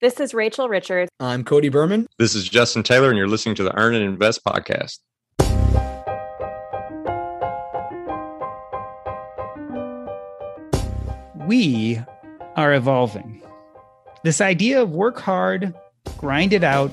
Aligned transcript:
This 0.00 0.18
is 0.18 0.32
Rachel 0.32 0.66
Richards. 0.66 1.10
I'm 1.20 1.44
Cody 1.44 1.68
Berman. 1.68 2.08
This 2.18 2.34
is 2.34 2.48
Justin 2.48 2.82
Taylor, 2.82 3.10
and 3.10 3.18
you're 3.18 3.28
listening 3.28 3.54
to 3.56 3.62
the 3.62 3.78
Earn 3.78 3.94
and 3.94 4.02
Invest 4.02 4.42
podcast. 4.42 5.00
We 11.46 12.00
are 12.56 12.72
evolving. 12.72 13.42
This 14.24 14.40
idea 14.40 14.80
of 14.80 14.92
work 14.92 15.20
hard, 15.20 15.74
grind 16.16 16.54
it 16.54 16.64
out, 16.64 16.90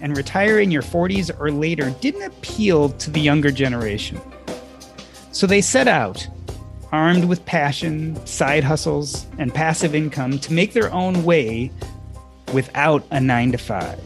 and 0.00 0.16
retire 0.16 0.58
in 0.58 0.72
your 0.72 0.82
40s 0.82 1.30
or 1.38 1.52
later 1.52 1.90
didn't 2.00 2.22
appeal 2.22 2.88
to 2.88 3.08
the 3.08 3.20
younger 3.20 3.52
generation. 3.52 4.20
So 5.30 5.46
they 5.46 5.60
set 5.60 5.86
out, 5.86 6.26
armed 6.90 7.26
with 7.26 7.46
passion, 7.46 8.16
side 8.26 8.64
hustles, 8.64 9.26
and 9.38 9.54
passive 9.54 9.94
income, 9.94 10.40
to 10.40 10.52
make 10.52 10.72
their 10.72 10.92
own 10.92 11.22
way 11.22 11.70
without 12.52 13.04
a 13.10 13.20
nine 13.20 13.52
to 13.52 13.58
five, 13.58 14.00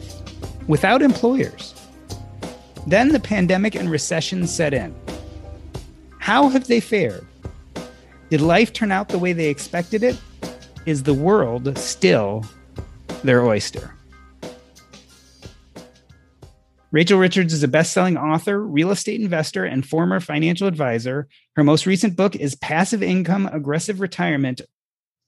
without 0.67 1.01
employers. 1.01 1.73
Then 2.85 3.09
the 3.09 3.19
pandemic 3.19 3.75
and 3.75 3.89
recession 3.89 4.47
set 4.47 4.73
in. 4.73 4.95
How 6.19 6.49
have 6.49 6.67
they 6.67 6.79
fared? 6.79 7.25
Did 8.29 8.41
life 8.41 8.73
turn 8.73 8.91
out 8.91 9.09
the 9.09 9.19
way 9.19 9.33
they 9.33 9.47
expected 9.47 10.03
it? 10.03 10.19
Is 10.85 11.03
the 11.03 11.13
world 11.13 11.77
still 11.77 12.45
their 13.23 13.45
oyster? 13.45 13.93
Rachel 16.91 17.19
Richards 17.19 17.53
is 17.53 17.63
a 17.63 17.67
best 17.67 17.91
selling 17.91 18.15
author, 18.15 18.65
real 18.65 18.91
estate 18.91 19.19
investor, 19.19 19.65
and 19.65 19.85
former 19.85 20.21
financial 20.21 20.67
advisor. 20.67 21.27
Her 21.57 21.63
most 21.63 21.85
recent 21.85 22.15
book 22.15 22.35
is 22.37 22.55
Passive 22.55 23.03
Income 23.03 23.49
Aggressive 23.51 23.99
Retirement. 23.99 24.61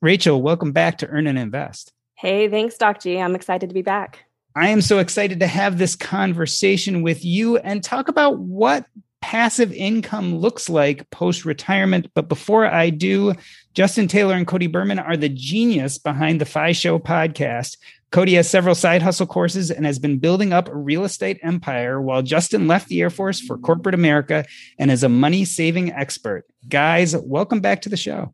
Rachel, 0.01 0.41
welcome 0.41 0.71
back 0.71 0.99
to 0.99 1.07
Earn 1.07 1.27
and 1.27 1.37
Invest. 1.37 1.91
Hey, 2.19 2.49
thanks, 2.49 2.77
Doc 2.77 2.99
G. 2.99 3.17
I'm 3.17 3.33
excited 3.33 3.69
to 3.69 3.73
be 3.73 3.81
back. 3.81 4.25
I 4.53 4.67
am 4.67 4.81
so 4.81 4.99
excited 4.99 5.39
to 5.39 5.47
have 5.47 5.77
this 5.77 5.95
conversation 5.95 7.01
with 7.01 7.23
you 7.23 7.55
and 7.59 7.81
talk 7.81 8.09
about 8.09 8.39
what 8.39 8.85
passive 9.21 9.71
income 9.71 10.35
looks 10.35 10.69
like 10.69 11.09
post 11.11 11.45
retirement. 11.45 12.11
But 12.15 12.27
before 12.27 12.65
I 12.65 12.89
do, 12.89 13.35
Justin 13.73 14.09
Taylor 14.09 14.35
and 14.35 14.45
Cody 14.45 14.67
Berman 14.67 14.99
are 14.99 15.15
the 15.15 15.29
genius 15.29 15.97
behind 15.97 16.41
the 16.41 16.45
Fi 16.45 16.73
Show 16.73 16.99
podcast. 16.99 17.77
Cody 18.11 18.33
has 18.33 18.49
several 18.49 18.75
side 18.75 19.01
hustle 19.01 19.25
courses 19.25 19.71
and 19.71 19.85
has 19.85 19.97
been 19.97 20.19
building 20.19 20.51
up 20.51 20.67
a 20.67 20.75
real 20.75 21.05
estate 21.05 21.39
empire 21.41 22.01
while 22.01 22.21
Justin 22.21 22.67
left 22.67 22.89
the 22.89 22.99
Air 22.99 23.09
Force 23.09 23.39
for 23.39 23.57
corporate 23.57 23.95
America 23.95 24.43
and 24.77 24.91
is 24.91 25.03
a 25.03 25.09
money 25.09 25.45
saving 25.45 25.93
expert. 25.93 26.43
Guys, 26.67 27.15
welcome 27.15 27.61
back 27.61 27.83
to 27.83 27.89
the 27.89 27.95
show. 27.95 28.33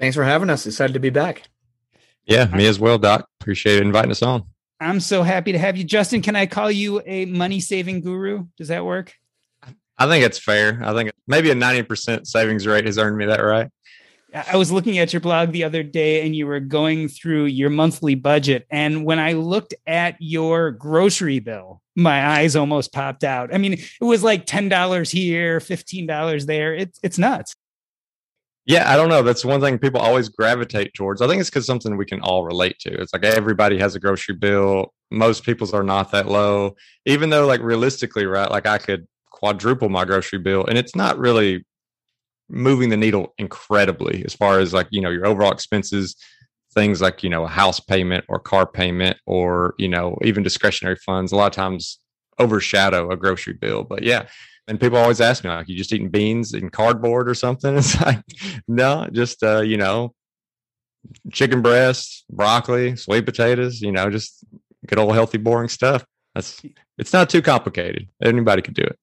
Thanks 0.00 0.16
for 0.16 0.24
having 0.24 0.50
us. 0.50 0.66
Excited 0.66 0.94
to 0.94 0.98
be 0.98 1.10
back. 1.10 1.44
Yeah, 2.24 2.46
me 2.46 2.66
as 2.66 2.78
well, 2.78 2.98
Doc. 2.98 3.26
Appreciate 3.40 3.82
inviting 3.82 4.10
us 4.10 4.22
on. 4.22 4.44
I'm 4.80 5.00
so 5.00 5.22
happy 5.22 5.52
to 5.52 5.58
have 5.58 5.76
you. 5.76 5.84
Justin, 5.84 6.22
can 6.22 6.36
I 6.36 6.46
call 6.46 6.70
you 6.70 7.02
a 7.04 7.26
money 7.26 7.60
saving 7.60 8.00
guru? 8.00 8.46
Does 8.56 8.68
that 8.68 8.84
work? 8.84 9.14
I 9.98 10.06
think 10.06 10.24
it's 10.24 10.38
fair. 10.38 10.80
I 10.82 10.94
think 10.94 11.12
maybe 11.26 11.50
a 11.50 11.54
90% 11.54 12.26
savings 12.26 12.66
rate 12.66 12.86
has 12.86 12.96
earned 12.96 13.18
me 13.18 13.26
that 13.26 13.40
right. 13.40 13.68
I 14.32 14.56
was 14.56 14.70
looking 14.70 14.98
at 14.98 15.12
your 15.12 15.20
blog 15.20 15.50
the 15.50 15.64
other 15.64 15.82
day 15.82 16.24
and 16.24 16.34
you 16.34 16.46
were 16.46 16.60
going 16.60 17.08
through 17.08 17.46
your 17.46 17.68
monthly 17.68 18.14
budget. 18.14 18.66
And 18.70 19.04
when 19.04 19.18
I 19.18 19.32
looked 19.32 19.74
at 19.86 20.16
your 20.20 20.70
grocery 20.70 21.40
bill, 21.40 21.82
my 21.96 22.38
eyes 22.38 22.56
almost 22.56 22.92
popped 22.92 23.24
out. 23.24 23.52
I 23.52 23.58
mean, 23.58 23.74
it 23.74 24.04
was 24.04 24.22
like 24.22 24.46
$10 24.46 25.10
here, 25.10 25.58
$15 25.58 26.46
there. 26.46 26.74
It's, 26.74 26.98
it's 27.02 27.18
nuts. 27.18 27.54
Yeah, 28.66 28.90
I 28.92 28.96
don't 28.96 29.08
know. 29.08 29.22
That's 29.22 29.44
one 29.44 29.60
thing 29.60 29.78
people 29.78 30.00
always 30.00 30.28
gravitate 30.28 30.94
towards. 30.94 31.22
I 31.22 31.26
think 31.26 31.40
it's 31.40 31.50
because 31.50 31.66
something 31.66 31.96
we 31.96 32.04
can 32.04 32.20
all 32.20 32.44
relate 32.44 32.78
to. 32.80 32.92
It's 33.00 33.12
like 33.12 33.24
everybody 33.24 33.78
has 33.78 33.94
a 33.94 34.00
grocery 34.00 34.36
bill. 34.36 34.92
Most 35.10 35.44
people's 35.44 35.72
are 35.72 35.82
not 35.82 36.12
that 36.12 36.28
low, 36.28 36.76
even 37.06 37.30
though, 37.30 37.46
like, 37.46 37.62
realistically, 37.62 38.26
right? 38.26 38.50
Like, 38.50 38.66
I 38.66 38.78
could 38.78 39.06
quadruple 39.30 39.88
my 39.88 40.04
grocery 40.04 40.38
bill, 40.38 40.66
and 40.66 40.76
it's 40.78 40.94
not 40.94 41.18
really 41.18 41.64
moving 42.48 42.88
the 42.90 42.96
needle 42.96 43.32
incredibly 43.38 44.24
as 44.26 44.34
far 44.34 44.58
as 44.58 44.72
like, 44.74 44.88
you 44.90 45.00
know, 45.00 45.10
your 45.10 45.26
overall 45.26 45.52
expenses, 45.52 46.16
things 46.74 47.00
like, 47.00 47.22
you 47.22 47.30
know, 47.30 47.44
a 47.44 47.48
house 47.48 47.80
payment 47.80 48.24
or 48.28 48.38
car 48.40 48.66
payment 48.66 49.16
or, 49.26 49.74
you 49.78 49.88
know, 49.88 50.16
even 50.22 50.42
discretionary 50.42 50.96
funds. 50.96 51.32
A 51.32 51.36
lot 51.36 51.46
of 51.46 51.52
times 51.52 51.98
overshadow 52.38 53.10
a 53.10 53.16
grocery 53.16 53.54
bill. 53.54 53.84
But 53.84 54.02
yeah, 54.02 54.26
and 54.70 54.78
people 54.78 54.98
always 54.98 55.20
ask 55.20 55.42
me, 55.42 55.50
like, 55.50 55.68
you 55.68 55.76
just 55.76 55.92
eating 55.92 56.10
beans 56.10 56.54
and 56.54 56.70
cardboard 56.70 57.28
or 57.28 57.34
something? 57.34 57.76
It's 57.80 58.00
like, 58.00 58.22
no, 58.68 59.08
just, 59.10 59.42
uh, 59.42 59.62
you 59.62 59.76
know, 59.76 60.14
chicken 61.32 61.60
breast, 61.60 62.24
broccoli, 62.30 62.94
sweet 62.94 63.26
potatoes, 63.26 63.80
you 63.80 63.90
know, 63.90 64.08
just 64.10 64.44
good 64.86 65.00
old 65.00 65.12
healthy, 65.12 65.38
boring 65.38 65.68
stuff. 65.68 66.06
That's, 66.36 66.62
it's 66.98 67.12
not 67.12 67.28
too 67.28 67.42
complicated. 67.42 68.08
Anybody 68.22 68.62
could 68.62 68.74
do 68.74 68.84
it. 68.84 68.96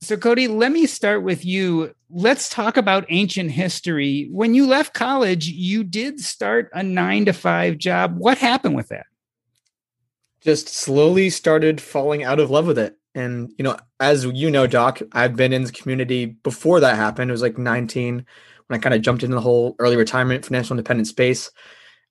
So, 0.00 0.16
Cody, 0.16 0.48
let 0.48 0.72
me 0.72 0.86
start 0.86 1.22
with 1.22 1.44
you. 1.44 1.94
Let's 2.10 2.48
talk 2.48 2.76
about 2.76 3.06
ancient 3.08 3.52
history. 3.52 4.28
When 4.32 4.52
you 4.52 4.66
left 4.66 4.94
college, 4.94 5.46
you 5.46 5.84
did 5.84 6.18
start 6.18 6.70
a 6.72 6.82
nine 6.82 7.26
to 7.26 7.32
five 7.32 7.78
job. 7.78 8.16
What 8.18 8.38
happened 8.38 8.74
with 8.74 8.88
that? 8.88 9.06
Just 10.40 10.68
slowly 10.68 11.30
started 11.30 11.80
falling 11.80 12.24
out 12.24 12.40
of 12.40 12.50
love 12.50 12.66
with 12.66 12.78
it. 12.78 12.96
And, 13.14 13.52
you 13.56 13.62
know, 13.62 13.76
as 14.00 14.24
you 14.24 14.50
know, 14.50 14.66
Doc, 14.66 15.00
I've 15.12 15.36
been 15.36 15.52
in 15.52 15.64
the 15.64 15.72
community 15.72 16.26
before 16.26 16.80
that 16.80 16.96
happened. 16.96 17.30
It 17.30 17.32
was 17.32 17.42
like 17.42 17.58
19 17.58 18.26
when 18.66 18.78
I 18.78 18.80
kind 18.80 18.94
of 18.94 19.02
jumped 19.02 19.22
into 19.22 19.36
the 19.36 19.40
whole 19.40 19.76
early 19.78 19.96
retirement, 19.96 20.44
financial 20.44 20.74
independent 20.74 21.06
space. 21.06 21.50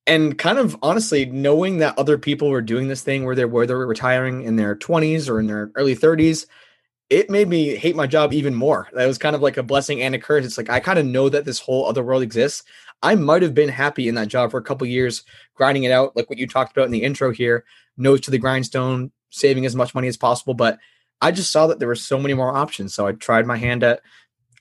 And 0.08 0.38
kind 0.38 0.60
of 0.60 0.78
honestly, 0.82 1.26
knowing 1.26 1.78
that 1.80 1.98
other 1.98 2.18
people 2.18 2.50
were 2.50 2.62
doing 2.62 2.88
this 2.88 3.02
thing 3.02 3.26
where 3.26 3.36
they 3.36 3.46
were 3.46 3.66
they're 3.66 3.78
retiring 3.78 4.44
in 4.44 4.56
their 4.56 4.76
20s 4.76 5.30
or 5.30 5.40
in 5.40 5.48
their 5.48 5.72
early 5.76 5.96
30s, 5.96 6.46
it 7.10 7.30
made 7.30 7.48
me 7.48 7.76
hate 7.76 7.96
my 7.96 8.08
job 8.08 8.34
even 8.34 8.56
more. 8.56 8.88
That 8.94 9.06
was 9.06 9.18
kind 9.18 9.36
of 9.36 9.42
like 9.42 9.58
a 9.58 9.64
blessing 9.64 10.02
and 10.02 10.16
a 10.16 10.20
curse. 10.20 10.46
It's 10.46 10.58
like 10.58 10.70
I 10.70 10.80
kind 10.80 11.00
of 11.00 11.06
know 11.06 11.30
that 11.30 11.46
this 11.46 11.60
whole 11.60 11.88
other 11.88 12.04
world 12.04 12.24
exists. 12.24 12.64
I 13.04 13.16
might 13.16 13.42
have 13.42 13.54
been 13.54 13.70
happy 13.70 14.08
in 14.08 14.16
that 14.16 14.28
job 14.28 14.52
for 14.52 14.58
a 14.58 14.64
couple 14.64 14.88
years, 14.88 15.24
grinding 15.54 15.84
it 15.84 15.92
out, 15.92 16.16
like 16.16 16.30
what 16.30 16.40
you 16.40 16.48
talked 16.48 16.76
about 16.76 16.86
in 16.86 16.92
the 16.92 17.04
intro 17.04 17.32
here, 17.32 17.66
nose 17.98 18.22
to 18.22 18.32
the 18.32 18.38
grindstone, 18.38 19.12
saving 19.30 19.66
as 19.66 19.76
much 19.76 19.94
money 19.94 20.08
as 20.08 20.18
possible. 20.18 20.54
But 20.54 20.80
I 21.22 21.32
just 21.32 21.52
saw 21.52 21.68
that 21.68 21.80
there 21.80 21.88
were 21.88 21.96
so 21.96 22.20
many 22.20 22.34
more 22.34 22.56
options. 22.56 22.94
So 22.94 23.08
I 23.08 23.14
tried 23.14 23.46
my 23.46 23.58
hand 23.58 23.84
at 23.84 24.02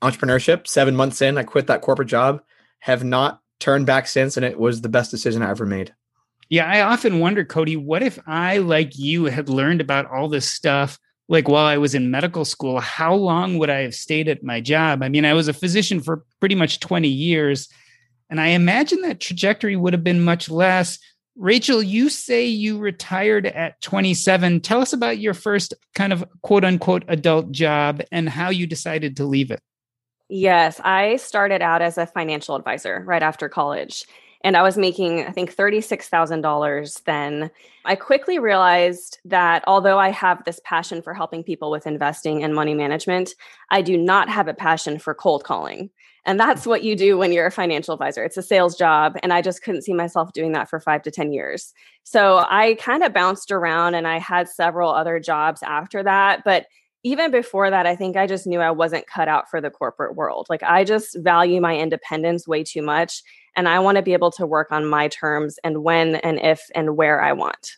entrepreneurship. 0.03 0.67
Seven 0.67 0.97
months 0.97 1.23
in, 1.23 1.39
I 1.39 1.43
quit 1.43 1.67
that 1.67 1.81
corporate 1.81 2.09
job, 2.09 2.43
have 2.81 3.05
not 3.05 3.41
turned 3.61 3.87
back 3.87 4.07
since, 4.07 4.37
and 4.37 4.45
it 4.45 4.59
was 4.59 4.81
the 4.81 4.89
best 4.89 5.11
decision 5.11 5.43
I 5.43 5.51
ever 5.51 5.67
made. 5.67 5.95
Yeah, 6.51 6.67
I 6.67 6.83
often 6.83 7.21
wonder, 7.21 7.45
Cody, 7.45 7.77
what 7.77 8.03
if 8.03 8.19
I, 8.27 8.59
like 8.59 8.99
you, 8.99 9.25
had 9.25 9.49
learned 9.49 9.81
about 9.81 10.11
all 10.11 10.29
this 10.29 10.51
stuff 10.51 10.99
like 11.29 11.49
while 11.49 11.65
I 11.65 11.79
was 11.79 11.95
in 11.95 12.11
medical 12.11 12.45
school? 12.45 12.81
How 12.81 13.15
long 13.15 13.59
would 13.59 13.71
I 13.71 13.81
have 13.81 13.95
stayed 13.95 14.29
at 14.29 14.45
my 14.45 14.61
job? 14.61 15.03
I 15.03 15.09
mean, 15.09 15.25
I 15.25 15.33
was 15.33 15.49
a 15.49 15.55
physician 15.55 16.01
for 16.01 16.25
pretty 16.41 16.55
much 16.55 16.81
20 16.81 17.09
years, 17.09 17.69
and 18.29 18.41
I 18.41 18.49
imagine 18.49 19.01
that 19.03 19.21
trajectory 19.21 19.77
would 19.77 19.95
have 19.95 20.05
been 20.05 20.25
much 20.25 20.51
less. 20.51 20.99
Rachel, 21.37 21.83
you 21.83 22.09
say 22.09 22.47
you 22.47 22.79
retired 22.79 23.47
at 23.47 23.81
27. 23.81 24.61
Tell 24.61 24.81
us 24.81 24.93
about 24.93 25.19
your 25.19 25.35
first 25.35 25.75
kind 25.95 26.13
of 26.13 26.25
quote 26.43 26.65
unquote 26.65 27.05
adult 27.09 27.51
job 27.51 28.03
and 28.13 28.29
how 28.29 28.51
you 28.51 28.67
decided 28.67 29.17
to 29.17 29.25
leave 29.25 29.51
it. 29.51 29.61
Yes, 30.29 30.81
I 30.83 31.17
started 31.17 31.61
out 31.61 31.83
as 31.83 31.99
a 31.99 32.07
financial 32.07 32.57
advisor 32.57 33.03
right 33.07 33.23
after 33.23 33.49
college. 33.49 34.05
And 34.43 34.59
I 34.59 34.63
was 34.63 34.77
making, 34.77 35.25
I 35.25 35.33
think, 35.33 35.57
$36,000 35.57 37.05
then. 37.05 37.51
I 37.87 37.95
quickly 37.95 38.39
realized 38.39 39.19
that 39.25 39.65
although 39.67 39.99
I 39.99 40.11
have 40.11 40.45
this 40.45 40.61
passion 40.65 41.01
for 41.01 41.15
helping 41.15 41.43
people 41.43 41.71
with 41.71 41.87
investing 41.87 42.45
and 42.45 42.55
money 42.55 42.75
management, 42.75 43.35
I 43.71 43.81
do 43.81 43.97
not 43.97 44.29
have 44.29 44.47
a 44.47 44.55
passion 44.55 44.99
for 44.99 45.15
cold 45.15 45.45
calling. 45.45 45.89
And 46.27 46.41
that's 46.41 46.67
what 46.67 46.83
you 46.83 46.97
do 46.97 47.19
when 47.19 47.33
you're 47.33 47.47
a 47.47 47.51
financial 47.51 47.93
advisor. 47.95 48.25
It's 48.25 48.37
a 48.37 48.43
sales 48.43 48.77
job. 48.77 49.17
And 49.23 49.33
I 49.33 49.43
just 49.43 49.63
couldn't 49.63 49.83
see 49.83 49.93
myself 49.93 50.33
doing 50.33 50.53
that 50.53 50.71
for 50.71 50.81
five 50.81 51.03
to 51.03 51.11
10 51.11 51.33
years. 51.33 51.73
So 52.03 52.45
I 52.49 52.77
kind 52.81 53.03
of 53.03 53.13
bounced 53.13 53.51
around 53.51 53.95
and 53.95 54.07
I 54.07 54.19
had 54.19 54.49
several 54.49 54.91
other 54.91 55.21
jobs 55.21 55.63
after 55.63 56.03
that. 56.03 56.43
But 56.45 56.67
even 57.03 57.31
before 57.31 57.71
that, 57.71 57.87
I 57.87 57.95
think 57.95 58.17
I 58.17 58.27
just 58.27 58.47
knew 58.47 58.61
I 58.61 58.71
wasn't 58.71 59.07
cut 59.07 59.29
out 59.29 59.51
for 59.51 59.61
the 59.61 59.71
corporate 59.71 60.17
world. 60.17 60.47
Like 60.49 60.63
I 60.63 60.85
just 60.85 61.19
value 61.19 61.61
my 61.61 61.77
independence 61.77 62.49
way 62.49 62.65
too 62.65 62.81
much. 62.81 63.23
And 63.55 63.69
I 63.69 63.79
want 63.79 63.97
to 63.97 64.03
be 64.03 64.15
able 64.15 64.31
to 64.33 64.47
work 64.47 64.73
on 64.73 64.87
my 64.87 65.09
terms 65.09 65.59
and 65.63 65.85
when 65.85 66.17
and 66.17 66.41
if 66.41 66.63
and 66.75 66.97
where 66.97 67.23
I 67.23 67.35
want. 67.35 67.73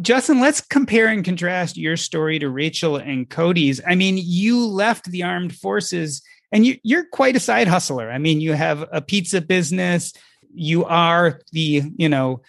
Justin, 0.00 0.40
let's 0.40 0.60
compare 0.60 1.08
and 1.08 1.24
contrast 1.24 1.76
your 1.76 1.96
story 1.96 2.38
to 2.38 2.48
Rachel 2.48 2.96
and 2.96 3.28
Cody's. 3.28 3.80
I 3.86 3.94
mean, 3.94 4.18
you 4.18 4.64
left 4.66 5.10
the 5.10 5.22
armed 5.22 5.54
forces 5.54 6.22
and 6.52 6.66
you, 6.66 6.78
you're 6.82 7.06
quite 7.06 7.34
a 7.34 7.40
side 7.40 7.66
hustler. 7.66 8.10
I 8.10 8.18
mean, 8.18 8.40
you 8.40 8.52
have 8.52 8.88
a 8.92 9.00
pizza 9.00 9.40
business, 9.40 10.12
you 10.54 10.84
are 10.84 11.40
the, 11.52 11.82
you 11.96 12.08
know, 12.08 12.42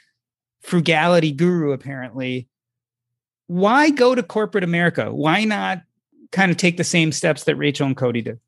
frugality 0.61 1.31
guru, 1.31 1.71
apparently 1.71 2.47
why 3.47 3.89
go 3.89 4.15
to 4.15 4.23
corporate 4.23 4.63
America? 4.63 5.13
Why 5.13 5.43
not 5.43 5.83
kind 6.31 6.51
of 6.51 6.57
take 6.57 6.77
the 6.77 6.83
same 6.83 7.11
steps 7.11 7.43
that 7.43 7.55
Rachel 7.55 7.87
and 7.87 7.97
Cody 7.97 8.21
did? 8.21 8.39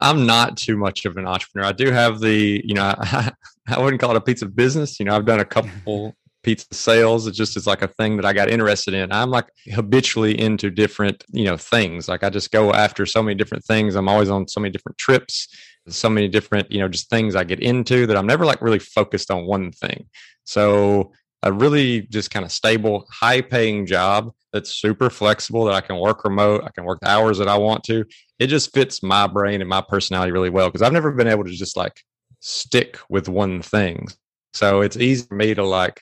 I'm 0.00 0.26
not 0.26 0.56
too 0.56 0.76
much 0.76 1.04
of 1.06 1.16
an 1.16 1.26
entrepreneur. 1.26 1.66
I 1.66 1.72
do 1.72 1.90
have 1.90 2.20
the, 2.20 2.62
you 2.64 2.74
know, 2.74 2.94
I, 2.96 3.32
I 3.68 3.80
wouldn't 3.80 4.00
call 4.00 4.12
it 4.12 4.16
a 4.16 4.20
pizza 4.20 4.46
business. 4.46 5.00
You 5.00 5.06
know, 5.06 5.16
I've 5.16 5.26
done 5.26 5.40
a 5.40 5.44
couple 5.44 6.14
pizza 6.48 6.66
sales. 6.72 7.26
It 7.26 7.32
just 7.32 7.58
is 7.58 7.66
like 7.66 7.82
a 7.82 7.88
thing 7.88 8.16
that 8.16 8.24
I 8.24 8.32
got 8.32 8.48
interested 8.48 8.94
in. 8.94 9.12
I'm 9.12 9.28
like 9.28 9.50
habitually 9.70 10.40
into 10.40 10.70
different, 10.70 11.22
you 11.28 11.44
know, 11.44 11.58
things. 11.58 12.08
Like 12.08 12.24
I 12.24 12.30
just 12.30 12.50
go 12.50 12.72
after 12.72 13.04
so 13.04 13.22
many 13.22 13.34
different 13.34 13.64
things. 13.64 13.96
I'm 13.96 14.08
always 14.08 14.30
on 14.30 14.48
so 14.48 14.58
many 14.58 14.72
different 14.72 14.96
trips, 14.96 15.48
so 15.88 16.08
many 16.08 16.26
different, 16.26 16.72
you 16.72 16.78
know, 16.78 16.88
just 16.88 17.10
things 17.10 17.36
I 17.36 17.44
get 17.44 17.60
into 17.60 18.06
that 18.06 18.16
I'm 18.16 18.26
never 18.26 18.46
like 18.46 18.62
really 18.62 18.78
focused 18.78 19.30
on 19.30 19.44
one 19.44 19.72
thing. 19.72 20.06
So 20.44 21.12
a 21.42 21.52
really 21.52 22.00
just 22.00 22.30
kind 22.30 22.46
of 22.46 22.50
stable, 22.50 23.06
high 23.10 23.42
paying 23.42 23.84
job 23.84 24.32
that's 24.54 24.70
super 24.70 25.10
flexible 25.10 25.66
that 25.66 25.74
I 25.74 25.82
can 25.82 26.00
work 26.00 26.24
remote. 26.24 26.64
I 26.64 26.70
can 26.70 26.84
work 26.84 27.00
the 27.00 27.10
hours 27.10 27.36
that 27.36 27.48
I 27.48 27.58
want 27.58 27.84
to. 27.84 28.06
It 28.38 28.46
just 28.46 28.72
fits 28.72 29.02
my 29.02 29.26
brain 29.26 29.60
and 29.60 29.68
my 29.68 29.82
personality 29.86 30.32
really 30.32 30.48
well 30.48 30.68
because 30.68 30.80
I've 30.80 30.94
never 30.94 31.12
been 31.12 31.28
able 31.28 31.44
to 31.44 31.50
just 31.50 31.76
like 31.76 32.00
stick 32.40 32.98
with 33.10 33.28
one 33.28 33.60
thing. 33.60 34.08
So 34.54 34.80
it's 34.80 34.96
easy 34.96 35.26
for 35.26 35.34
me 35.34 35.52
to 35.52 35.62
like, 35.62 36.00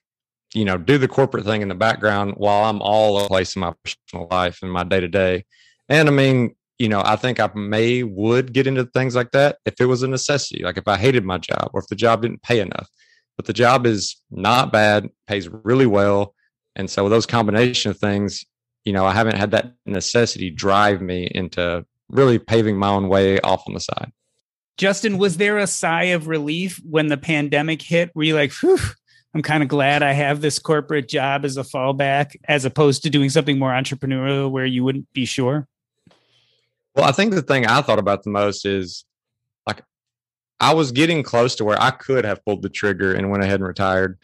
you 0.54 0.64
know, 0.64 0.78
do 0.78 0.98
the 0.98 1.08
corporate 1.08 1.44
thing 1.44 1.62
in 1.62 1.68
the 1.68 1.74
background 1.74 2.34
while 2.36 2.64
I'm 2.64 2.80
all 2.80 3.16
over 3.16 3.24
the 3.24 3.28
place 3.28 3.56
in 3.56 3.60
my 3.60 3.72
personal 3.84 4.28
life 4.30 4.60
and 4.62 4.72
my 4.72 4.84
day 4.84 5.00
to 5.00 5.08
day. 5.08 5.44
And 5.88 6.08
I 6.08 6.12
mean, 6.12 6.54
you 6.78 6.88
know, 6.88 7.02
I 7.04 7.16
think 7.16 7.40
I 7.40 7.50
may 7.54 8.02
would 8.02 8.52
get 8.52 8.66
into 8.66 8.84
things 8.84 9.14
like 9.14 9.32
that 9.32 9.58
if 9.64 9.80
it 9.80 9.86
was 9.86 10.02
a 10.02 10.08
necessity, 10.08 10.62
like 10.62 10.76
if 10.76 10.86
I 10.86 10.96
hated 10.96 11.24
my 11.24 11.38
job 11.38 11.70
or 11.72 11.80
if 11.80 11.88
the 11.88 11.96
job 11.96 12.22
didn't 12.22 12.42
pay 12.42 12.60
enough 12.60 12.88
but 13.36 13.44
the 13.44 13.52
job 13.52 13.86
is 13.86 14.16
not 14.30 14.72
bad, 14.72 15.08
pays 15.26 15.48
really 15.48 15.86
well. 15.86 16.34
And 16.74 16.90
so 16.90 17.08
those 17.08 17.26
combination 17.26 17.90
of 17.90 17.98
things, 17.98 18.44
you 18.84 18.92
know, 18.92 19.04
I 19.04 19.12
haven't 19.12 19.36
had 19.36 19.50
that 19.52 19.72
necessity 19.84 20.50
drive 20.50 21.00
me 21.00 21.30
into 21.34 21.84
really 22.08 22.38
paving 22.38 22.76
my 22.76 22.88
own 22.88 23.08
way 23.08 23.40
off 23.40 23.64
on 23.66 23.74
the 23.74 23.80
side. 23.80 24.12
Justin, 24.76 25.18
was 25.18 25.38
there 25.38 25.58
a 25.58 25.66
sigh 25.66 26.04
of 26.04 26.28
relief 26.28 26.80
when 26.84 27.06
the 27.06 27.16
pandemic 27.16 27.80
hit? 27.80 28.14
Were 28.14 28.24
you 28.24 28.34
like, 28.34 28.52
Phew, 28.52 28.78
I'm 29.36 29.42
kind 29.42 29.62
of 29.62 29.68
glad 29.68 30.02
I 30.02 30.12
have 30.12 30.40
this 30.40 30.58
corporate 30.58 31.08
job 31.10 31.44
as 31.44 31.58
a 31.58 31.62
fallback, 31.62 32.36
as 32.48 32.64
opposed 32.64 33.02
to 33.02 33.10
doing 33.10 33.28
something 33.28 33.58
more 33.58 33.70
entrepreneurial 33.70 34.50
where 34.50 34.64
you 34.64 34.82
wouldn't 34.82 35.12
be 35.12 35.26
sure? 35.26 35.68
Well, 36.94 37.04
I 37.04 37.12
think 37.12 37.34
the 37.34 37.42
thing 37.42 37.66
I 37.66 37.82
thought 37.82 37.98
about 37.98 38.22
the 38.22 38.30
most 38.30 38.64
is 38.64 39.04
like 39.66 39.82
I 40.58 40.72
was 40.72 40.90
getting 40.90 41.22
close 41.22 41.54
to 41.56 41.66
where 41.66 41.76
I 41.78 41.90
could 41.90 42.24
have 42.24 42.42
pulled 42.46 42.62
the 42.62 42.70
trigger 42.70 43.12
and 43.12 43.30
went 43.30 43.44
ahead 43.44 43.60
and 43.60 43.68
retired. 43.68 44.18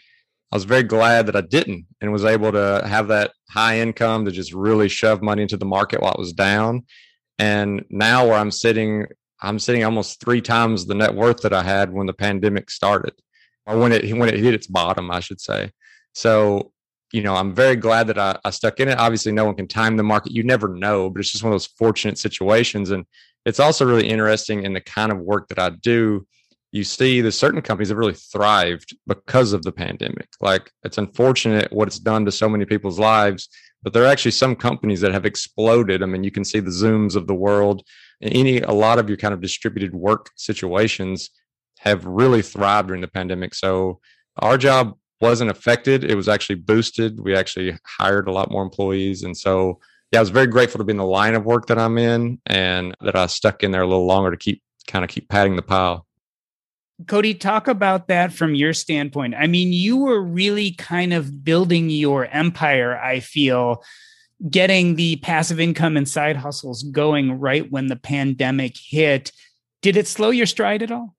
I 0.50 0.56
was 0.56 0.64
very 0.64 0.82
glad 0.82 1.26
that 1.26 1.36
I 1.36 1.42
didn't 1.42 1.84
and 2.00 2.10
was 2.10 2.24
able 2.24 2.50
to 2.52 2.82
have 2.86 3.08
that 3.08 3.32
high 3.50 3.80
income 3.80 4.24
to 4.24 4.30
just 4.30 4.54
really 4.54 4.88
shove 4.88 5.20
money 5.20 5.42
into 5.42 5.58
the 5.58 5.66
market 5.66 6.00
while 6.00 6.14
it 6.14 6.18
was 6.18 6.32
down. 6.32 6.86
And 7.38 7.84
now 7.90 8.28
where 8.28 8.38
I'm 8.38 8.50
sitting, 8.50 9.08
I'm 9.42 9.58
sitting 9.58 9.84
almost 9.84 10.22
three 10.22 10.40
times 10.40 10.86
the 10.86 10.94
net 10.94 11.14
worth 11.14 11.42
that 11.42 11.52
I 11.52 11.64
had 11.64 11.92
when 11.92 12.06
the 12.06 12.14
pandemic 12.14 12.70
started, 12.70 13.12
or 13.66 13.78
when 13.78 13.92
it 13.92 14.16
when 14.16 14.28
it 14.28 14.38
hit 14.38 14.54
its 14.54 14.66
bottom, 14.66 15.10
I 15.10 15.20
should 15.20 15.40
say. 15.40 15.70
So, 16.14 16.72
you 17.12 17.22
know, 17.22 17.34
I'm 17.34 17.54
very 17.54 17.76
glad 17.76 18.06
that 18.08 18.18
I, 18.18 18.38
I 18.44 18.50
stuck 18.50 18.80
in 18.80 18.88
it. 18.88 18.98
Obviously, 18.98 19.32
no 19.32 19.44
one 19.44 19.54
can 19.54 19.68
time 19.68 19.96
the 19.96 20.02
market. 20.02 20.32
You 20.32 20.42
never 20.42 20.68
know, 20.68 21.10
but 21.10 21.20
it's 21.20 21.30
just 21.30 21.44
one 21.44 21.52
of 21.52 21.54
those 21.54 21.66
fortunate 21.66 22.18
situations. 22.18 22.90
And 22.90 23.04
it's 23.44 23.60
also 23.60 23.84
really 23.84 24.08
interesting 24.08 24.64
in 24.64 24.72
the 24.72 24.80
kind 24.80 25.12
of 25.12 25.18
work 25.18 25.48
that 25.48 25.58
I 25.58 25.70
do. 25.70 26.26
You 26.70 26.84
see, 26.84 27.20
the 27.20 27.32
certain 27.32 27.60
companies 27.60 27.90
have 27.90 27.98
really 27.98 28.14
thrived 28.14 28.96
because 29.06 29.52
of 29.52 29.62
the 29.62 29.72
pandemic. 29.72 30.28
Like 30.40 30.70
it's 30.84 30.98
unfortunate 30.98 31.70
what 31.72 31.88
it's 31.88 31.98
done 31.98 32.24
to 32.24 32.32
so 32.32 32.48
many 32.48 32.64
people's 32.64 32.98
lives, 32.98 33.48
but 33.82 33.92
there 33.92 34.04
are 34.04 34.08
actually 34.08 34.30
some 34.30 34.56
companies 34.56 35.00
that 35.02 35.12
have 35.12 35.26
exploded. 35.26 36.02
I 36.02 36.06
mean, 36.06 36.24
you 36.24 36.30
can 36.30 36.44
see 36.44 36.60
the 36.60 36.70
Zooms 36.70 37.14
of 37.14 37.26
the 37.26 37.34
world. 37.34 37.82
Any 38.22 38.60
a 38.60 38.70
lot 38.70 38.98
of 38.98 39.08
your 39.08 39.18
kind 39.18 39.34
of 39.34 39.40
distributed 39.40 39.94
work 39.94 40.30
situations 40.36 41.30
have 41.82 42.04
really 42.04 42.42
thrived 42.42 42.88
during 42.88 43.02
the 43.02 43.08
pandemic. 43.08 43.54
So 43.54 44.00
our 44.38 44.56
job 44.56 44.96
wasn't 45.20 45.50
affected; 45.50 46.04
it 46.04 46.14
was 46.14 46.28
actually 46.28 46.56
boosted. 46.56 47.20
We 47.20 47.34
actually 47.34 47.78
hired 47.84 48.28
a 48.28 48.32
lot 48.32 48.50
more 48.50 48.62
employees, 48.62 49.22
and 49.22 49.36
so 49.36 49.80
yeah, 50.12 50.18
I 50.18 50.22
was 50.22 50.30
very 50.30 50.46
grateful 50.46 50.78
to 50.78 50.84
be 50.84 50.90
in 50.90 50.98
the 50.98 51.04
line 51.04 51.34
of 51.34 51.44
work 51.44 51.66
that 51.66 51.78
I'm 51.78 51.96
in 51.96 52.38
and 52.46 52.94
that 53.00 53.16
I 53.16 53.26
stuck 53.26 53.62
in 53.62 53.70
there 53.70 53.82
a 53.82 53.86
little 53.86 54.06
longer 54.06 54.30
to 54.30 54.36
keep 54.36 54.62
kind 54.86 55.04
of 55.04 55.10
keep 55.10 55.28
padding 55.28 55.56
the 55.56 55.62
pile. 55.62 56.06
Cody, 57.06 57.34
talk 57.34 57.66
about 57.66 58.08
that 58.08 58.32
from 58.32 58.54
your 58.54 58.74
standpoint. 58.74 59.34
I 59.34 59.46
mean, 59.46 59.72
you 59.72 59.96
were 59.96 60.22
really 60.22 60.72
kind 60.72 61.12
of 61.12 61.42
building 61.42 61.90
your 61.90 62.26
empire, 62.26 62.96
I 62.96 63.20
feel, 63.20 63.82
getting 64.48 64.96
the 64.96 65.16
passive 65.16 65.58
income 65.58 65.96
and 65.96 66.08
side 66.08 66.36
hustles 66.36 66.82
going 66.82 67.40
right 67.40 67.70
when 67.70 67.86
the 67.86 67.96
pandemic 67.96 68.76
hit. 68.76 69.32
Did 69.80 69.96
it 69.96 70.06
slow 70.06 70.30
your 70.30 70.46
stride 70.46 70.82
at 70.82 70.92
all? 70.92 71.16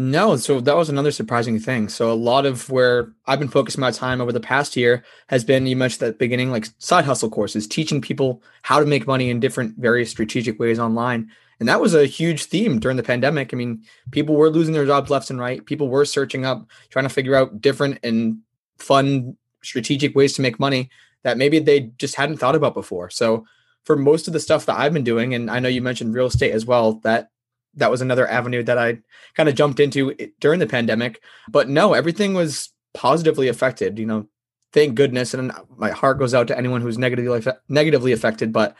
No, 0.00 0.36
so 0.36 0.60
that 0.60 0.76
was 0.76 0.88
another 0.88 1.10
surprising 1.10 1.58
thing. 1.58 1.88
So 1.88 2.12
a 2.12 2.14
lot 2.14 2.46
of 2.46 2.70
where 2.70 3.12
I've 3.26 3.40
been 3.40 3.48
focusing 3.48 3.80
my 3.80 3.90
time 3.90 4.20
over 4.20 4.30
the 4.30 4.38
past 4.38 4.76
year 4.76 5.02
has 5.26 5.42
been 5.42 5.66
you 5.66 5.74
mentioned 5.74 6.04
at 6.04 6.12
the 6.12 6.18
beginning, 6.18 6.52
like 6.52 6.68
side 6.78 7.04
hustle 7.04 7.28
courses, 7.28 7.66
teaching 7.66 8.00
people 8.00 8.40
how 8.62 8.78
to 8.78 8.86
make 8.86 9.08
money 9.08 9.28
in 9.28 9.40
different 9.40 9.76
various 9.76 10.08
strategic 10.08 10.60
ways 10.60 10.78
online. 10.78 11.28
And 11.58 11.68
that 11.68 11.80
was 11.80 11.94
a 11.94 12.06
huge 12.06 12.44
theme 12.44 12.78
during 12.78 12.96
the 12.96 13.02
pandemic. 13.02 13.52
I 13.52 13.56
mean, 13.56 13.82
people 14.12 14.36
were 14.36 14.50
losing 14.50 14.72
their 14.72 14.86
jobs 14.86 15.10
left 15.10 15.30
and 15.30 15.40
right. 15.40 15.66
People 15.66 15.88
were 15.88 16.04
searching 16.04 16.44
up, 16.44 16.68
trying 16.90 17.04
to 17.04 17.08
figure 17.08 17.34
out 17.34 17.60
different 17.60 17.98
and 18.04 18.38
fun 18.78 19.36
strategic 19.64 20.14
ways 20.14 20.32
to 20.34 20.42
make 20.42 20.60
money 20.60 20.90
that 21.24 21.38
maybe 21.38 21.58
they 21.58 21.90
just 21.98 22.14
hadn't 22.14 22.36
thought 22.36 22.54
about 22.54 22.74
before. 22.74 23.10
So 23.10 23.44
for 23.82 23.96
most 23.96 24.28
of 24.28 24.32
the 24.32 24.38
stuff 24.38 24.64
that 24.66 24.78
I've 24.78 24.92
been 24.92 25.02
doing, 25.02 25.34
and 25.34 25.50
I 25.50 25.58
know 25.58 25.68
you 25.68 25.82
mentioned 25.82 26.14
real 26.14 26.26
estate 26.26 26.52
as 26.52 26.64
well, 26.64 27.00
that 27.02 27.30
that 27.74 27.90
was 27.90 28.00
another 28.00 28.28
avenue 28.28 28.62
that 28.64 28.78
I 28.78 28.98
kind 29.34 29.48
of 29.48 29.54
jumped 29.54 29.80
into 29.80 30.14
during 30.40 30.60
the 30.60 30.66
pandemic. 30.66 31.22
But 31.48 31.68
no, 31.68 31.94
everything 31.94 32.34
was 32.34 32.70
positively 32.94 33.48
affected. 33.48 33.98
You 33.98 34.06
know, 34.06 34.28
thank 34.72 34.94
goodness, 34.94 35.34
and 35.34 35.52
my 35.76 35.90
heart 35.90 36.18
goes 36.18 36.34
out 36.34 36.48
to 36.48 36.58
anyone 36.58 36.80
who's 36.80 36.98
negatively 36.98 37.52
negatively 37.68 38.12
affected. 38.12 38.52
But 38.52 38.74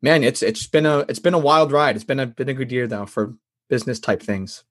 man, 0.00 0.24
it's 0.24 0.42
it's 0.42 0.66
been 0.66 0.86
a 0.86 1.00
it's 1.00 1.18
been 1.18 1.34
a 1.34 1.38
wild 1.38 1.72
ride. 1.72 1.96
It's 1.96 2.04
been 2.04 2.20
a 2.20 2.26
been 2.26 2.48
a 2.48 2.54
good 2.54 2.72
year 2.72 2.86
though 2.86 3.06
for 3.06 3.34
business 3.68 3.98
type 3.98 4.22
things. 4.22 4.64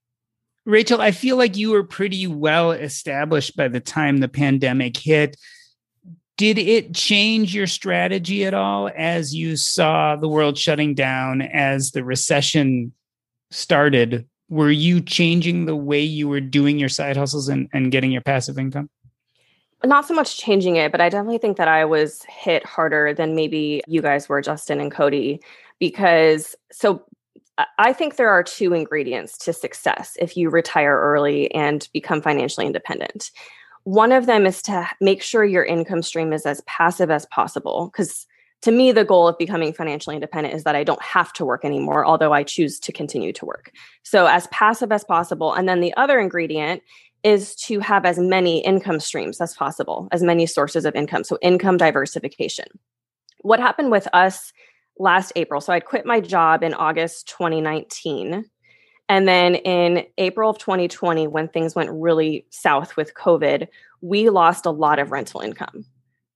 Rachel, 0.64 1.00
I 1.00 1.10
feel 1.10 1.36
like 1.36 1.56
you 1.56 1.72
were 1.72 1.82
pretty 1.82 2.28
well 2.28 2.70
established 2.70 3.56
by 3.56 3.66
the 3.66 3.80
time 3.80 4.18
the 4.18 4.28
pandemic 4.28 4.96
hit. 4.96 5.36
Did 6.36 6.56
it 6.56 6.94
change 6.94 7.54
your 7.54 7.66
strategy 7.66 8.44
at 8.44 8.54
all 8.54 8.88
as 8.96 9.34
you 9.34 9.56
saw 9.56 10.16
the 10.16 10.28
world 10.28 10.56
shutting 10.56 10.94
down, 10.94 11.42
as 11.42 11.90
the 11.90 12.04
recession 12.04 12.92
started, 13.52 14.26
were 14.48 14.70
you 14.70 15.00
changing 15.00 15.64
the 15.64 15.76
way 15.76 16.00
you 16.00 16.28
were 16.28 16.40
doing 16.40 16.78
your 16.78 16.88
side 16.88 17.16
hustles 17.16 17.48
and, 17.48 17.68
and 17.72 17.92
getting 17.92 18.12
your 18.12 18.22
passive 18.22 18.58
income? 18.58 18.90
Not 19.84 20.06
so 20.06 20.14
much 20.14 20.38
changing 20.38 20.76
it, 20.76 20.92
but 20.92 21.00
I 21.00 21.08
definitely 21.08 21.38
think 21.38 21.56
that 21.56 21.68
I 21.68 21.84
was 21.84 22.22
hit 22.28 22.64
harder 22.64 23.12
than 23.12 23.34
maybe 23.34 23.82
you 23.88 24.00
guys 24.00 24.28
were, 24.28 24.40
Justin 24.40 24.80
and 24.80 24.92
Cody, 24.92 25.40
because 25.80 26.54
so 26.70 27.04
I 27.78 27.92
think 27.92 28.16
there 28.16 28.30
are 28.30 28.42
two 28.42 28.72
ingredients 28.74 29.36
to 29.38 29.52
success 29.52 30.16
if 30.20 30.36
you 30.36 30.50
retire 30.50 30.98
early 30.98 31.52
and 31.54 31.86
become 31.92 32.22
financially 32.22 32.66
independent. 32.66 33.30
One 33.84 34.12
of 34.12 34.26
them 34.26 34.46
is 34.46 34.62
to 34.62 34.88
make 35.00 35.22
sure 35.22 35.44
your 35.44 35.64
income 35.64 36.02
stream 36.02 36.32
is 36.32 36.46
as 36.46 36.62
passive 36.62 37.10
as 37.10 37.26
possible 37.26 37.90
because 37.92 38.26
to 38.62 38.70
me, 38.70 38.92
the 38.92 39.04
goal 39.04 39.26
of 39.26 39.36
becoming 39.38 39.72
financially 39.72 40.14
independent 40.14 40.54
is 40.54 40.64
that 40.64 40.76
I 40.76 40.84
don't 40.84 41.02
have 41.02 41.32
to 41.34 41.44
work 41.44 41.64
anymore, 41.64 42.06
although 42.06 42.32
I 42.32 42.44
choose 42.44 42.78
to 42.80 42.92
continue 42.92 43.32
to 43.34 43.44
work. 43.44 43.72
So, 44.04 44.26
as 44.26 44.46
passive 44.48 44.92
as 44.92 45.04
possible. 45.04 45.52
And 45.52 45.68
then 45.68 45.80
the 45.80 45.94
other 45.96 46.20
ingredient 46.20 46.82
is 47.24 47.54
to 47.56 47.80
have 47.80 48.04
as 48.04 48.18
many 48.18 48.64
income 48.64 49.00
streams 49.00 49.40
as 49.40 49.54
possible, 49.54 50.08
as 50.12 50.22
many 50.22 50.46
sources 50.46 50.84
of 50.84 50.94
income. 50.94 51.24
So, 51.24 51.38
income 51.42 51.76
diversification. 51.76 52.66
What 53.40 53.58
happened 53.58 53.90
with 53.90 54.06
us 54.12 54.52
last 54.96 55.32
April? 55.34 55.60
So, 55.60 55.72
I 55.72 55.80
quit 55.80 56.06
my 56.06 56.20
job 56.20 56.62
in 56.62 56.72
August 56.72 57.28
2019. 57.28 58.44
And 59.08 59.28
then 59.28 59.56
in 59.56 60.06
April 60.18 60.48
of 60.48 60.58
2020, 60.58 61.26
when 61.26 61.48
things 61.48 61.74
went 61.74 61.90
really 61.90 62.46
south 62.50 62.96
with 62.96 63.14
COVID, 63.14 63.66
we 64.00 64.30
lost 64.30 64.66
a 64.66 64.70
lot 64.70 65.00
of 65.00 65.10
rental 65.10 65.40
income 65.40 65.84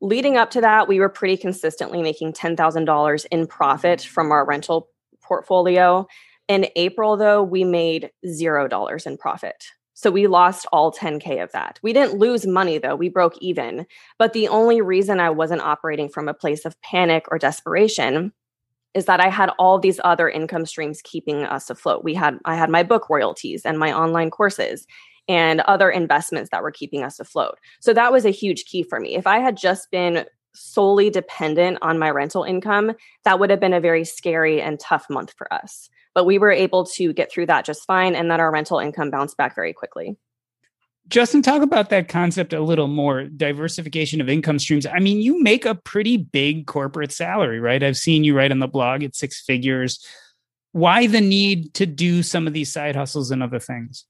leading 0.01 0.37
up 0.37 0.51
to 0.53 0.61
that, 0.61 0.89
we 0.89 1.01
were 1.01 1.09
pretty 1.09 1.37
consistently 1.37 2.03
making 2.03 2.33
$10,000 2.33 3.27
in 3.31 3.47
profit 3.47 4.03
from 4.03 4.31
our 4.31 4.45
rental 4.47 4.89
portfolio. 5.23 6.07
In 6.49 6.69
April, 6.77 7.17
though, 7.17 7.43
we 7.43 7.65
made 7.65 8.11
$0 8.25 9.07
in 9.07 9.17
profit. 9.17 9.65
So 9.95 10.11
we 10.11 10.27
lost 10.27 10.67
all 10.73 10.93
10K 10.93 11.43
of 11.43 11.51
that. 11.53 11.81
We 11.83 11.95
didn't 11.95 12.19
lose 12.19 12.47
money, 12.47 12.77
though. 12.77 12.95
We 12.95 13.09
broke 13.09 13.37
even. 13.41 13.87
But 14.19 14.35
the 14.35 14.49
only 14.49 14.83
reason 14.83 15.21
I 15.21 15.31
wasn't 15.31 15.63
operating 15.63 16.11
from 16.11 16.29
a 16.29 16.35
place 16.35 16.67
of 16.67 16.81
panic 16.83 17.25
or 17.31 17.39
desperation 17.39 18.33
is 18.93 19.07
that 19.07 19.21
I 19.21 19.29
had 19.29 19.51
all 19.59 19.79
these 19.79 20.01
other 20.05 20.29
income 20.29 20.67
streams 20.67 21.01
keeping 21.03 21.45
us 21.45 21.71
afloat. 21.71 22.05
We 22.05 22.15
had 22.15 22.39
I 22.45 22.57
had 22.57 22.71
my 22.71 22.83
book 22.83 23.09
royalties 23.11 23.65
and 23.65 23.79
my 23.79 23.93
online 23.93 24.31
courses 24.31 24.87
and 25.29 25.61
other 25.63 25.91
investments 25.91 26.51
that 26.51 26.63
were 26.63 26.71
keeping 26.71 27.03
us 27.03 27.19
afloat. 27.19 27.59
So 27.81 27.93
that 27.93 28.13
was 28.13 28.25
a 28.25 28.31
huge 28.31 28.65
key 28.65 28.83
for 28.83 29.01
me. 29.01 29.17
If 29.17 29.27
I 29.27 29.39
had 29.39 29.57
just 29.57 29.91
been 29.91 30.25
solely 30.55 31.11
dependent 31.11 31.79
on 31.83 31.99
my 31.99 32.11
rental 32.11 32.45
income, 32.45 32.93
that 33.25 33.39
would 33.39 33.51
have 33.51 33.61
been 33.61 33.75
a 33.75 33.81
very 33.81 34.05
scary 34.05 34.61
and 34.61 34.81
tough 34.81 35.07
month 35.11 35.35
for 35.37 35.53
us. 35.53 35.89
But 36.15 36.25
we 36.25 36.39
were 36.39 36.51
able 36.51 36.85
to 36.87 37.13
get 37.13 37.31
through 37.31 37.47
that 37.47 37.65
just 37.65 37.85
fine 37.85 38.15
and 38.15 38.31
then 38.31 38.41
our 38.41 38.51
rental 38.51 38.79
income 38.79 39.11
bounced 39.11 39.37
back 39.37 39.55
very 39.55 39.73
quickly. 39.73 40.17
Justin, 41.09 41.41
talk 41.41 41.63
about 41.63 41.91
that 41.91 42.09
concept 42.09 42.53
a 42.53 42.61
little 42.61 42.89
more 42.89 43.25
diversification 43.25 44.21
of 44.21 44.29
income 44.29 44.59
streams. 44.59 44.87
I 44.87 44.99
mean, 44.99 45.21
you 45.21 45.41
make 45.41 45.65
a 45.65 45.75
pretty 45.75 46.17
big 46.17 46.67
corporate 46.67 47.13
salary, 47.13 47.61
right? 47.61 47.83
I've 47.83 47.97
seen 47.97 48.25
you 48.25 48.37
write 48.37 48.51
on 48.51 48.59
the 48.59 48.67
blog 48.67 49.05
at 49.05 49.15
six 49.15 49.41
figures. 49.41 50.05
Why 50.73 51.07
the 51.07 51.21
need 51.21 51.75
to 51.75 51.87
do 51.87 52.25
some 52.25 52.49
of 52.49 52.55
these 52.55 52.73
side 52.73 52.97
hustles 52.97 53.31
and 53.31 53.41
other 53.41 53.61
things? 53.61 54.05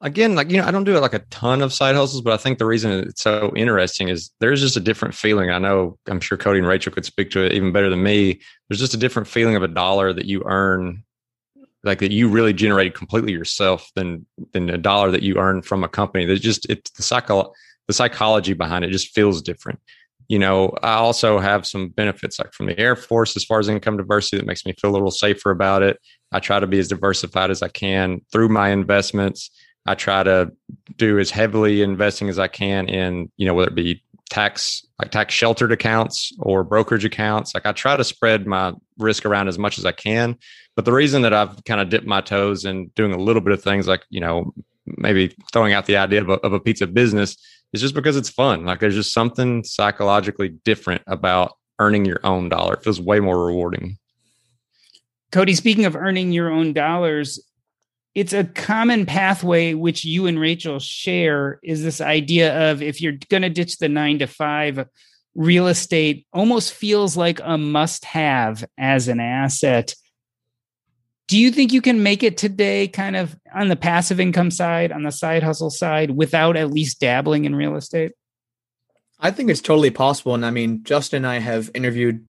Again, 0.00 0.34
like, 0.34 0.50
you 0.50 0.56
know, 0.56 0.66
I 0.66 0.70
don't 0.70 0.84
do 0.84 0.96
it 0.96 1.00
like 1.00 1.14
a 1.14 1.24
ton 1.30 1.62
of 1.62 1.72
side 1.72 1.94
hustles, 1.94 2.22
but 2.22 2.32
I 2.32 2.36
think 2.36 2.58
the 2.58 2.66
reason 2.66 2.90
it's 2.92 3.22
so 3.22 3.52
interesting 3.54 4.08
is 4.08 4.30
there's 4.40 4.60
just 4.60 4.76
a 4.76 4.80
different 4.80 5.14
feeling. 5.14 5.50
I 5.50 5.58
know 5.58 5.98
I'm 6.08 6.20
sure 6.20 6.38
Cody 6.38 6.58
and 6.58 6.68
Rachel 6.68 6.92
could 6.92 7.04
speak 7.04 7.30
to 7.30 7.44
it 7.44 7.52
even 7.52 7.72
better 7.72 7.90
than 7.90 8.02
me. 8.02 8.40
There's 8.68 8.80
just 8.80 8.94
a 8.94 8.98
different 8.98 9.28
feeling 9.28 9.56
of 9.56 9.62
a 9.62 9.68
dollar 9.68 10.12
that 10.12 10.24
you 10.24 10.42
earn, 10.46 11.04
like 11.84 11.98
that 11.98 12.12
you 12.12 12.28
really 12.28 12.52
generated 12.52 12.94
completely 12.94 13.32
yourself 13.32 13.90
than 13.94 14.26
than 14.52 14.70
a 14.70 14.78
dollar 14.78 15.10
that 15.10 15.22
you 15.22 15.36
earn 15.36 15.62
from 15.62 15.84
a 15.84 15.88
company. 15.88 16.24
That 16.24 16.40
just 16.40 16.68
it's 16.70 16.90
the 16.92 17.02
psycho 17.02 17.52
the 17.86 17.94
psychology 17.94 18.52
behind 18.52 18.84
it 18.84 18.90
just 18.90 19.14
feels 19.14 19.42
different. 19.42 19.80
You 20.28 20.38
know, 20.38 20.72
I 20.82 20.92
also 20.92 21.40
have 21.40 21.66
some 21.66 21.88
benefits 21.88 22.38
like 22.38 22.52
from 22.52 22.66
the 22.66 22.78
Air 22.78 22.94
Force 22.94 23.36
as 23.36 23.44
far 23.44 23.58
as 23.58 23.68
income 23.68 23.96
diversity 23.96 24.36
that 24.36 24.46
makes 24.46 24.64
me 24.64 24.74
feel 24.80 24.90
a 24.90 24.92
little 24.92 25.10
safer 25.10 25.50
about 25.50 25.82
it. 25.82 25.98
I 26.30 26.38
try 26.38 26.60
to 26.60 26.68
be 26.68 26.78
as 26.78 26.86
diversified 26.86 27.50
as 27.50 27.62
I 27.62 27.68
can 27.68 28.20
through 28.30 28.48
my 28.50 28.68
investments 28.68 29.50
I 29.86 29.94
try 29.94 30.22
to 30.22 30.52
do 30.96 31.18
as 31.18 31.30
heavily 31.30 31.82
investing 31.82 32.28
as 32.28 32.38
I 32.38 32.48
can 32.48 32.88
in, 32.88 33.30
you 33.36 33.46
know, 33.46 33.54
whether 33.54 33.70
it 33.70 33.74
be 33.74 34.02
tax 34.28 34.86
like 34.98 35.10
tax 35.10 35.34
sheltered 35.34 35.72
accounts 35.72 36.32
or 36.38 36.62
brokerage 36.62 37.04
accounts. 37.04 37.54
Like 37.54 37.66
I 37.66 37.72
try 37.72 37.96
to 37.96 38.04
spread 38.04 38.46
my 38.46 38.72
risk 38.98 39.26
around 39.26 39.48
as 39.48 39.58
much 39.58 39.78
as 39.78 39.84
I 39.84 39.92
can. 39.92 40.36
But 40.76 40.84
the 40.84 40.92
reason 40.92 41.22
that 41.22 41.34
I've 41.34 41.64
kind 41.64 41.80
of 41.80 41.88
dipped 41.88 42.06
my 42.06 42.20
toes 42.20 42.64
in 42.64 42.88
doing 42.94 43.12
a 43.12 43.18
little 43.18 43.42
bit 43.42 43.52
of 43.52 43.62
things 43.62 43.88
like, 43.88 44.04
you 44.08 44.20
know, 44.20 44.54
maybe 44.86 45.34
throwing 45.52 45.72
out 45.72 45.86
the 45.86 45.96
idea 45.96 46.22
of 46.22 46.28
a, 46.28 46.34
of 46.34 46.52
a 46.52 46.60
pizza 46.60 46.86
business 46.86 47.36
is 47.72 47.80
just 47.80 47.94
because 47.94 48.16
it's 48.16 48.30
fun. 48.30 48.64
Like 48.64 48.80
there's 48.80 48.94
just 48.94 49.12
something 49.12 49.64
psychologically 49.64 50.50
different 50.64 51.02
about 51.06 51.56
earning 51.78 52.04
your 52.04 52.20
own 52.24 52.48
dollar. 52.48 52.74
It 52.74 52.84
feels 52.84 53.00
way 53.00 53.20
more 53.20 53.44
rewarding. 53.44 53.98
Cody, 55.32 55.54
speaking 55.54 55.84
of 55.84 55.96
earning 55.96 56.32
your 56.32 56.50
own 56.50 56.72
dollars, 56.72 57.38
it's 58.14 58.32
a 58.32 58.44
common 58.44 59.06
pathway 59.06 59.74
which 59.74 60.04
you 60.04 60.26
and 60.26 60.38
Rachel 60.38 60.78
share 60.78 61.60
is 61.62 61.82
this 61.82 62.00
idea 62.00 62.70
of 62.70 62.82
if 62.82 63.00
you're 63.00 63.18
going 63.28 63.42
to 63.42 63.48
ditch 63.48 63.78
the 63.78 63.88
9 63.88 64.20
to 64.20 64.26
5 64.26 64.86
real 65.34 65.68
estate 65.68 66.26
almost 66.32 66.72
feels 66.72 67.16
like 67.16 67.40
a 67.42 67.56
must 67.56 68.04
have 68.04 68.64
as 68.76 69.08
an 69.08 69.20
asset 69.20 69.94
do 71.28 71.38
you 71.38 71.52
think 71.52 71.72
you 71.72 71.80
can 71.80 72.02
make 72.02 72.24
it 72.24 72.36
today 72.36 72.88
kind 72.88 73.14
of 73.14 73.36
on 73.54 73.68
the 73.68 73.76
passive 73.76 74.18
income 74.18 74.50
side 74.50 74.90
on 74.90 75.04
the 75.04 75.12
side 75.12 75.44
hustle 75.44 75.70
side 75.70 76.10
without 76.10 76.56
at 76.56 76.72
least 76.72 77.00
dabbling 77.00 77.44
in 77.44 77.54
real 77.54 77.76
estate 77.76 78.12
I 79.20 79.30
think 79.30 79.50
it's 79.50 79.60
totally 79.60 79.90
possible. 79.90 80.34
And 80.34 80.46
I 80.46 80.50
mean, 80.50 80.82
Justin 80.82 81.24
and 81.24 81.26
I 81.26 81.38
have 81.38 81.70
interviewed 81.74 82.26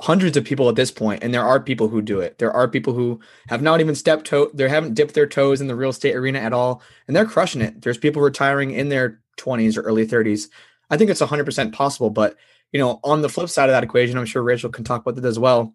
hundreds 0.00 0.36
of 0.36 0.44
people 0.44 0.68
at 0.68 0.76
this 0.76 0.90
point 0.90 1.22
and 1.22 1.34
there 1.34 1.44
are 1.44 1.60
people 1.60 1.88
who 1.88 2.00
do 2.00 2.20
it. 2.20 2.38
There 2.38 2.52
are 2.52 2.68
people 2.68 2.92
who 2.92 3.20
have 3.48 3.62
not 3.62 3.80
even 3.80 3.94
stepped 3.94 4.26
toe 4.26 4.50
they 4.54 4.68
haven't 4.68 4.94
dipped 4.94 5.14
their 5.14 5.26
toes 5.26 5.60
in 5.60 5.66
the 5.66 5.76
real 5.76 5.90
estate 5.90 6.14
arena 6.14 6.38
at 6.38 6.52
all 6.52 6.82
and 7.06 7.14
they're 7.14 7.26
crushing 7.26 7.62
it. 7.62 7.82
There's 7.82 7.98
people 7.98 8.22
retiring 8.22 8.70
in 8.70 8.88
their 8.88 9.20
20s 9.36 9.76
or 9.76 9.82
early 9.82 10.06
30s 10.06 10.48
i 10.90 10.96
think 10.96 11.10
it's 11.10 11.20
100% 11.20 11.72
possible 11.72 12.10
but 12.10 12.36
you 12.72 12.80
know 12.80 13.00
on 13.04 13.20
the 13.22 13.28
flip 13.28 13.48
side 13.48 13.68
of 13.68 13.74
that 13.74 13.84
equation 13.84 14.16
i'm 14.16 14.24
sure 14.24 14.42
rachel 14.42 14.70
can 14.70 14.84
talk 14.84 15.02
about 15.02 15.14
that 15.16 15.24
as 15.28 15.38
well. 15.38 15.74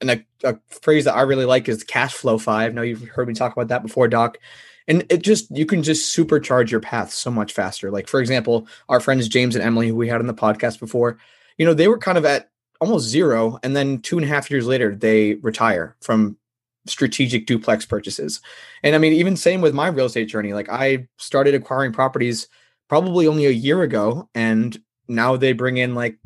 And 0.00 0.10
a, 0.10 0.24
a 0.44 0.58
phrase 0.68 1.06
that 1.06 1.16
i 1.16 1.22
really 1.22 1.44
like 1.44 1.68
is 1.68 1.82
cash 1.82 2.14
flow 2.14 2.38
five. 2.38 2.72
Now 2.74 2.82
you've 2.82 3.02
heard 3.08 3.26
me 3.26 3.34
talk 3.34 3.52
about 3.52 3.68
that 3.68 3.82
before 3.82 4.06
doc. 4.06 4.38
And 4.86 5.04
it 5.10 5.22
just 5.22 5.50
you 5.56 5.66
can 5.66 5.82
just 5.82 6.16
supercharge 6.16 6.70
your 6.70 6.80
path 6.80 7.12
so 7.12 7.30
much 7.30 7.52
faster. 7.52 7.90
Like 7.90 8.06
for 8.06 8.20
example 8.20 8.68
our 8.88 9.00
friends 9.00 9.26
james 9.26 9.56
and 9.56 9.64
emily 9.64 9.88
who 9.88 9.96
we 9.96 10.08
had 10.08 10.20
on 10.20 10.28
the 10.28 10.34
podcast 10.34 10.78
before 10.78 11.18
you 11.56 11.66
know 11.66 11.74
they 11.74 11.88
were 11.88 11.98
kind 11.98 12.16
of 12.16 12.24
at 12.24 12.50
almost 12.80 13.08
zero. 13.08 13.58
And 13.62 13.76
then 13.76 14.00
two 14.00 14.18
and 14.18 14.24
a 14.24 14.28
half 14.28 14.50
years 14.50 14.66
later, 14.66 14.94
they 14.94 15.34
retire 15.34 15.96
from 16.00 16.36
strategic 16.86 17.46
duplex 17.46 17.84
purchases. 17.84 18.40
And 18.82 18.94
I 18.94 18.98
mean, 18.98 19.12
even 19.12 19.36
same 19.36 19.60
with 19.60 19.74
my 19.74 19.88
real 19.88 20.06
estate 20.06 20.28
journey. 20.28 20.52
Like 20.52 20.68
I 20.68 21.08
started 21.16 21.54
acquiring 21.54 21.92
properties 21.92 22.48
probably 22.88 23.26
only 23.26 23.46
a 23.46 23.50
year 23.50 23.82
ago, 23.82 24.28
and 24.34 24.80
now 25.08 25.36
they 25.36 25.52
bring 25.52 25.76
in 25.76 25.94
like 25.94 26.18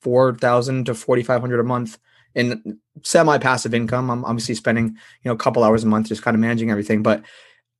four 0.00 0.34
thousand 0.34 0.86
to 0.86 0.94
forty 0.94 1.22
five 1.22 1.40
hundred 1.40 1.60
a 1.60 1.64
month 1.64 1.98
in 2.34 2.78
semi 3.02 3.38
passive 3.38 3.74
income. 3.74 4.10
I'm 4.10 4.24
obviously 4.24 4.54
spending 4.54 4.86
you 4.88 4.96
know 5.26 5.32
a 5.32 5.38
couple 5.38 5.64
hours 5.64 5.84
a 5.84 5.86
month 5.86 6.08
just 6.08 6.22
kind 6.22 6.34
of 6.34 6.40
managing 6.40 6.70
everything, 6.70 7.02
but 7.02 7.22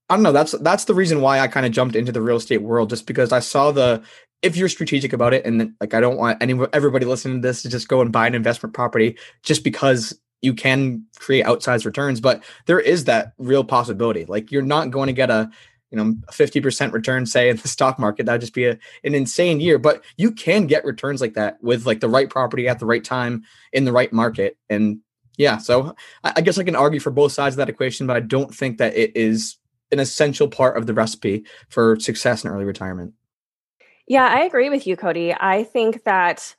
I 0.08 0.14
don't 0.14 0.22
know. 0.22 0.32
That's 0.32 0.52
that's 0.52 0.84
the 0.84 0.94
reason 0.94 1.20
why 1.20 1.40
I 1.40 1.48
kind 1.48 1.66
of 1.66 1.72
jumped 1.72 1.96
into 1.96 2.12
the 2.12 2.22
real 2.22 2.36
estate 2.36 2.62
world, 2.62 2.90
just 2.90 3.06
because 3.06 3.32
I 3.32 3.40
saw 3.40 3.72
the 3.72 4.02
if 4.42 4.56
you're 4.56 4.68
strategic 4.68 5.12
about 5.12 5.34
it, 5.34 5.44
and 5.44 5.74
like 5.80 5.94
I 5.94 6.00
don't 6.00 6.16
want 6.16 6.42
any 6.42 6.58
everybody 6.72 7.06
listening 7.06 7.42
to 7.42 7.48
this 7.48 7.62
to 7.62 7.68
just 7.68 7.88
go 7.88 8.00
and 8.00 8.12
buy 8.12 8.26
an 8.26 8.34
investment 8.34 8.74
property 8.74 9.18
just 9.42 9.64
because 9.64 10.18
you 10.40 10.54
can 10.54 11.04
create 11.18 11.44
outsized 11.44 11.84
returns, 11.84 12.20
but 12.20 12.44
there 12.66 12.78
is 12.78 13.04
that 13.04 13.32
real 13.38 13.64
possibility. 13.64 14.24
Like 14.24 14.52
you're 14.52 14.62
not 14.62 14.90
going 14.90 15.08
to 15.08 15.12
get 15.12 15.30
a 15.30 15.50
you 15.90 15.96
know 15.96 16.14
a 16.28 16.32
50% 16.32 16.92
return 16.92 17.24
say 17.24 17.48
in 17.48 17.56
the 17.56 17.68
stock 17.68 17.98
market. 17.98 18.26
That'd 18.26 18.42
just 18.42 18.54
be 18.54 18.66
a, 18.66 18.78
an 19.04 19.14
insane 19.14 19.58
year 19.58 19.78
but 19.78 20.04
you 20.16 20.30
can 20.30 20.66
get 20.66 20.84
returns 20.84 21.20
like 21.20 21.34
that 21.34 21.56
with 21.62 21.86
like 21.86 22.00
the 22.00 22.08
right 22.08 22.28
property 22.28 22.68
at 22.68 22.78
the 22.78 22.86
right 22.86 23.02
time 23.02 23.42
in 23.72 23.86
the 23.86 23.92
right 23.92 24.12
market. 24.12 24.58
And 24.68 25.00
yeah 25.38 25.56
so 25.56 25.94
I, 26.22 26.34
I 26.36 26.40
guess 26.42 26.58
i 26.58 26.64
can 26.64 26.76
argue 26.76 27.00
for 27.00 27.10
both 27.10 27.32
sides 27.32 27.54
of 27.54 27.58
that 27.58 27.70
equation 27.70 28.06
but 28.06 28.16
i 28.16 28.20
don't 28.20 28.54
think 28.54 28.76
that 28.76 28.94
it 28.94 29.16
is 29.16 29.56
an 29.90 30.00
essential 30.00 30.48
part 30.48 30.76
of 30.76 30.86
the 30.86 30.92
recipe 30.92 31.44
for 31.70 31.98
success 31.98 32.44
in 32.44 32.50
early 32.50 32.64
retirement 32.64 33.14
yeah, 34.08 34.26
I 34.26 34.40
agree 34.40 34.70
with 34.70 34.86
you, 34.86 34.96
Cody. 34.96 35.34
I 35.34 35.64
think 35.64 36.04
that 36.04 36.56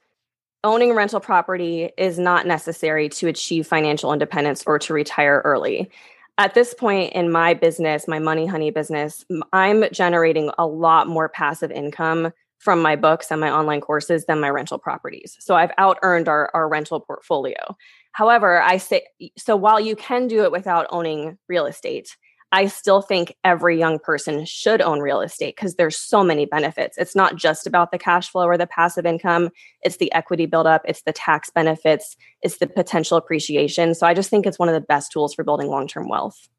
owning 0.63 0.93
rental 0.93 1.19
property 1.19 1.89
is 1.97 2.19
not 2.19 2.45
necessary 2.45 3.09
to 3.09 3.27
achieve 3.27 3.65
financial 3.65 4.13
independence 4.13 4.63
or 4.67 4.77
to 4.79 4.93
retire 4.93 5.41
early. 5.43 5.89
At 6.37 6.53
this 6.53 6.73
point 6.73 7.13
in 7.13 7.31
my 7.31 7.53
business, 7.53 8.07
my 8.07 8.19
Money 8.19 8.45
Honey 8.45 8.71
business, 8.71 9.25
I'm 9.51 9.85
generating 9.91 10.51
a 10.57 10.65
lot 10.65 11.07
more 11.07 11.27
passive 11.27 11.71
income 11.71 12.31
from 12.59 12.81
my 12.81 12.95
books 12.95 13.31
and 13.31 13.41
my 13.41 13.49
online 13.49 13.81
courses 13.81 14.25
than 14.25 14.39
my 14.39 14.49
rental 14.49 14.77
properties. 14.77 15.35
So 15.39 15.55
I've 15.55 15.71
out 15.77 15.97
earned 16.03 16.27
our, 16.27 16.51
our 16.53 16.67
rental 16.67 16.99
portfolio. 16.99 17.75
However, 18.11 18.61
I 18.61 18.77
say 18.77 19.03
so 19.37 19.55
while 19.55 19.79
you 19.79 19.95
can 19.95 20.27
do 20.27 20.43
it 20.43 20.51
without 20.51 20.87
owning 20.89 21.37
real 21.47 21.65
estate, 21.65 22.17
I 22.51 22.65
still 22.65 23.01
think 23.01 23.35
every 23.43 23.77
young 23.77 23.99
person 23.99 24.43
should 24.45 24.81
own 24.81 24.99
real 24.99 25.21
estate 25.21 25.55
because 25.55 25.75
there's 25.75 25.97
so 25.97 26.23
many 26.23 26.45
benefits. 26.45 26.97
It's 26.97 27.15
not 27.15 27.35
just 27.35 27.67
about 27.67 27.91
the 27.91 27.99
cash 27.99 28.29
flow 28.29 28.45
or 28.45 28.57
the 28.57 28.65
passive 28.65 29.05
income, 29.05 29.49
it's 29.83 29.97
the 29.97 30.11
equity 30.13 30.47
buildup, 30.47 30.81
it's 30.85 31.03
the 31.03 31.13
tax 31.13 31.51
benefits, 31.51 32.17
it's 32.41 32.57
the 32.57 32.65
potential 32.65 33.17
appreciation. 33.17 33.93
So 33.93 34.07
I 34.07 34.15
just 34.15 34.31
think 34.31 34.47
it's 34.47 34.57
one 34.57 34.67
of 34.67 34.73
the 34.73 34.81
best 34.81 35.11
tools 35.11 35.35
for 35.35 35.43
building 35.43 35.67
long-term 35.67 36.07
wealth. 36.07 36.49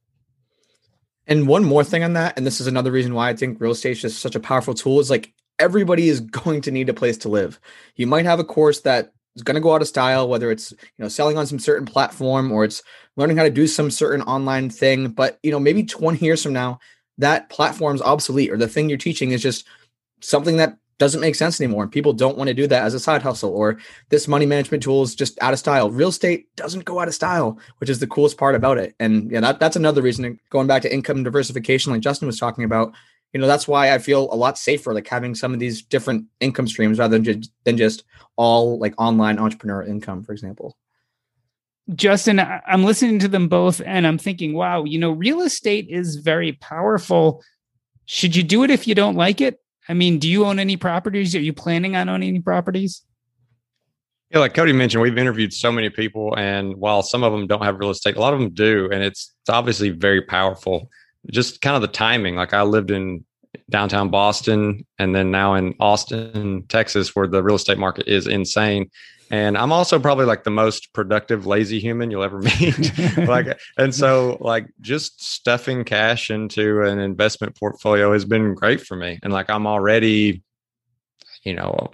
And 1.26 1.48
one 1.48 1.64
more 1.64 1.84
thing 1.84 2.04
on 2.04 2.12
that, 2.12 2.36
and 2.36 2.46
this 2.46 2.60
is 2.60 2.66
another 2.66 2.92
reason 2.92 3.14
why 3.14 3.28
I 3.28 3.36
think 3.36 3.60
real 3.60 3.72
estate 3.72 3.92
is 3.92 4.00
just 4.02 4.20
such 4.20 4.36
a 4.36 4.40
powerful 4.40 4.74
tool, 4.74 5.00
is 5.00 5.10
like 5.10 5.32
everybody 5.58 6.08
is 6.08 6.20
going 6.20 6.60
to 6.62 6.70
need 6.70 6.88
a 6.88 6.94
place 6.94 7.18
to 7.18 7.28
live. 7.28 7.58
You 7.96 8.06
might 8.06 8.26
have 8.26 8.38
a 8.38 8.44
course 8.44 8.80
that 8.80 9.12
is 9.36 9.42
going 9.42 9.54
to 9.54 9.60
go 9.60 9.74
out 9.74 9.82
of 9.82 9.88
style, 9.88 10.28
whether 10.28 10.50
it's 10.50 10.72
you 10.72 10.78
know 10.98 11.08
selling 11.08 11.38
on 11.38 11.46
some 11.46 11.58
certain 11.58 11.86
platform 11.86 12.52
or 12.52 12.64
it's 12.64 12.82
learning 13.16 13.36
how 13.36 13.44
to 13.44 13.50
do 13.50 13.66
some 13.66 13.90
certain 13.90 14.22
online 14.22 14.70
thing. 14.70 15.08
But 15.08 15.38
you 15.42 15.50
know, 15.50 15.60
maybe 15.60 15.84
20 15.84 16.24
years 16.24 16.42
from 16.42 16.52
now, 16.52 16.78
that 17.18 17.48
platform's 17.48 18.02
obsolete 18.02 18.50
or 18.50 18.56
the 18.56 18.68
thing 18.68 18.88
you're 18.88 18.98
teaching 18.98 19.30
is 19.32 19.42
just 19.42 19.66
something 20.20 20.56
that 20.56 20.76
doesn't 21.00 21.22
make 21.22 21.34
sense 21.34 21.58
anymore 21.60 21.82
and 21.82 21.90
people 21.90 22.12
don't 22.12 22.36
want 22.36 22.48
to 22.48 22.54
do 22.54 22.66
that 22.66 22.84
as 22.84 22.92
a 22.92 23.00
side 23.00 23.22
hustle 23.22 23.50
or 23.50 23.78
this 24.10 24.28
money 24.28 24.44
management 24.44 24.82
tool 24.82 25.02
is 25.02 25.14
just 25.14 25.42
out 25.42 25.54
of 25.54 25.58
style 25.58 25.90
real 25.90 26.10
estate 26.10 26.54
doesn't 26.56 26.84
go 26.84 27.00
out 27.00 27.08
of 27.08 27.14
style 27.14 27.58
which 27.78 27.88
is 27.88 28.00
the 28.00 28.06
coolest 28.06 28.36
part 28.36 28.54
about 28.54 28.76
it 28.76 28.94
and 29.00 29.30
yeah 29.30 29.40
that, 29.40 29.58
that's 29.58 29.76
another 29.76 30.02
reason 30.02 30.38
going 30.50 30.66
back 30.66 30.82
to 30.82 30.92
income 30.92 31.22
diversification 31.22 31.90
like 31.90 32.02
justin 32.02 32.26
was 32.26 32.38
talking 32.38 32.64
about 32.64 32.92
you 33.32 33.40
know 33.40 33.46
that's 33.46 33.68
why 33.68 33.92
i 33.92 33.98
feel 33.98 34.32
a 34.32 34.36
lot 34.36 34.58
safer 34.58 34.92
like 34.92 35.06
having 35.06 35.34
some 35.34 35.52
of 35.52 35.60
these 35.60 35.82
different 35.82 36.24
income 36.40 36.66
streams 36.66 36.98
rather 36.98 37.18
than 37.18 37.24
just 37.24 37.52
than 37.64 37.76
just 37.76 38.04
all 38.36 38.78
like 38.78 38.94
online 38.98 39.38
entrepreneur 39.38 39.82
income 39.82 40.22
for 40.22 40.32
example 40.32 40.76
Justin, 41.96 42.40
I'm 42.40 42.84
listening 42.84 43.18
to 43.20 43.26
them 43.26 43.48
both 43.48 43.80
and 43.84 44.06
I'm 44.06 44.18
thinking, 44.18 44.54
wow, 44.54 44.84
you 44.84 44.98
know, 44.98 45.10
real 45.10 45.40
estate 45.40 45.88
is 45.88 46.16
very 46.16 46.52
powerful. 46.52 47.42
Should 48.04 48.36
you 48.36 48.42
do 48.44 48.62
it 48.62 48.70
if 48.70 48.86
you 48.86 48.94
don't 48.94 49.16
like 49.16 49.40
it? 49.40 49.58
I 49.88 49.94
mean, 49.94 50.18
do 50.18 50.28
you 50.28 50.44
own 50.44 50.60
any 50.60 50.76
properties? 50.76 51.34
Are 51.34 51.40
you 51.40 51.52
planning 51.52 51.96
on 51.96 52.08
owning 52.08 52.28
any 52.28 52.40
properties? 52.40 53.02
Yeah, 54.30 54.38
like 54.38 54.54
Cody 54.54 54.72
mentioned, 54.72 55.02
we've 55.02 55.18
interviewed 55.18 55.52
so 55.52 55.72
many 55.72 55.90
people, 55.90 56.36
and 56.38 56.76
while 56.76 57.02
some 57.02 57.24
of 57.24 57.32
them 57.32 57.48
don't 57.48 57.64
have 57.64 57.80
real 57.80 57.90
estate, 57.90 58.16
a 58.16 58.20
lot 58.20 58.32
of 58.32 58.38
them 58.38 58.50
do, 58.50 58.88
and 58.92 59.02
it's 59.02 59.34
it's 59.40 59.50
obviously 59.50 59.90
very 59.90 60.22
powerful. 60.22 60.88
Just 61.30 61.60
kind 61.60 61.76
of 61.76 61.82
the 61.82 61.88
timing. 61.88 62.36
Like 62.36 62.54
I 62.54 62.62
lived 62.62 62.90
in 62.90 63.24
downtown 63.68 64.10
Boston, 64.10 64.86
and 64.98 65.14
then 65.14 65.30
now 65.30 65.54
in 65.54 65.74
Austin, 65.80 66.64
Texas, 66.68 67.14
where 67.14 67.26
the 67.26 67.42
real 67.42 67.56
estate 67.56 67.78
market 67.78 68.08
is 68.08 68.26
insane. 68.26 68.90
And 69.30 69.56
I'm 69.56 69.70
also 69.70 70.00
probably 70.00 70.26
like 70.26 70.42
the 70.42 70.50
most 70.50 70.92
productive 70.92 71.46
lazy 71.46 71.78
human 71.78 72.10
you'll 72.10 72.24
ever 72.24 72.38
meet. 72.60 72.92
like, 73.16 73.58
and 73.78 73.94
so 73.94 74.36
like 74.40 74.66
just 74.80 75.22
stuffing 75.24 75.84
cash 75.84 76.30
into 76.30 76.82
an 76.82 76.98
investment 76.98 77.56
portfolio 77.56 78.12
has 78.12 78.24
been 78.24 78.54
great 78.54 78.80
for 78.80 78.96
me. 78.96 79.20
And 79.22 79.32
like 79.32 79.48
I'm 79.48 79.68
already, 79.68 80.42
you 81.44 81.54
know, 81.54 81.90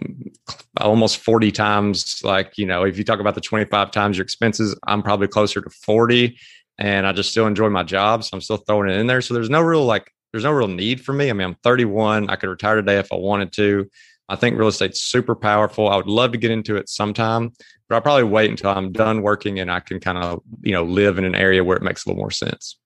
almost 0.80 1.18
40 1.18 1.52
times 1.52 2.22
like, 2.24 2.56
you 2.56 2.64
know, 2.64 2.84
if 2.84 2.96
you 2.96 3.04
talk 3.04 3.20
about 3.20 3.34
the 3.34 3.42
25 3.42 3.90
times 3.90 4.16
your 4.16 4.24
expenses, 4.24 4.74
I'm 4.86 5.02
probably 5.02 5.28
closer 5.28 5.60
to 5.60 5.70
40 5.70 6.38
and 6.78 7.06
I 7.06 7.12
just 7.12 7.30
still 7.30 7.46
enjoy 7.46 7.68
my 7.68 7.82
job. 7.82 8.24
So 8.24 8.30
I'm 8.34 8.40
still 8.40 8.58
throwing 8.58 8.90
it 8.90 8.98
in 8.98 9.06
there. 9.06 9.20
So 9.20 9.34
there's 9.34 9.50
no 9.50 9.60
real 9.60 9.84
like 9.84 10.12
there's 10.32 10.44
no 10.44 10.52
real 10.52 10.68
need 10.68 11.00
for 11.00 11.12
me. 11.12 11.30
I 11.30 11.32
mean, 11.32 11.46
I'm 11.46 11.56
31. 11.62 12.28
I 12.28 12.36
could 12.36 12.50
retire 12.50 12.76
today 12.76 12.98
if 12.98 13.12
I 13.12 13.16
wanted 13.16 13.52
to. 13.54 13.88
I 14.28 14.36
think 14.36 14.58
real 14.58 14.68
estate's 14.68 15.02
super 15.02 15.34
powerful. 15.34 15.88
I 15.88 15.96
would 15.96 16.08
love 16.08 16.32
to 16.32 16.38
get 16.38 16.50
into 16.50 16.76
it 16.76 16.88
sometime, 16.88 17.52
but 17.88 17.94
I'll 17.94 18.02
probably 18.02 18.24
wait 18.24 18.50
until 18.50 18.70
I'm 18.70 18.92
done 18.92 19.22
working 19.22 19.60
and 19.60 19.70
I 19.70 19.80
can 19.80 20.00
kind 20.00 20.18
of, 20.18 20.42
you 20.62 20.72
know, 20.72 20.82
live 20.82 21.16
in 21.18 21.24
an 21.24 21.36
area 21.36 21.62
where 21.62 21.76
it 21.76 21.82
makes 21.82 22.04
a 22.04 22.08
little 22.08 22.20
more 22.20 22.32
sense. 22.32 22.76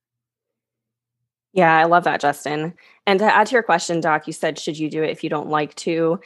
Yeah, 1.52 1.76
I 1.76 1.84
love 1.84 2.04
that, 2.04 2.20
Justin. 2.20 2.74
And 3.06 3.18
to 3.18 3.24
add 3.24 3.48
to 3.48 3.54
your 3.54 3.62
question, 3.62 4.00
Doc, 4.00 4.26
you 4.26 4.32
said, 4.32 4.58
should 4.58 4.78
you 4.78 4.90
do 4.90 5.02
it 5.02 5.10
if 5.10 5.24
you 5.24 5.30
don't 5.30 5.48
like 5.48 5.74
to? 5.76 6.20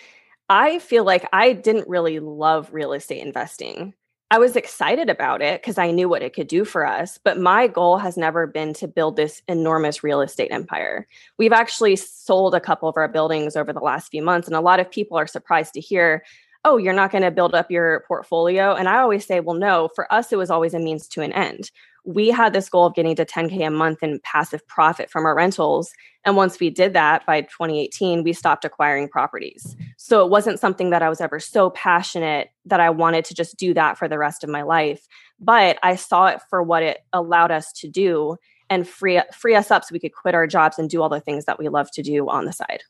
I 0.49 0.78
feel 0.80 1.04
like 1.04 1.26
I 1.33 1.52
didn't 1.52 1.88
really 1.88 2.18
love 2.18 2.68
real 2.73 2.92
estate 2.92 3.25
investing. 3.25 3.94
I 4.35 4.38
was 4.38 4.57
excited 4.57 5.11
about 5.11 5.43
it 5.43 5.62
because 5.62 5.79
I 5.79 5.93
knew 5.93 6.09
what 6.09 6.23
it 6.23 6.35
could 6.35 6.49
do 6.49 6.64
for 6.64 6.85
us. 6.85 7.21
But 7.23 7.38
my 7.38 7.69
goal 7.69 7.99
has 7.99 8.17
never 8.17 8.49
been 8.49 8.75
to 8.75 8.88
build 8.88 9.14
this 9.14 9.43
enormous 9.47 10.03
real 10.03 10.21
estate 10.21 10.50
empire. 10.50 11.07
We've 11.38 11.53
actually 11.53 11.95
sold 11.95 12.53
a 12.53 12.61
couple 12.61 12.88
of 12.88 12.97
our 12.97 13.07
buildings 13.07 13.55
over 13.55 13.73
the 13.73 13.79
last 13.79 14.11
few 14.11 14.25
months, 14.25 14.49
and 14.49 14.57
a 14.57 14.61
lot 14.61 14.81
of 14.81 14.91
people 14.91 15.17
are 15.17 15.29
surprised 15.29 15.75
to 15.75 15.81
hear, 15.81 16.25
oh, 16.64 16.79
you're 16.79 16.93
not 16.93 17.12
going 17.12 17.23
to 17.23 17.31
build 17.31 17.55
up 17.55 17.71
your 17.71 18.03
portfolio. 18.09 18.75
And 18.75 18.88
I 18.88 18.99
always 18.99 19.25
say, 19.25 19.38
well, 19.38 19.55
no, 19.55 19.88
for 19.95 20.12
us, 20.12 20.33
it 20.33 20.37
was 20.37 20.50
always 20.50 20.75
a 20.75 20.81
means 20.81 21.07
to 21.11 21.23
an 21.23 21.33
end 21.33 21.71
we 22.04 22.28
had 22.28 22.52
this 22.52 22.68
goal 22.68 22.87
of 22.87 22.94
getting 22.94 23.16
to 23.16 23.25
10K 23.25 23.66
a 23.66 23.70
month 23.70 24.02
in 24.02 24.20
passive 24.23 24.66
profit 24.66 25.11
from 25.11 25.25
our 25.25 25.34
rentals. 25.34 25.90
And 26.25 26.37
once 26.37 26.61
we 26.61 26.70
did 26.70 26.92
that 26.92 27.25
by 27.26 27.42
2018, 27.42 28.23
we 28.23 28.32
stopped 28.32 28.64
acquiring 28.64 29.08
properties. 29.08 29.74
So 29.96 30.24
it 30.24 30.31
wasn't 30.31 30.61
something 30.61 30.90
that 30.90 31.02
I 31.02 31.09
was 31.09 31.20
ever 31.20 31.40
so 31.40 31.70
passionate 31.70 32.50
that 32.66 32.81
I 32.81 32.90
wanted 32.90 33.24
to 33.26 33.35
just 33.35 33.57
do 33.57 33.72
that 33.74 33.96
for 33.96 34.07
the 34.07 34.18
rest 34.18 34.44
of 34.44 34.50
my 34.50 34.62
life. 34.62 35.07
But 35.40 35.79
I 35.83 35.96
saw 35.96 36.26
it 36.26 36.40
for 36.50 36.62
what 36.62 36.83
it 36.83 36.98
allowed 37.12 37.50
us 37.50 37.72
to 37.74 37.88
do 37.88 38.37
and 38.68 38.87
free, 38.87 39.20
free 39.33 39.55
us 39.55 39.70
up 39.70 39.85
so 39.85 39.92
we 39.92 39.98
could 39.98 40.14
quit 40.14 40.35
our 40.35 40.46
jobs 40.46 40.79
and 40.79 40.90
do 40.90 41.02
all 41.02 41.09
the 41.09 41.20
things 41.20 41.46
that 41.46 41.59
we 41.59 41.68
love 41.68 41.90
to 41.92 42.02
do 42.02 42.29
on 42.29 42.44
the 42.44 42.52
side. 42.52 42.83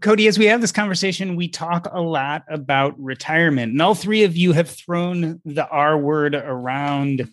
Cody, 0.00 0.28
as 0.28 0.38
we 0.38 0.44
have 0.46 0.60
this 0.60 0.72
conversation, 0.72 1.36
we 1.36 1.48
talk 1.48 1.88
a 1.90 2.02
lot 2.02 2.44
about 2.50 2.98
retirement, 3.02 3.72
and 3.72 3.80
all 3.80 3.94
three 3.94 4.24
of 4.24 4.36
you 4.36 4.52
have 4.52 4.68
thrown 4.68 5.40
the 5.46 5.66
R 5.68 5.96
word 5.96 6.34
around 6.34 7.30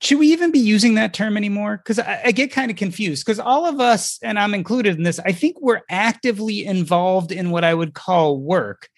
should 0.00 0.18
we 0.18 0.32
even 0.32 0.50
be 0.50 0.58
using 0.58 0.94
that 0.94 1.12
term 1.12 1.36
anymore? 1.36 1.76
Because 1.76 1.98
I, 1.98 2.22
I, 2.26 2.32
get 2.32 2.50
kind 2.50 2.70
of 2.70 2.76
confused. 2.76 3.24
Because 3.24 3.38
all 3.38 3.66
of 3.66 3.80
us, 3.80 4.18
and 4.22 4.38
I'm 4.38 4.54
included 4.54 4.96
in 4.96 5.02
this, 5.02 5.20
I 5.20 5.32
think 5.32 5.60
we're 5.60 5.82
actively 5.90 6.64
involved 6.64 7.32
in 7.32 7.50
what 7.50 7.64
I 7.64 7.74
would 7.74 7.92
call 7.92 8.38
work. 8.38 8.88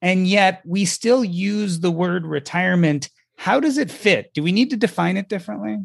And 0.00 0.26
yet 0.26 0.62
we 0.64 0.86
still 0.86 1.24
use 1.24 1.80
the 1.80 1.90
word 1.90 2.26
retirement. 2.26 3.10
How 3.36 3.60
does 3.60 3.76
it 3.76 3.90
fit? 3.90 4.32
Do 4.32 4.42
we 4.42 4.52
need 4.52 4.70
to 4.70 4.76
define 4.76 5.18
it 5.18 5.28
differently? 5.28 5.78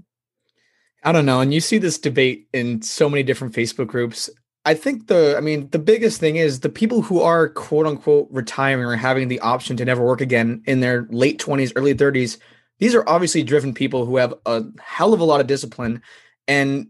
I 1.03 1.11
don't 1.11 1.25
know. 1.25 1.41
And 1.41 1.53
you 1.53 1.59
see 1.59 1.77
this 1.77 1.97
debate 1.97 2.47
in 2.53 2.81
so 2.81 3.09
many 3.09 3.23
different 3.23 3.53
Facebook 3.53 3.87
groups. 3.87 4.29
I 4.63 4.75
think 4.75 5.07
the, 5.07 5.35
I 5.35 5.41
mean, 5.41 5.69
the 5.71 5.79
biggest 5.79 6.19
thing 6.19 6.35
is 6.37 6.59
the 6.59 6.69
people 6.69 7.01
who 7.01 7.19
are 7.21 7.49
quote 7.49 7.87
unquote 7.87 8.27
retiring 8.31 8.85
or 8.85 8.95
having 8.95 9.27
the 9.27 9.39
option 9.39 9.75
to 9.77 9.85
never 9.85 10.03
work 10.03 10.21
again 10.21 10.61
in 10.65 10.79
their 10.79 11.07
late 11.09 11.41
20s, 11.41 11.73
early 11.75 11.95
30s 11.95 12.37
these 12.81 12.95
are 12.95 13.07
obviously 13.07 13.43
driven 13.43 13.75
people 13.75 14.05
who 14.07 14.17
have 14.17 14.33
a 14.47 14.63
hell 14.81 15.13
of 15.13 15.19
a 15.19 15.23
lot 15.23 15.39
of 15.39 15.45
discipline 15.45 16.01
and 16.47 16.87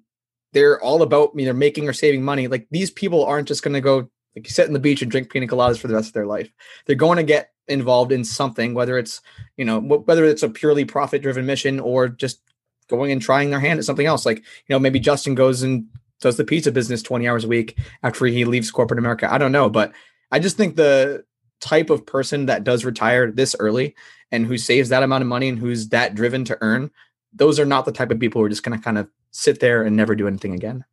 they're 0.54 0.82
all 0.82 1.01
about 1.01 1.32
either 1.38 1.54
making 1.54 1.88
or 1.88 1.93
saving 1.93 2.23
money. 2.23 2.47
Like 2.47 2.65
these 2.71 2.89
people 2.89 3.25
aren't 3.25 3.49
just 3.49 3.62
going 3.62 3.73
to 3.73 3.82
go 3.82 4.10
like 4.36 4.47
sit 4.47 4.67
on 4.67 4.73
the 4.73 4.80
beach 4.80 5.01
and 5.01 5.12
drink 5.12 5.30
pina 5.30 5.47
coladas 5.47 5.77
for 5.77 5.89
the 5.89 5.93
rest 5.93 6.08
of 6.08 6.13
their 6.13 6.25
life. 6.25 6.49
They're 6.86 6.95
going 6.95 7.17
to 7.17 7.23
get 7.23 7.51
involved 7.67 8.13
in 8.13 8.23
something, 8.23 8.73
whether 8.73 8.97
it's 8.97 9.21
you 9.58 9.65
know 9.65 9.82
whether 9.82 10.23
it's 10.23 10.43
a 10.43 10.49
purely 10.49 10.86
profit 10.86 11.21
driven 11.21 11.45
mission 11.45 11.77
or 11.82 12.08
just 12.08 12.39
going 12.88 13.12
and 13.12 13.21
trying 13.21 13.49
their 13.49 13.60
hand 13.60 13.77
at 13.77 13.86
something 13.86 14.08
else. 14.08 14.25
Like 14.25 14.38
you 14.38 14.69
know 14.69 14.80
maybe 14.80 14.99
Justin 14.99 15.36
goes 15.36 15.62
and 15.62 15.88
does 16.21 16.38
the 16.38 16.45
pizza 16.45 16.71
business 16.71 17.01
20 17.01 17.27
hours 17.27 17.43
a 17.43 17.49
week 17.49 17.77
after 18.01 18.25
he 18.27 18.45
leaves 18.45 18.71
corporate 18.71 18.99
America. 18.99 19.32
I 19.32 19.38
don't 19.38 19.51
know, 19.51 19.69
but 19.69 19.91
I 20.32 20.39
just 20.39 20.56
think 20.56 20.77
the 20.77 21.25
type 21.60 21.89
of 21.89 22.06
person 22.06 22.45
that 22.45 22.63
does 22.63 22.86
retire 22.86 23.30
this 23.30 23.58
early 23.60 23.93
and 24.32 24.46
who 24.46 24.58
saves 24.58 24.89
that 24.89 25.04
amount 25.04 25.22
of 25.22 25.28
money 25.28 25.50
and 25.50 25.60
who's 25.60 25.89
that 25.89 26.15
driven 26.15 26.46
to 26.46 26.58
earn, 26.62 26.91
those 27.34 27.60
are 27.60 27.65
not 27.65 27.86
the 27.86 27.91
type 27.91 28.12
of 28.12 28.20
people 28.20 28.41
who 28.41 28.46
are 28.46 28.50
just 28.50 28.63
going 28.63 28.78
to 28.78 28.84
kind 28.84 28.98
of 28.98 29.08
sit 29.32 29.60
there 29.60 29.84
and 29.84 29.96
never 29.96 30.15
do 30.15 30.28
anything 30.28 30.54
again. 30.54 30.86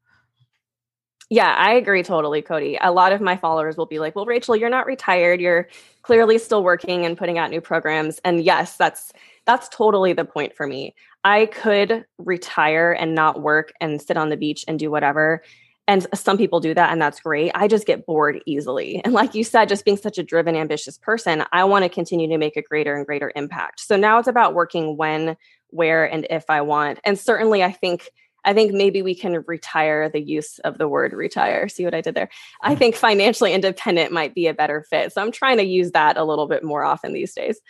Yeah, 1.30 1.54
I 1.54 1.74
agree 1.74 2.02
totally, 2.02 2.40
Cody. 2.40 2.78
A 2.80 2.90
lot 2.90 3.12
of 3.12 3.20
my 3.20 3.36
followers 3.36 3.76
will 3.76 3.86
be 3.86 3.98
like, 3.98 4.16
"Well, 4.16 4.24
Rachel, 4.24 4.56
you're 4.56 4.70
not 4.70 4.86
retired. 4.86 5.42
You're 5.42 5.68
clearly 6.00 6.38
still 6.38 6.64
working 6.64 7.04
and 7.04 7.18
putting 7.18 7.36
out 7.36 7.50
new 7.50 7.60
programs." 7.60 8.18
And 8.24 8.42
yes, 8.42 8.78
that's 8.78 9.12
that's 9.44 9.68
totally 9.68 10.14
the 10.14 10.24
point 10.24 10.56
for 10.56 10.66
me. 10.66 10.94
I 11.24 11.46
could 11.46 12.06
retire 12.16 12.92
and 12.92 13.14
not 13.14 13.42
work 13.42 13.72
and 13.78 14.00
sit 14.00 14.16
on 14.16 14.30
the 14.30 14.38
beach 14.38 14.64
and 14.66 14.78
do 14.78 14.90
whatever 14.90 15.42
and 15.88 16.06
some 16.14 16.36
people 16.36 16.60
do 16.60 16.74
that, 16.74 16.92
and 16.92 17.00
that's 17.00 17.18
great. 17.18 17.50
I 17.54 17.66
just 17.66 17.86
get 17.86 18.06
bored 18.06 18.40
easily. 18.46 19.02
And 19.08 19.14
like 19.14 19.34
you 19.34 19.42
said, 19.42 19.70
just 19.70 19.86
being 19.86 19.96
such 19.96 20.18
a 20.18 20.22
driven, 20.22 20.54
ambitious 20.54 20.98
person, 20.98 21.42
I 21.50 21.64
want 21.64 21.84
to 21.84 21.88
continue 21.88 22.28
to 22.28 22.36
make 22.36 22.58
a 22.58 22.62
greater 22.62 22.94
and 22.94 23.06
greater 23.06 23.32
impact. 23.34 23.80
So 23.80 23.96
now 23.96 24.18
it's 24.18 24.28
about 24.28 24.52
working 24.52 24.98
when, 24.98 25.34
where, 25.68 26.04
and 26.04 26.26
if 26.28 26.44
I 26.50 26.60
want. 26.60 27.00
And 27.04 27.18
certainly, 27.18 27.64
I 27.64 27.72
think. 27.72 28.10
I 28.44 28.54
think 28.54 28.72
maybe 28.72 29.02
we 29.02 29.16
can 29.16 29.44
retire 29.48 30.08
the 30.08 30.20
use 30.20 30.60
of 30.60 30.78
the 30.78 30.88
word 30.88 31.12
retire. 31.12 31.68
See 31.68 31.84
what 31.84 31.92
I 31.92 32.00
did 32.00 32.14
there? 32.14 32.30
I 32.62 32.74
mm. 32.74 32.78
think 32.78 32.94
financially 32.94 33.52
independent 33.58 34.12
might 34.12 34.32
be 34.32 34.46
a 34.46 34.54
better 34.54 34.86
fit. 34.88 35.12
So 35.12 35.20
I'm 35.20 35.32
trying 35.32 35.56
to 35.58 35.64
use 35.64 35.90
that 35.90 36.16
a 36.16 36.24
little 36.24 36.46
bit 36.46 36.62
more 36.62 36.84
often 36.84 37.12
these 37.12 37.34
days. 37.34 37.60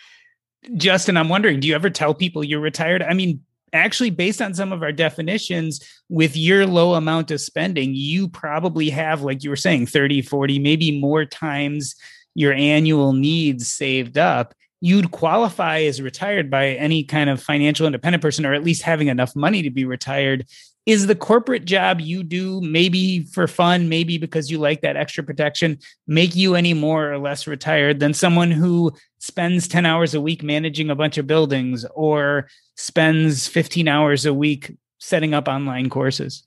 Justin, 0.76 1.16
I'm 1.16 1.30
wondering, 1.30 1.60
do 1.60 1.68
you 1.68 1.74
ever 1.74 1.88
tell 1.88 2.14
people 2.14 2.44
you're 2.44 2.60
retired? 2.60 3.02
I 3.02 3.14
mean, 3.14 3.42
actually 3.72 4.10
based 4.10 4.42
on 4.42 4.54
some 4.54 4.72
of 4.72 4.82
our 4.82 4.92
definitions 4.92 5.80
with 6.08 6.36
your 6.36 6.66
low 6.66 6.94
amount 6.94 7.30
of 7.30 7.40
spending 7.40 7.94
you 7.94 8.28
probably 8.28 8.90
have 8.90 9.22
like 9.22 9.42
you 9.42 9.50
were 9.50 9.56
saying 9.56 9.86
30 9.86 10.22
40 10.22 10.58
maybe 10.58 11.00
more 11.00 11.24
times 11.24 11.94
your 12.38 12.52
annual 12.52 13.12
needs 13.12 13.66
saved 13.66 14.16
up. 14.16 14.54
You'd 14.80 15.10
qualify 15.10 15.80
as 15.80 16.00
retired 16.00 16.52
by 16.52 16.68
any 16.68 17.02
kind 17.02 17.28
of 17.28 17.42
financial 17.42 17.84
independent 17.84 18.22
person 18.22 18.46
or 18.46 18.54
at 18.54 18.62
least 18.62 18.82
having 18.82 19.08
enough 19.08 19.34
money 19.34 19.60
to 19.62 19.70
be 19.70 19.84
retired. 19.84 20.46
Is 20.86 21.08
the 21.08 21.16
corporate 21.16 21.64
job 21.64 22.00
you 22.00 22.22
do 22.22 22.60
maybe 22.60 23.24
for 23.24 23.48
fun 23.48 23.88
maybe 23.88 24.18
because 24.18 24.52
you 24.52 24.58
like 24.58 24.82
that 24.82 24.96
extra 24.96 25.24
protection 25.24 25.78
make 26.06 26.36
you 26.36 26.54
any 26.54 26.74
more 26.74 27.12
or 27.12 27.18
less 27.18 27.48
retired 27.48 27.98
than 27.98 28.14
someone 28.14 28.52
who 28.52 28.92
spends 29.18 29.66
10 29.66 29.84
hours 29.84 30.14
a 30.14 30.20
week 30.20 30.44
managing 30.44 30.90
a 30.90 30.94
bunch 30.94 31.18
of 31.18 31.26
buildings 31.26 31.84
or 31.92 32.48
spends 32.78 33.46
15 33.46 33.88
hours 33.88 34.24
a 34.24 34.32
week 34.32 34.74
setting 34.98 35.34
up 35.34 35.48
online 35.48 35.90
courses 35.90 36.46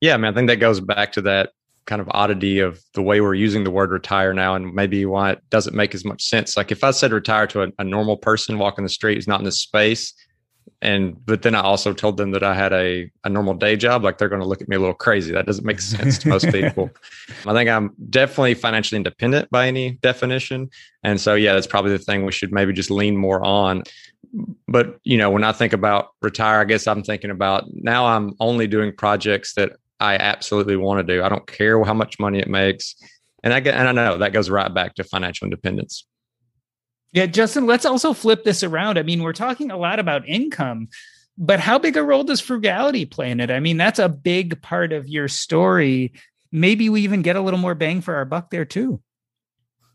yeah 0.00 0.14
I 0.14 0.16
mean, 0.16 0.32
i 0.32 0.34
think 0.34 0.48
that 0.48 0.56
goes 0.56 0.80
back 0.80 1.12
to 1.12 1.22
that 1.22 1.50
kind 1.86 2.00
of 2.00 2.08
oddity 2.12 2.60
of 2.60 2.82
the 2.94 3.02
way 3.02 3.20
we're 3.20 3.34
using 3.34 3.64
the 3.64 3.70
word 3.70 3.90
retire 3.90 4.32
now 4.32 4.54
and 4.54 4.74
maybe 4.74 5.04
why 5.04 5.32
it 5.32 5.50
doesn't 5.50 5.74
make 5.74 5.94
as 5.94 6.04
much 6.04 6.22
sense. 6.22 6.56
Like 6.56 6.70
if 6.70 6.84
I 6.84 6.90
said 6.92 7.12
retire 7.12 7.46
to 7.48 7.62
a, 7.62 7.68
a 7.78 7.84
normal 7.84 8.16
person 8.16 8.58
walking 8.58 8.84
the 8.84 8.90
street 8.90 9.16
who's 9.16 9.28
not 9.28 9.40
in 9.40 9.44
this 9.44 9.60
space, 9.60 10.14
and 10.80 11.16
but 11.26 11.42
then 11.42 11.54
I 11.54 11.60
also 11.60 11.92
told 11.92 12.16
them 12.16 12.32
that 12.32 12.42
I 12.42 12.54
had 12.54 12.72
a, 12.72 13.10
a 13.24 13.28
normal 13.28 13.54
day 13.54 13.76
job, 13.76 14.04
like 14.04 14.18
they're 14.18 14.28
going 14.28 14.42
to 14.42 14.46
look 14.46 14.62
at 14.62 14.68
me 14.68 14.76
a 14.76 14.80
little 14.80 14.94
crazy. 14.94 15.32
That 15.32 15.46
doesn't 15.46 15.64
make 15.64 15.80
sense 15.80 16.18
to 16.18 16.28
most 16.28 16.48
people. 16.52 16.90
I 17.46 17.52
think 17.52 17.68
I'm 17.68 17.94
definitely 18.10 18.54
financially 18.54 18.96
independent 18.96 19.50
by 19.50 19.68
any 19.68 19.92
definition. 20.02 20.70
And 21.02 21.20
so 21.20 21.34
yeah, 21.34 21.54
that's 21.54 21.66
probably 21.66 21.92
the 21.92 21.98
thing 21.98 22.24
we 22.24 22.32
should 22.32 22.52
maybe 22.52 22.72
just 22.72 22.90
lean 22.90 23.16
more 23.16 23.44
on. 23.44 23.82
But 24.68 24.98
you 25.04 25.18
know, 25.18 25.30
when 25.30 25.44
I 25.44 25.52
think 25.52 25.72
about 25.72 26.08
retire, 26.22 26.60
I 26.60 26.64
guess 26.64 26.86
I'm 26.86 27.02
thinking 27.02 27.30
about 27.30 27.64
now 27.72 28.06
I'm 28.06 28.34
only 28.40 28.66
doing 28.66 28.94
projects 28.96 29.54
that 29.54 29.72
I 30.00 30.16
absolutely 30.16 30.76
want 30.76 31.06
to 31.06 31.14
do. 31.14 31.22
I 31.22 31.28
don't 31.28 31.46
care 31.46 31.82
how 31.84 31.94
much 31.94 32.18
money 32.18 32.38
it 32.38 32.48
makes. 32.48 32.94
And 33.42 33.52
I 33.52 33.60
get 33.60 33.74
and 33.74 33.88
I 33.88 33.92
know 33.92 34.18
that 34.18 34.32
goes 34.32 34.50
right 34.50 34.72
back 34.72 34.94
to 34.96 35.04
financial 35.04 35.46
independence. 35.46 36.06
Yeah, 37.12 37.26
Justin, 37.26 37.66
let's 37.66 37.84
also 37.84 38.14
flip 38.14 38.42
this 38.44 38.62
around. 38.62 38.98
I 38.98 39.02
mean, 39.02 39.22
we're 39.22 39.34
talking 39.34 39.70
a 39.70 39.76
lot 39.76 39.98
about 39.98 40.26
income, 40.26 40.88
but 41.36 41.60
how 41.60 41.78
big 41.78 41.96
a 41.96 42.02
role 42.02 42.24
does 42.24 42.40
frugality 42.40 43.04
play 43.04 43.30
in 43.30 43.40
it? 43.40 43.50
I 43.50 43.60
mean, 43.60 43.76
that's 43.76 43.98
a 43.98 44.08
big 44.08 44.62
part 44.62 44.92
of 44.92 45.08
your 45.08 45.28
story. 45.28 46.12
Maybe 46.50 46.88
we 46.88 47.02
even 47.02 47.20
get 47.20 47.36
a 47.36 47.40
little 47.42 47.60
more 47.60 47.74
bang 47.74 48.00
for 48.00 48.14
our 48.14 48.24
buck 48.24 48.50
there 48.50 48.64
too. 48.64 49.02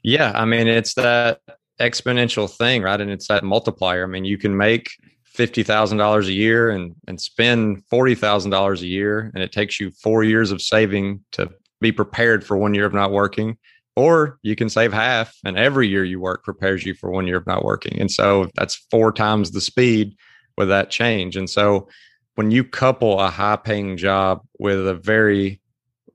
Yeah, 0.03 0.31
I 0.35 0.45
mean, 0.45 0.67
it's 0.67 0.93
that 0.93 1.41
exponential 1.79 2.49
thing, 2.49 2.81
right? 2.81 2.99
And 2.99 3.11
it's 3.11 3.27
that 3.27 3.43
multiplier. 3.43 4.03
I 4.03 4.07
mean, 4.07 4.25
you 4.25 4.37
can 4.37 4.55
make 4.57 4.89
fifty 5.23 5.63
thousand 5.63 5.97
dollars 5.97 6.27
a 6.27 6.33
year 6.33 6.69
and 6.69 6.95
and 7.07 7.21
spend 7.21 7.83
forty 7.89 8.15
thousand 8.15 8.51
dollars 8.51 8.81
a 8.81 8.87
year, 8.87 9.31
and 9.33 9.43
it 9.43 9.51
takes 9.51 9.79
you 9.79 9.91
four 9.91 10.23
years 10.23 10.51
of 10.51 10.61
saving 10.61 11.23
to 11.33 11.49
be 11.79 11.91
prepared 11.91 12.43
for 12.43 12.57
one 12.57 12.73
year 12.73 12.85
of 12.85 12.93
not 12.93 13.11
working. 13.11 13.57
Or 13.95 14.37
you 14.43 14.55
can 14.55 14.69
save 14.69 14.93
half, 14.93 15.35
and 15.43 15.57
every 15.57 15.87
year 15.87 16.03
you 16.03 16.19
work 16.19 16.43
prepares 16.43 16.85
you 16.85 16.93
for 16.93 17.09
one 17.09 17.25
year 17.25 17.37
of 17.37 17.47
not 17.47 17.63
working. 17.65 17.99
And 17.99 18.11
so 18.11 18.49
that's 18.55 18.85
four 18.91 19.11
times 19.11 19.51
the 19.51 19.61
speed 19.61 20.15
with 20.55 20.69
that 20.69 20.91
change. 20.91 21.35
And 21.35 21.49
so 21.49 21.87
when 22.35 22.51
you 22.51 22.63
couple 22.63 23.19
a 23.19 23.29
high 23.29 23.55
paying 23.55 23.97
job 23.97 24.41
with 24.59 24.87
a 24.87 24.93
very 24.93 25.59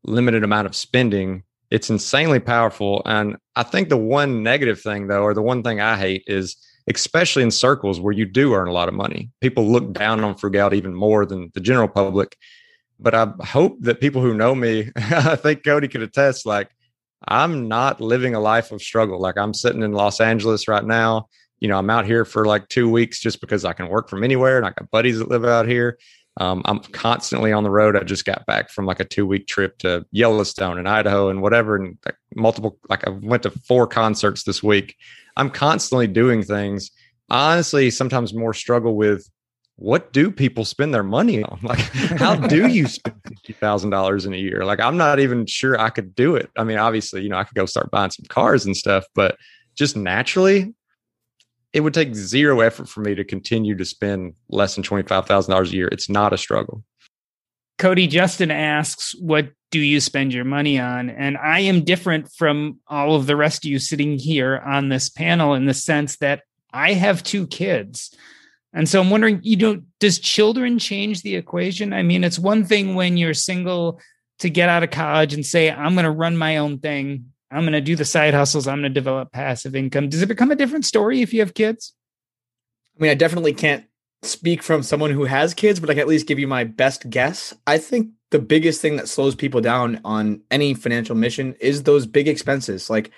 limited 0.05 0.45
amount 0.45 0.67
of 0.67 0.77
spending, 0.77 1.43
it's 1.73 1.89
insanely 1.89 2.39
powerful. 2.39 3.01
And 3.07 3.37
I 3.57 3.63
think 3.63 3.89
the 3.89 3.97
one 3.97 4.43
negative 4.43 4.81
thing, 4.81 5.07
though, 5.07 5.23
or 5.23 5.33
the 5.33 5.41
one 5.41 5.63
thing 5.63 5.81
I 5.81 5.97
hate 5.97 6.23
is 6.27 6.57
especially 6.87 7.43
in 7.43 7.51
circles 7.51 7.99
where 7.99 8.13
you 8.13 8.27
do 8.27 8.55
earn 8.55 8.69
a 8.69 8.73
lot 8.73 8.89
of 8.89 8.95
money, 8.95 9.31
people 9.41 9.71
look 9.71 9.95
down 9.95 10.23
on 10.23 10.35
frugality 10.35 10.77
even 10.77 10.95
more 10.95 11.25
than 11.25 11.51
the 11.55 11.61
general 11.61 11.89
public. 11.89 12.37
But 13.01 13.15
I 13.15 13.33
hope 13.41 13.79
that 13.81 14.01
people 14.01 14.21
who 14.21 14.35
know 14.35 14.55
me, 14.55 14.91
I 14.97 15.35
think 15.37 15.65
Cody 15.65 15.89
could 15.89 16.03
attest, 16.03 16.45
like, 16.45 16.69
I'm 17.27 17.69
not 17.69 18.03
living 18.03 18.35
a 18.35 18.41
life 18.41 18.71
of 18.71 18.83
struggle. 18.83 19.19
Like 19.19 19.39
I'm 19.39 19.55
sitting 19.55 19.83
in 19.83 19.93
Los 19.93 20.21
Angeles 20.21 20.69
right 20.69 20.85
now. 20.85 21.29
You 21.61 21.69
know, 21.69 21.79
I'm 21.79 21.89
out 21.89 22.05
here 22.05 22.25
for 22.25 22.45
like 22.45 22.69
two 22.69 22.91
weeks 22.91 23.21
just 23.21 23.41
because 23.41 23.65
I 23.65 23.73
can 23.73 23.89
work 23.89 24.11
from 24.11 24.25
anywhere 24.25 24.59
and 24.59 24.67
I 24.67 24.71
got 24.71 24.91
buddies 24.91 25.21
that 25.21 25.29
live 25.29 25.45
out 25.45 25.69
here. 25.69 25.99
Um, 26.39 26.63
I'm 26.65 26.79
constantly 26.81 27.53
on 27.53 27.63
the 27.63 27.71
road. 27.71 27.97
I 27.97 28.05
just 28.05 28.25
got 28.25 28.47
back 28.47 28.71
from 28.71 28.87
like 28.87 29.01
a 29.01 29.05
two 29.05 29.27
week 29.27 29.47
trip 29.47 29.79
to 29.79 30.07
Yellowstone 30.13 30.79
and 30.79 30.89
Idaho 30.89 31.29
and 31.29 31.43
whatever, 31.43 31.77
and 31.77 31.99
like 32.07 32.17
multiple, 32.35 32.79
like 32.89 33.07
I 33.07 33.11
went 33.11 33.43
to 33.45 33.51
four 33.51 33.87
concerts 33.87 34.45
this 34.45 34.63
week. 34.63 34.97
I'm 35.37 35.51
constantly 35.51 36.07
doing 36.07 36.43
things. 36.43 36.91
I 37.29 37.53
honestly, 37.55 37.91
sometimes 37.91 38.35
more 38.35 38.55
struggle 38.55 38.97
with 38.97 39.29
what 39.77 40.13
do 40.13 40.31
people 40.31 40.65
spend 40.65 40.95
their 40.95 41.03
money 41.03 41.43
on? 41.43 41.59
Like, 41.63 41.81
how 42.19 42.35
do 42.35 42.67
you 42.69 42.87
spend 42.87 43.17
fifty 43.27 43.53
thousand 43.53 43.91
dollars 43.91 44.27
in 44.27 44.33
a 44.33 44.39
year? 44.39 44.65
Like, 44.65 44.81
I'm 44.81 44.97
not 44.97 45.19
even 45.19 45.47
sure 45.47 45.79
I 45.79 45.91
could 45.91 46.15
do 46.15 46.37
it. 46.37 46.51
I 46.57 46.65
mean, 46.65 46.79
obviously, 46.79 47.23
you 47.23 47.29
know, 47.29 47.37
I 47.37 47.45
could 47.45 47.57
go 47.57 47.67
start 47.67 47.91
buying 47.91 48.11
some 48.11 48.27
cars 48.29 48.65
and 48.65 48.77
stuff, 48.77 49.05
but 49.15 49.37
just 49.75 49.97
naturally, 49.97 50.75
it 51.73 51.81
would 51.81 51.95
take 51.95 52.15
zero 52.15 52.61
effort 52.61 52.89
for 52.89 53.01
me 53.01 53.15
to 53.15 53.25
continue 53.25 53.77
to 53.77 53.85
spend 53.85 54.35
less 54.49 54.75
than 54.75 54.85
twenty 54.85 55.07
five 55.07 55.27
thousand 55.27 55.53
dollars 55.53 55.73
a 55.73 55.77
year. 55.77 55.89
It's 55.89 56.09
not 56.09 56.33
a 56.33 56.39
struggle. 56.39 56.85
Cody 57.79 58.07
Justin 58.07 58.51
asks, 58.51 59.15
"What 59.19 59.49
do 59.71 59.81
you 59.81 60.01
spend 60.01 60.33
your 60.33 60.45
money 60.45 60.79
on?" 60.79 61.11
And 61.11 61.37
I 61.39 61.61
am 61.61 61.85
different 61.85 62.31
from 62.33 62.79
all 62.87 63.15
of 63.15 63.27
the 63.27 63.37
rest 63.37 63.65
of 63.65 63.71
you 63.71 63.79
sitting 63.79 64.19
here 64.19 64.59
on 64.59 64.89
this 64.89 65.09
panel 65.09 65.55
in 65.55 65.67
the 65.67 65.75
sense 65.75 66.17
that 66.19 66.43
I 66.73 66.93
have 66.93 67.23
two 67.23 67.47
kids. 67.47 68.15
And 68.75 68.89
so 68.89 69.01
I'm 69.01 69.11
wondering, 69.11 69.41
you 69.43 69.57
know, 69.57 69.83
does 70.01 70.19
children 70.19 70.79
change 70.79 71.23
the 71.23 71.37
equation? 71.37 71.93
I 71.93 72.03
mean, 72.03 72.25
it's 72.25 72.39
one 72.39 72.65
thing 72.65 72.95
when 72.95 73.19
you're 73.19 73.35
single 73.35 74.01
to 74.39 74.49
get 74.49 74.69
out 74.69 74.83
of 74.83 74.91
college 74.91 75.35
and 75.35 75.45
say, 75.45 75.71
I'm 75.71 75.95
going 75.95 76.05
to 76.05 76.11
run 76.11 76.37
my 76.37 76.57
own 76.57 76.79
thing. 76.79 77.32
I'm 77.53 77.63
going 77.63 77.73
to 77.73 77.81
do 77.81 77.97
the 77.97 78.05
side 78.05 78.35
hustles. 78.35 78.67
I'm 78.67 78.81
going 78.81 78.93
to 78.93 79.01
develop 79.01 79.33
passive 79.33 79.77
income. 79.77 80.09
Does 80.09 80.23
it 80.23 80.29
become 80.29 80.51
a 80.51 80.57
different 80.57 80.87
story 80.87 81.21
if 81.21 81.35
you 81.35 81.41
have 81.41 81.55
kids? 81.55 81.93
I 82.97 83.03
mean, 83.03 83.11
I 83.11 83.15
definitely 83.15 83.53
can't 83.53 83.85
speak 84.23 84.63
from 84.63 84.83
someone 84.83 85.11
who 85.11 85.25
has 85.25 85.53
kids, 85.55 85.81
but 85.81 85.91
I 85.91 85.95
can 85.95 86.01
at 86.01 86.09
least 86.09 86.27
give 86.27 86.39
you 86.39 86.47
my 86.47 86.65
best 86.65 87.11
guess. 87.11 87.55
I 87.67 87.79
think 87.79 88.11
the 88.31 88.39
biggest 88.39 88.81
thing 88.81 88.97
that 88.97 89.09
slows 89.09 89.35
people 89.35 89.61
down 89.61 90.01
on 90.05 90.41
any 90.51 90.75
financial 90.75 91.17
mission 91.17 91.55
is 91.61 91.83
those 91.83 92.07
big 92.07 92.29
expenses. 92.29 92.89
Like 92.89 93.11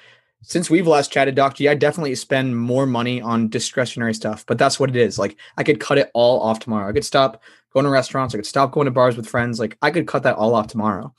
since 0.42 0.68
we've 0.68 0.86
last 0.86 1.12
chatted, 1.12 1.34
Doc 1.34 1.54
G, 1.54 1.68
I 1.68 1.74
definitely 1.74 2.14
spend 2.14 2.58
more 2.58 2.86
money 2.86 3.20
on 3.20 3.48
discretionary 3.48 4.14
stuff, 4.14 4.44
but 4.46 4.58
that's 4.58 4.80
what 4.80 4.90
it 4.90 4.96
is. 4.96 5.18
Like 5.18 5.36
I 5.56 5.62
could 5.62 5.80
cut 5.80 5.98
it 5.98 6.10
all 6.14 6.40
off 6.40 6.60
tomorrow. 6.60 6.88
I 6.88 6.92
could 6.92 7.04
stop 7.04 7.42
going 7.72 7.84
to 7.84 7.90
restaurants. 7.90 8.34
I 8.34 8.38
could 8.38 8.46
stop 8.46 8.72
going 8.72 8.86
to 8.86 8.90
bars 8.90 9.16
with 9.16 9.28
friends. 9.28 9.58
Like 9.58 9.76
I 9.82 9.90
could 9.90 10.06
cut 10.06 10.22
that 10.24 10.36
all 10.36 10.54
off 10.54 10.68
tomorrow. 10.68 11.14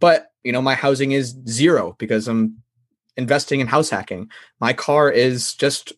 But 0.00 0.32
you 0.44 0.52
know, 0.52 0.62
my 0.62 0.74
housing 0.74 1.12
is 1.12 1.36
zero 1.46 1.94
because 1.98 2.28
I'm 2.28 2.59
investing 3.20 3.60
in 3.60 3.66
house 3.66 3.90
hacking. 3.90 4.30
My 4.60 4.72
car 4.72 5.10
is 5.10 5.54
just 5.54 5.92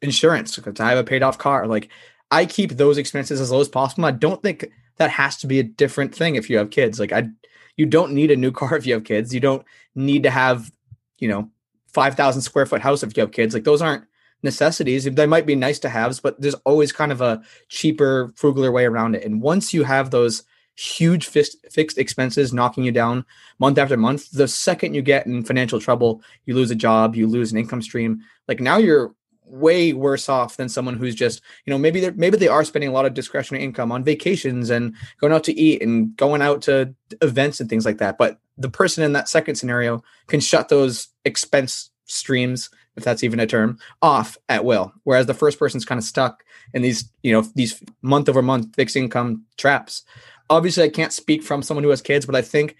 insurance 0.00 0.56
because 0.56 0.80
I 0.80 0.90
have 0.90 0.98
a 0.98 1.04
paid 1.04 1.22
off 1.22 1.36
car. 1.38 1.66
Like 1.66 1.88
I 2.30 2.46
keep 2.46 2.72
those 2.72 2.98
expenses 2.98 3.40
as 3.40 3.50
low 3.50 3.60
as 3.60 3.68
possible. 3.68 4.04
I 4.06 4.12
don't 4.12 4.42
think 4.42 4.70
that 4.96 5.10
has 5.10 5.36
to 5.38 5.46
be 5.46 5.58
a 5.58 5.64
different 5.64 6.14
thing 6.14 6.36
if 6.36 6.48
you 6.48 6.58
have 6.58 6.70
kids. 6.70 6.98
Like 6.98 7.12
I 7.12 7.28
you 7.76 7.86
don't 7.86 8.12
need 8.12 8.30
a 8.30 8.36
new 8.36 8.52
car 8.60 8.76
if 8.76 8.86
you 8.86 8.94
have 8.94 9.04
kids. 9.04 9.34
You 9.34 9.40
don't 9.40 9.64
need 9.94 10.22
to 10.22 10.30
have, 10.30 10.70
you 11.18 11.28
know, 11.28 11.50
5,000 11.92 12.42
square 12.42 12.66
foot 12.66 12.82
house 12.82 13.02
if 13.02 13.16
you 13.16 13.22
have 13.22 13.32
kids. 13.32 13.54
Like 13.54 13.64
those 13.64 13.82
aren't 13.82 14.04
necessities. 14.42 15.04
They 15.04 15.26
might 15.26 15.46
be 15.46 15.56
nice 15.56 15.78
to 15.80 15.88
haves, 15.88 16.20
but 16.20 16.40
there's 16.40 16.54
always 16.64 16.92
kind 16.92 17.10
of 17.10 17.20
a 17.20 17.42
cheaper, 17.68 18.32
frugaler 18.36 18.72
way 18.72 18.84
around 18.84 19.16
it. 19.16 19.24
And 19.24 19.42
once 19.42 19.74
you 19.74 19.84
have 19.84 20.10
those 20.10 20.44
huge 20.78 21.26
fixed, 21.26 21.56
fixed 21.70 21.98
expenses 21.98 22.52
knocking 22.52 22.84
you 22.84 22.92
down 22.92 23.24
month 23.58 23.78
after 23.78 23.96
month, 23.96 24.30
the 24.30 24.46
second 24.46 24.94
you 24.94 25.02
get 25.02 25.26
in 25.26 25.44
financial 25.44 25.80
trouble, 25.80 26.22
you 26.46 26.54
lose 26.54 26.70
a 26.70 26.76
job, 26.76 27.16
you 27.16 27.26
lose 27.26 27.50
an 27.50 27.58
income 27.58 27.82
stream. 27.82 28.20
Like 28.46 28.60
now 28.60 28.76
you're 28.76 29.12
way 29.44 29.92
worse 29.92 30.28
off 30.28 30.56
than 30.56 30.68
someone 30.68 30.94
who's 30.94 31.14
just 31.14 31.40
you 31.64 31.70
know 31.70 31.78
maybe 31.78 32.00
they're 32.00 32.12
maybe 32.12 32.36
they 32.36 32.48
are 32.48 32.64
spending 32.64 32.90
a 32.90 32.92
lot 32.92 33.06
of 33.06 33.14
discretionary 33.14 33.64
income 33.64 33.90
on 33.90 34.04
vacations 34.04 34.68
and 34.68 34.94
going 35.22 35.32
out 35.32 35.42
to 35.42 35.58
eat 35.58 35.80
and 35.80 36.14
going 36.16 36.42
out 36.42 36.60
to 36.60 36.94
events 37.22 37.58
and 37.58 37.68
things 37.68 37.86
like 37.86 37.98
that. 37.98 38.18
But 38.18 38.38
the 38.58 38.68
person 38.68 39.02
in 39.02 39.14
that 39.14 39.28
second 39.28 39.56
scenario 39.56 40.04
can 40.26 40.38
shut 40.40 40.68
those 40.68 41.08
expense 41.24 41.90
streams 42.04 42.70
if 42.96 43.04
that's 43.04 43.22
even 43.24 43.40
a 43.40 43.46
term 43.46 43.78
off 44.02 44.36
at 44.48 44.64
will. 44.64 44.92
Whereas 45.04 45.26
the 45.26 45.34
first 45.34 45.58
person's 45.58 45.84
kind 45.84 45.98
of 45.98 46.04
stuck 46.04 46.44
in 46.72 46.82
these 46.82 47.10
you 47.22 47.32
know 47.32 47.42
these 47.56 47.82
month 48.02 48.28
over 48.28 48.42
month 48.42 48.76
fixed 48.76 48.96
income 48.96 49.44
traps 49.56 50.04
obviously 50.50 50.84
i 50.84 50.88
can't 50.88 51.12
speak 51.12 51.42
from 51.42 51.62
someone 51.62 51.84
who 51.84 51.90
has 51.90 52.02
kids 52.02 52.26
but 52.26 52.34
i 52.34 52.42
think 52.42 52.76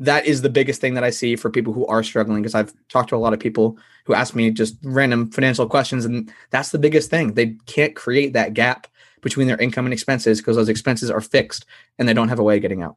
that 0.00 0.24
is 0.24 0.40
the 0.40 0.48
biggest 0.48 0.80
thing 0.80 0.94
that 0.94 1.04
I 1.04 1.10
see 1.10 1.36
for 1.36 1.50
people 1.50 1.74
who 1.74 1.86
are 1.86 2.02
struggling 2.02 2.40
because 2.40 2.54
I've 2.54 2.72
talked 2.88 3.10
to 3.10 3.16
a 3.16 3.18
lot 3.18 3.34
of 3.34 3.38
people 3.38 3.76
who 4.06 4.14
ask 4.14 4.34
me 4.34 4.50
just 4.50 4.76
random 4.82 5.30
financial 5.30 5.68
questions 5.68 6.06
and 6.06 6.32
that's 6.48 6.70
the 6.70 6.78
biggest 6.78 7.10
thing. 7.10 7.34
They 7.34 7.58
can't 7.66 7.94
create 7.94 8.32
that 8.32 8.54
gap 8.54 8.86
between 9.20 9.46
their 9.46 9.58
income 9.58 9.84
and 9.84 9.92
expenses 9.92 10.40
because 10.40 10.56
those 10.56 10.70
expenses 10.70 11.10
are 11.10 11.20
fixed 11.20 11.66
and 11.98 12.08
they 12.08 12.14
don't 12.14 12.30
have 12.30 12.38
a 12.38 12.42
way 12.42 12.56
of 12.56 12.62
getting 12.62 12.82
out. 12.82 12.96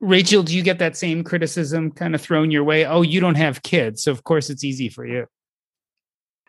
Rachel, 0.00 0.42
do 0.42 0.54
you 0.54 0.62
get 0.62 0.78
that 0.80 0.94
same 0.94 1.24
criticism 1.24 1.90
kind 1.90 2.14
of 2.14 2.20
thrown 2.20 2.50
your 2.50 2.64
way? 2.64 2.84
Oh, 2.84 3.00
you 3.00 3.20
don't 3.20 3.36
have 3.36 3.62
kids, 3.62 4.02
so 4.02 4.12
of 4.12 4.24
course 4.24 4.50
it's 4.50 4.62
easy 4.62 4.90
for 4.90 5.06
you. 5.06 5.26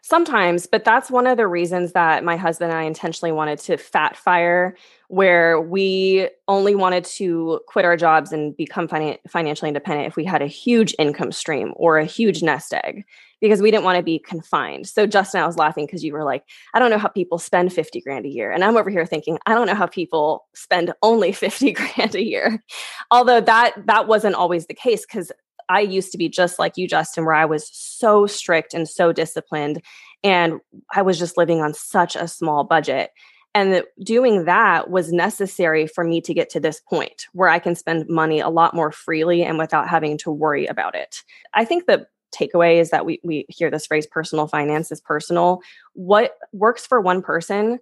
Sometimes, 0.03 0.67
but 0.67 0.83
that's 0.83 1.09
one 1.09 1.25
of 1.25 1.37
the 1.37 1.47
reasons 1.47 1.93
that 1.93 2.25
my 2.25 2.35
husband 2.35 2.71
and 2.71 2.79
I 2.79 2.83
intentionally 2.83 3.31
wanted 3.31 3.59
to 3.59 3.77
fat 3.77 4.17
fire, 4.17 4.75
where 5.07 5.61
we 5.61 6.29
only 6.47 6.75
wanted 6.75 7.03
to 7.03 7.59
quit 7.67 7.85
our 7.85 7.95
jobs 7.97 8.31
and 8.31 8.55
become 8.57 8.87
finan- 8.87 9.19
financially 9.29 9.69
independent 9.69 10.07
if 10.07 10.15
we 10.15 10.25
had 10.25 10.41
a 10.41 10.47
huge 10.47 10.95
income 10.97 11.31
stream 11.31 11.73
or 11.75 11.97
a 11.97 12.05
huge 12.05 12.41
nest 12.41 12.73
egg, 12.73 13.03
because 13.41 13.61
we 13.61 13.71
didn't 13.71 13.83
want 13.83 13.97
to 13.97 14.03
be 14.03 14.19
confined. 14.19 14.87
So, 14.87 15.05
Justin, 15.05 15.41
I 15.41 15.47
was 15.47 15.57
laughing 15.57 15.85
because 15.85 16.03
you 16.03 16.13
were 16.13 16.23
like, 16.23 16.43
I 16.73 16.79
don't 16.79 16.89
know 16.89 16.97
how 16.97 17.09
people 17.09 17.37
spend 17.37 17.71
50 17.71 18.01
grand 18.01 18.25
a 18.25 18.29
year. 18.29 18.51
And 18.51 18.63
I'm 18.63 18.77
over 18.77 18.89
here 18.89 19.05
thinking, 19.05 19.37
I 19.45 19.53
don't 19.53 19.67
know 19.67 19.75
how 19.75 19.87
people 19.87 20.45
spend 20.55 20.93
only 21.01 21.31
50 21.33 21.71
grand 21.71 22.15
a 22.15 22.23
year. 22.23 22.63
Although 23.11 23.41
that 23.41 23.73
that 23.85 24.07
wasn't 24.07 24.35
always 24.35 24.67
the 24.67 24.73
case 24.73 25.05
because 25.05 25.31
I 25.69 25.81
used 25.81 26.11
to 26.11 26.17
be 26.17 26.29
just 26.29 26.59
like 26.59 26.77
you, 26.77 26.87
Justin, 26.87 27.25
where 27.25 27.33
I 27.33 27.45
was 27.45 27.69
so 27.71 28.27
strict 28.27 28.73
and 28.73 28.87
so 28.87 29.11
disciplined. 29.11 29.81
And 30.23 30.59
I 30.93 31.01
was 31.01 31.19
just 31.19 31.37
living 31.37 31.61
on 31.61 31.73
such 31.73 32.15
a 32.15 32.27
small 32.27 32.63
budget. 32.63 33.11
And 33.55 33.83
doing 34.03 34.43
that 34.43 34.89
was 34.91 35.13
necessary 35.13 35.87
for 35.87 36.03
me 36.03 36.19
to 36.21 36.33
get 36.33 36.49
to 36.51 36.59
this 36.59 36.81
point 36.81 37.27
where 37.31 37.47
I 37.47 37.57
can 37.57 37.73
spend 37.73 38.07
money 38.09 38.41
a 38.41 38.49
lot 38.49 38.75
more 38.75 38.91
freely 38.91 39.43
and 39.43 39.57
without 39.57 39.87
having 39.87 40.17
to 40.19 40.31
worry 40.31 40.65
about 40.65 40.93
it. 40.93 41.23
I 41.53 41.63
think 41.63 41.85
the 41.85 42.05
takeaway 42.35 42.81
is 42.81 42.89
that 42.89 43.05
we, 43.05 43.21
we 43.23 43.45
hear 43.47 43.71
this 43.71 43.87
phrase 43.87 44.05
personal 44.05 44.47
finance 44.47 44.91
is 44.91 44.99
personal. 44.99 45.61
What 45.93 46.35
works 46.51 46.85
for 46.85 46.99
one 46.99 47.21
person 47.21 47.79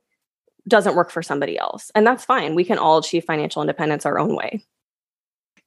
doesn't 0.67 0.95
work 0.95 1.09
for 1.09 1.23
somebody 1.23 1.57
else. 1.57 1.89
And 1.95 2.05
that's 2.05 2.23
fine. 2.23 2.53
We 2.53 2.63
can 2.63 2.77
all 2.77 2.99
achieve 2.99 3.25
financial 3.25 3.63
independence 3.63 4.05
our 4.05 4.19
own 4.19 4.35
way. 4.35 4.63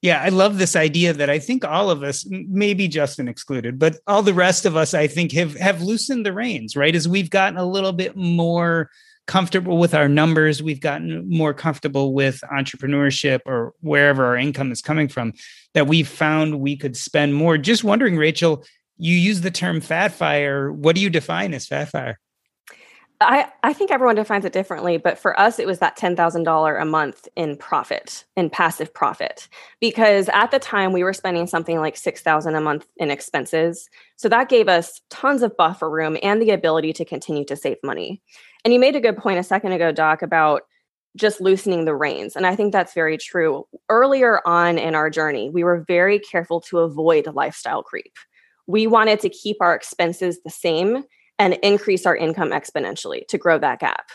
Yeah, 0.01 0.21
I 0.21 0.29
love 0.29 0.57
this 0.57 0.77
idea 0.77 1.11
that 1.11 1.29
I 1.29 1.39
think 1.39 1.65
all 1.65 1.89
of 1.89 2.01
us, 2.01 2.25
maybe 2.29 2.87
Justin 2.87 3.27
excluded, 3.27 3.77
but 3.77 3.97
all 4.07 4.21
the 4.21 4.33
rest 4.33 4.65
of 4.65 4.77
us, 4.77 4.93
I 4.93 5.07
think, 5.07 5.33
have 5.33 5.55
have 5.57 5.81
loosened 5.81 6.25
the 6.25 6.33
reins, 6.33 6.75
right? 6.75 6.95
As 6.95 7.09
we've 7.09 7.31
gotten 7.31 7.57
a 7.57 7.65
little 7.65 7.93
bit 7.93 8.15
more 8.15 8.91
comfortable 9.27 9.77
with 9.77 9.93
our 9.93 10.07
numbers, 10.09 10.63
we've 10.63 10.81
gotten 10.81 11.29
more 11.29 11.53
comfortable 11.53 12.13
with 12.13 12.41
entrepreneurship 12.51 13.41
or 13.45 13.73
wherever 13.81 14.25
our 14.25 14.37
income 14.37 14.71
is 14.71 14.81
coming 14.81 15.07
from, 15.07 15.33
that 15.73 15.87
we've 15.87 16.07
found 16.07 16.59
we 16.59 16.75
could 16.75 16.97
spend 16.97 17.35
more. 17.35 17.57
Just 17.57 17.83
wondering, 17.83 18.17
Rachel, 18.17 18.65
you 18.97 19.15
use 19.15 19.41
the 19.41 19.51
term 19.51 19.81
fat 19.81 20.11
fire. 20.11 20.71
What 20.71 20.95
do 20.95 21.01
you 21.01 21.09
define 21.09 21.53
as 21.53 21.67
fat 21.67 21.89
fire? 21.89 22.19
I, 23.19 23.47
I 23.63 23.73
think 23.73 23.89
everyone 23.89 24.15
defines 24.15 24.45
it 24.45 24.53
differently, 24.53 24.97
but 24.97 25.17
for 25.17 25.39
us, 25.39 25.57
it 25.57 25.65
was 25.65 25.79
that 25.79 25.97
$10,000 25.97 26.81
a 26.81 26.85
month 26.85 27.27
in 27.35 27.57
profit, 27.57 28.25
in 28.35 28.51
passive 28.51 28.93
profit, 28.93 29.47
because 29.81 30.29
at 30.29 30.51
the 30.51 30.59
time 30.59 30.93
we 30.93 31.03
were 31.03 31.13
spending 31.13 31.47
something 31.47 31.79
like 31.79 31.97
6,000 31.97 32.53
a 32.53 32.61
month 32.61 32.85
in 32.97 33.09
expenses. 33.09 33.89
So 34.17 34.29
that 34.29 34.49
gave 34.49 34.67
us 34.67 35.01
tons 35.09 35.41
of 35.41 35.57
buffer 35.57 35.89
room 35.89 36.15
and 36.21 36.39
the 36.39 36.51
ability 36.51 36.93
to 36.93 37.05
continue 37.05 37.43
to 37.45 37.55
save 37.55 37.77
money. 37.83 38.21
And 38.63 38.73
you 38.73 38.79
made 38.79 38.95
a 38.95 39.01
good 39.01 39.17
point 39.17 39.39
a 39.39 39.43
second 39.43 39.71
ago, 39.71 39.91
Doc, 39.91 40.21
about 40.21 40.63
just 41.15 41.41
loosening 41.41 41.85
the 41.85 41.95
reins. 41.95 42.35
And 42.35 42.45
I 42.45 42.55
think 42.55 42.71
that's 42.71 42.93
very 42.93 43.17
true. 43.17 43.65
Earlier 43.89 44.41
on 44.45 44.77
in 44.77 44.95
our 44.95 45.09
journey, 45.09 45.49
we 45.49 45.63
were 45.63 45.83
very 45.87 46.19
careful 46.19 46.61
to 46.61 46.79
avoid 46.79 47.27
lifestyle 47.33 47.83
creep. 47.83 48.13
We 48.67 48.87
wanted 48.87 49.19
to 49.21 49.29
keep 49.29 49.57
our 49.61 49.73
expenses 49.73 50.39
the 50.43 50.51
same 50.51 51.03
and 51.39 51.53
increase 51.63 52.05
our 52.05 52.15
income 52.15 52.51
exponentially 52.51 53.27
to 53.27 53.37
grow 53.37 53.57
that 53.59 53.79
gap. 53.79 54.09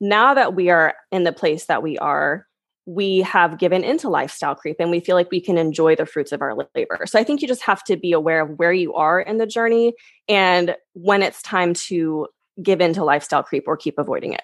Now 0.00 0.34
that 0.34 0.54
we 0.54 0.70
are 0.70 0.94
in 1.10 1.24
the 1.24 1.32
place 1.32 1.66
that 1.66 1.82
we 1.82 1.98
are, 1.98 2.46
we 2.86 3.18
have 3.18 3.58
given 3.58 3.84
into 3.84 4.08
lifestyle 4.08 4.54
creep 4.54 4.76
and 4.78 4.90
we 4.90 5.00
feel 5.00 5.14
like 5.14 5.30
we 5.30 5.42
can 5.42 5.58
enjoy 5.58 5.94
the 5.94 6.06
fruits 6.06 6.32
of 6.32 6.40
our 6.40 6.54
labor. 6.74 7.00
So 7.06 7.18
I 7.18 7.24
think 7.24 7.42
you 7.42 7.48
just 7.48 7.62
have 7.62 7.84
to 7.84 7.96
be 7.96 8.12
aware 8.12 8.42
of 8.42 8.58
where 8.58 8.72
you 8.72 8.94
are 8.94 9.20
in 9.20 9.36
the 9.36 9.46
journey 9.46 9.92
and 10.26 10.74
when 10.94 11.22
it's 11.22 11.42
time 11.42 11.74
to 11.74 12.28
give 12.62 12.80
into 12.80 13.04
lifestyle 13.04 13.42
creep 13.42 13.64
or 13.66 13.76
keep 13.76 13.98
avoiding 13.98 14.32
it. 14.32 14.42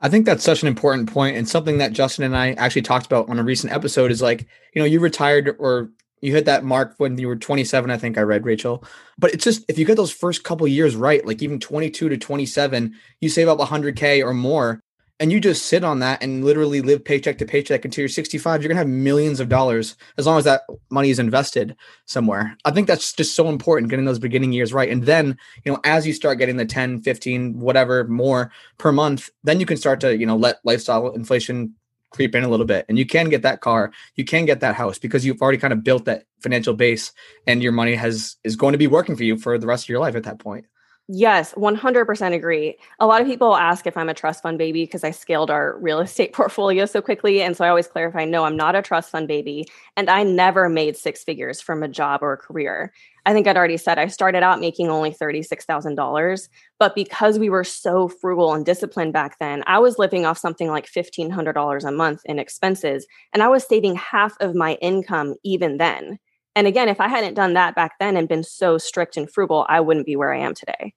I 0.00 0.08
think 0.08 0.26
that's 0.26 0.44
such 0.44 0.62
an 0.62 0.68
important 0.68 1.10
point 1.10 1.36
and 1.36 1.48
something 1.48 1.78
that 1.78 1.92
Justin 1.92 2.24
and 2.24 2.36
I 2.36 2.52
actually 2.52 2.82
talked 2.82 3.06
about 3.06 3.28
on 3.28 3.38
a 3.38 3.42
recent 3.42 3.72
episode 3.72 4.10
is 4.10 4.20
like, 4.20 4.46
you 4.74 4.80
know, 4.80 4.84
you 4.84 5.00
retired 5.00 5.56
or 5.58 5.90
you 6.20 6.32
hit 6.32 6.44
that 6.46 6.64
mark 6.64 6.94
when 6.98 7.16
you 7.18 7.28
were 7.28 7.36
27, 7.36 7.90
I 7.90 7.96
think 7.96 8.18
I 8.18 8.22
read 8.22 8.44
Rachel. 8.44 8.84
But 9.18 9.32
it's 9.32 9.44
just 9.44 9.64
if 9.68 9.78
you 9.78 9.84
get 9.84 9.96
those 9.96 10.12
first 10.12 10.44
couple 10.44 10.66
years 10.68 10.96
right, 10.96 11.24
like 11.26 11.42
even 11.42 11.58
22 11.58 12.08
to 12.08 12.16
27, 12.16 12.94
you 13.20 13.28
save 13.28 13.48
up 13.48 13.58
100k 13.58 14.24
or 14.24 14.34
more, 14.34 14.82
and 15.18 15.32
you 15.32 15.40
just 15.40 15.66
sit 15.66 15.82
on 15.82 16.00
that 16.00 16.22
and 16.22 16.44
literally 16.44 16.82
live 16.82 17.04
paycheck 17.04 17.38
to 17.38 17.46
paycheck 17.46 17.84
until 17.84 18.02
you're 18.02 18.08
65. 18.08 18.62
You're 18.62 18.68
gonna 18.68 18.78
have 18.78 18.88
millions 18.88 19.40
of 19.40 19.48
dollars 19.48 19.96
as 20.18 20.26
long 20.26 20.38
as 20.38 20.44
that 20.44 20.62
money 20.90 21.10
is 21.10 21.18
invested 21.18 21.74
somewhere. 22.04 22.56
I 22.64 22.70
think 22.70 22.86
that's 22.86 23.12
just 23.12 23.34
so 23.34 23.48
important 23.48 23.90
getting 23.90 24.04
those 24.04 24.18
beginning 24.18 24.52
years 24.52 24.72
right. 24.72 24.90
And 24.90 25.04
then, 25.04 25.38
you 25.64 25.72
know, 25.72 25.80
as 25.84 26.06
you 26.06 26.12
start 26.12 26.38
getting 26.38 26.56
the 26.56 26.66
10, 26.66 27.00
15, 27.02 27.58
whatever 27.58 28.04
more 28.08 28.52
per 28.78 28.92
month, 28.92 29.30
then 29.42 29.58
you 29.58 29.66
can 29.66 29.76
start 29.76 30.00
to, 30.00 30.16
you 30.16 30.26
know, 30.26 30.36
let 30.36 30.58
lifestyle 30.64 31.12
inflation 31.12 31.74
creep 32.10 32.34
in 32.34 32.44
a 32.44 32.48
little 32.48 32.66
bit 32.66 32.86
and 32.88 32.98
you 32.98 33.04
can 33.04 33.28
get 33.28 33.42
that 33.42 33.60
car 33.60 33.92
you 34.14 34.24
can 34.24 34.46
get 34.46 34.60
that 34.60 34.76
house 34.76 34.98
because 34.98 35.26
you've 35.26 35.42
already 35.42 35.58
kind 35.58 35.72
of 35.72 35.82
built 35.82 36.04
that 36.04 36.24
financial 36.40 36.72
base 36.72 37.12
and 37.46 37.62
your 37.62 37.72
money 37.72 37.94
has 37.94 38.36
is 38.44 38.56
going 38.56 38.72
to 38.72 38.78
be 38.78 38.86
working 38.86 39.16
for 39.16 39.24
you 39.24 39.36
for 39.36 39.58
the 39.58 39.66
rest 39.66 39.84
of 39.84 39.88
your 39.88 40.00
life 40.00 40.14
at 40.14 40.22
that 40.22 40.38
point 40.38 40.64
Yes, 41.08 41.52
100% 41.52 42.34
agree. 42.34 42.76
A 42.98 43.06
lot 43.06 43.20
of 43.20 43.28
people 43.28 43.54
ask 43.56 43.86
if 43.86 43.96
I'm 43.96 44.08
a 44.08 44.14
trust 44.14 44.42
fund 44.42 44.58
baby 44.58 44.82
because 44.82 45.04
I 45.04 45.12
scaled 45.12 45.52
our 45.52 45.78
real 45.78 46.00
estate 46.06 46.32
portfolio 46.32 46.84
so 46.84 47.00
quickly. 47.00 47.42
And 47.42 47.56
so 47.56 47.64
I 47.64 47.68
always 47.68 47.86
clarify 47.86 48.24
no, 48.24 48.44
I'm 48.44 48.56
not 48.56 48.74
a 48.74 48.82
trust 48.82 49.10
fund 49.10 49.28
baby. 49.28 49.66
And 49.96 50.10
I 50.10 50.24
never 50.24 50.68
made 50.68 50.96
six 50.96 51.22
figures 51.22 51.60
from 51.60 51.84
a 51.84 51.88
job 51.88 52.22
or 52.24 52.32
a 52.32 52.36
career. 52.36 52.92
I 53.24 53.32
think 53.32 53.46
I'd 53.46 53.56
already 53.56 53.76
said 53.76 53.98
I 53.98 54.08
started 54.08 54.42
out 54.42 54.58
making 54.60 54.88
only 54.88 55.12
$36,000. 55.12 56.48
But 56.80 56.96
because 56.96 57.38
we 57.38 57.50
were 57.50 57.64
so 57.64 58.08
frugal 58.08 58.52
and 58.52 58.66
disciplined 58.66 59.12
back 59.12 59.38
then, 59.38 59.62
I 59.68 59.78
was 59.78 59.98
living 59.98 60.26
off 60.26 60.38
something 60.38 60.68
like 60.70 60.86
$1,500 60.88 61.84
a 61.84 61.92
month 61.92 62.22
in 62.24 62.40
expenses. 62.40 63.06
And 63.32 63.44
I 63.44 63.48
was 63.48 63.64
saving 63.64 63.94
half 63.94 64.36
of 64.40 64.56
my 64.56 64.74
income 64.82 65.34
even 65.44 65.76
then. 65.78 66.18
And 66.56 66.66
again, 66.66 66.88
if 66.88 67.00
I 67.02 67.06
hadn't 67.06 67.34
done 67.34 67.52
that 67.52 67.74
back 67.74 67.98
then 68.00 68.16
and 68.16 68.26
been 68.26 68.42
so 68.42 68.78
strict 68.78 69.18
and 69.18 69.30
frugal, 69.30 69.66
I 69.68 69.80
wouldn't 69.80 70.06
be 70.06 70.16
where 70.16 70.32
I 70.32 70.38
am 70.40 70.54
today. 70.54 70.94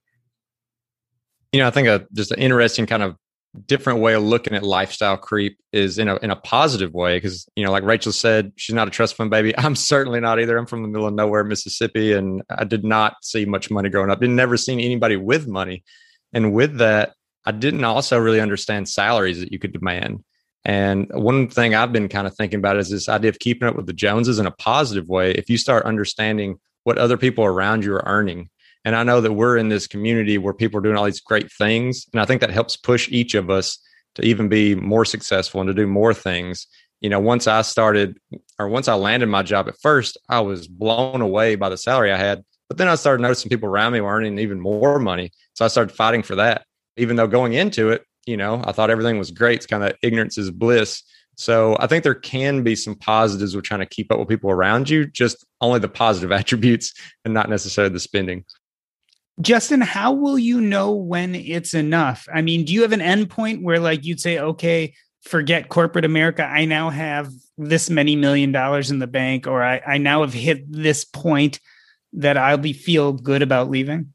You 1.52 1.60
know, 1.60 1.68
I 1.68 1.72
think 1.72 1.90
a 1.90 2.08
just 2.14 2.32
an 2.32 2.40
interesting 2.40 2.86
kind 2.86 3.04
of 3.04 3.18
different 3.66 4.00
way 4.00 4.14
of 4.14 4.24
looking 4.24 4.54
at 4.54 4.64
lifestyle 4.64 5.18
creep 5.18 5.58
is 5.74 5.98
in 5.98 6.08
a 6.08 6.16
in 6.18 6.32
a 6.32 6.36
positive 6.38 6.94
way 6.94 7.18
because 7.18 7.46
you 7.58 7.66
know, 7.66 7.72
like 7.72 7.84
Rachel 7.84 8.14
said, 8.14 8.54
she's 8.56 8.74
not 8.74 8.88
a 8.88 8.92
trust 8.92 9.16
fund 9.16 9.30
baby. 9.30 9.54
I'm 9.58 9.76
certainly 9.76 10.22
not 10.22 10.40
either. 10.40 10.58
I'm 10.58 10.66
from 10.66 10.82
the 10.82 10.88
middle 10.88 11.08
of 11.08 11.14
nowhere, 11.14 11.44
Mississippi, 11.44 12.14
and 12.14 12.42
I 12.50 12.64
did 12.64 12.86
not 12.86 13.18
see 13.22 13.44
much 13.44 13.70
money 13.70 13.90
growing 13.90 14.10
up. 14.10 14.22
didn't 14.22 14.38
never 14.38 14.56
seen 14.56 14.80
anybody 14.80 15.18
with 15.18 15.46
money, 15.46 15.84
and 16.32 16.54
with 16.54 16.78
that, 16.78 17.16
I 17.46 17.52
didn't 17.52 17.84
also 17.84 18.18
really 18.18 18.40
understand 18.40 18.88
salaries 18.88 19.42
that 19.42 19.52
you 19.52 19.60
could 19.60 19.74
demand. 19.74 20.24
And 20.66 21.10
one 21.14 21.48
thing 21.48 21.74
I've 21.74 21.94
been 21.94 22.10
kind 22.10 22.28
of 22.28 22.36
thinking 22.36 22.60
about 22.60 22.78
is 22.78 22.90
this 22.90 23.10
idea 23.10 23.30
of 23.30 23.40
keeping 23.40 23.68
up 23.68 23.76
with 23.76 23.86
the 23.86 23.94
Joneses 23.94 24.40
in 24.40 24.46
a 24.46 24.52
positive 24.52 25.08
way. 25.08 25.32
If 25.32 25.50
you 25.50 25.58
start 25.58 25.86
understanding 25.86 26.60
what 26.84 26.98
other 26.98 27.18
people 27.18 27.46
around 27.46 27.84
you 27.84 27.94
are 27.94 28.04
earning, 28.06 28.50
and 28.86 28.96
I 28.96 29.04
know 29.04 29.22
that 29.22 29.34
we're 29.34 29.58
in 29.58 29.70
this 29.70 29.88
community 29.88 30.38
where 30.38 30.54
people 30.54 30.80
are 30.80 30.84
doing 30.84 30.98
all 30.98 31.06
these 31.06 31.22
great 31.22 31.52
things, 31.52 32.08
and 32.14 32.22
I 32.22 32.26
think 32.26 32.42
that 32.42 32.50
helps 32.50 32.78
push 32.78 33.10
each 33.10 33.36
of 33.36 33.50
us 33.50 33.78
to 34.16 34.26
even 34.26 34.50
be 34.50 34.76
more 34.76 35.06
successful 35.06 35.62
and 35.62 35.68
to 35.68 35.74
do 35.74 35.88
more 35.88 36.14
things. 36.14 36.68
You 37.02 37.10
know, 37.10 37.20
once 37.20 37.48
I 37.48 37.62
started 37.62 38.18
or 38.58 38.68
once 38.68 38.88
I 38.88 38.96
landed 38.96 39.28
my 39.28 39.44
job 39.44 39.68
at 39.70 39.80
first, 39.80 40.18
I 40.28 40.42
was 40.42 40.68
blown 40.68 41.22
away 41.22 41.56
by 41.56 41.70
the 41.70 41.78
salary 41.78 42.12
I 42.12 42.18
had. 42.18 42.44
But 42.68 42.78
then 42.78 42.88
I 42.88 42.96
started 42.96 43.22
noticing 43.22 43.50
people 43.50 43.70
around 43.70 43.94
me 43.94 44.02
were 44.02 44.14
earning 44.14 44.38
even 44.40 44.60
more 44.60 45.00
money. 45.00 45.32
So 45.54 45.66
I 45.66 45.70
started 45.70 45.96
fighting 45.96 46.24
for 46.24 46.36
that. 46.36 46.66
Even 46.98 47.16
though 47.16 47.28
going 47.28 47.54
into 47.54 47.90
it, 47.90 48.04
you 48.30 48.38
know, 48.38 48.62
I 48.64 48.72
thought 48.72 48.92
everything 48.92 49.18
was 49.18 49.32
great. 49.32 49.58
It's 49.58 49.66
kind 49.66 49.84
of 49.84 49.94
ignorance 50.04 50.38
is 50.38 50.52
bliss. 50.52 51.02
So 51.36 51.76
I 51.80 51.88
think 51.88 52.04
there 52.04 52.14
can 52.14 52.64
be 52.64 52.76
some 52.76 52.96
positives 52.96 53.56
with 53.56 53.66
trying 53.66 53.80
to 53.80 53.86
keep 53.86 54.12
up 54.12 54.20
with 54.20 54.28
people 54.28 54.52
around 54.52 54.90
you, 54.90 55.06
just 55.06 55.46
only 55.62 55.80
the 55.80 55.90
positive 55.90 56.32
attributes 56.40 56.94
and 57.26 57.34
not 57.34 57.50
necessarily 57.50 57.92
the 57.92 58.00
spending. 58.00 58.46
Justin, 59.42 59.82
how 59.82 60.12
will 60.12 60.38
you 60.38 60.62
know 60.62 60.92
when 60.94 61.34
it's 61.34 61.74
enough? 61.74 62.28
I 62.34 62.42
mean, 62.42 62.66
do 62.66 62.74
you 62.74 62.82
have 62.84 62.92
an 62.92 63.00
endpoint 63.00 63.64
where 63.64 63.80
like 63.80 64.06
you'd 64.06 64.20
say, 64.20 64.38
okay, 64.38 64.94
forget 65.24 65.70
corporate 65.70 66.06
America. 66.06 66.44
I 66.44 66.66
now 66.66 66.90
have 66.90 67.32
this 67.58 67.90
many 67.90 68.16
million 68.16 68.52
dollars 68.52 68.92
in 68.92 69.00
the 69.00 69.08
bank, 69.08 69.48
or 69.48 69.64
I, 69.64 69.82
I 69.86 69.98
now 69.98 70.22
have 70.22 70.34
hit 70.34 70.72
this 70.72 71.04
point 71.06 71.60
that 72.14 72.38
I'll 72.38 72.58
be 72.58 72.74
feel 72.74 73.14
good 73.14 73.42
about 73.42 73.70
leaving? 73.70 74.14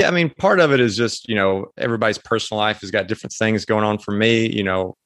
Yeah, 0.00 0.08
I 0.08 0.12
mean, 0.12 0.30
part 0.30 0.60
of 0.60 0.72
it 0.72 0.80
is 0.80 0.96
just, 0.96 1.28
you 1.28 1.34
know, 1.34 1.66
everybody's 1.76 2.16
personal 2.16 2.58
life 2.58 2.80
has 2.80 2.90
got 2.90 3.06
different 3.06 3.34
things 3.34 3.66
going 3.66 3.84
on 3.84 3.98
for 3.98 4.12
me. 4.12 4.50
You 4.50 4.62
know, 4.62 4.96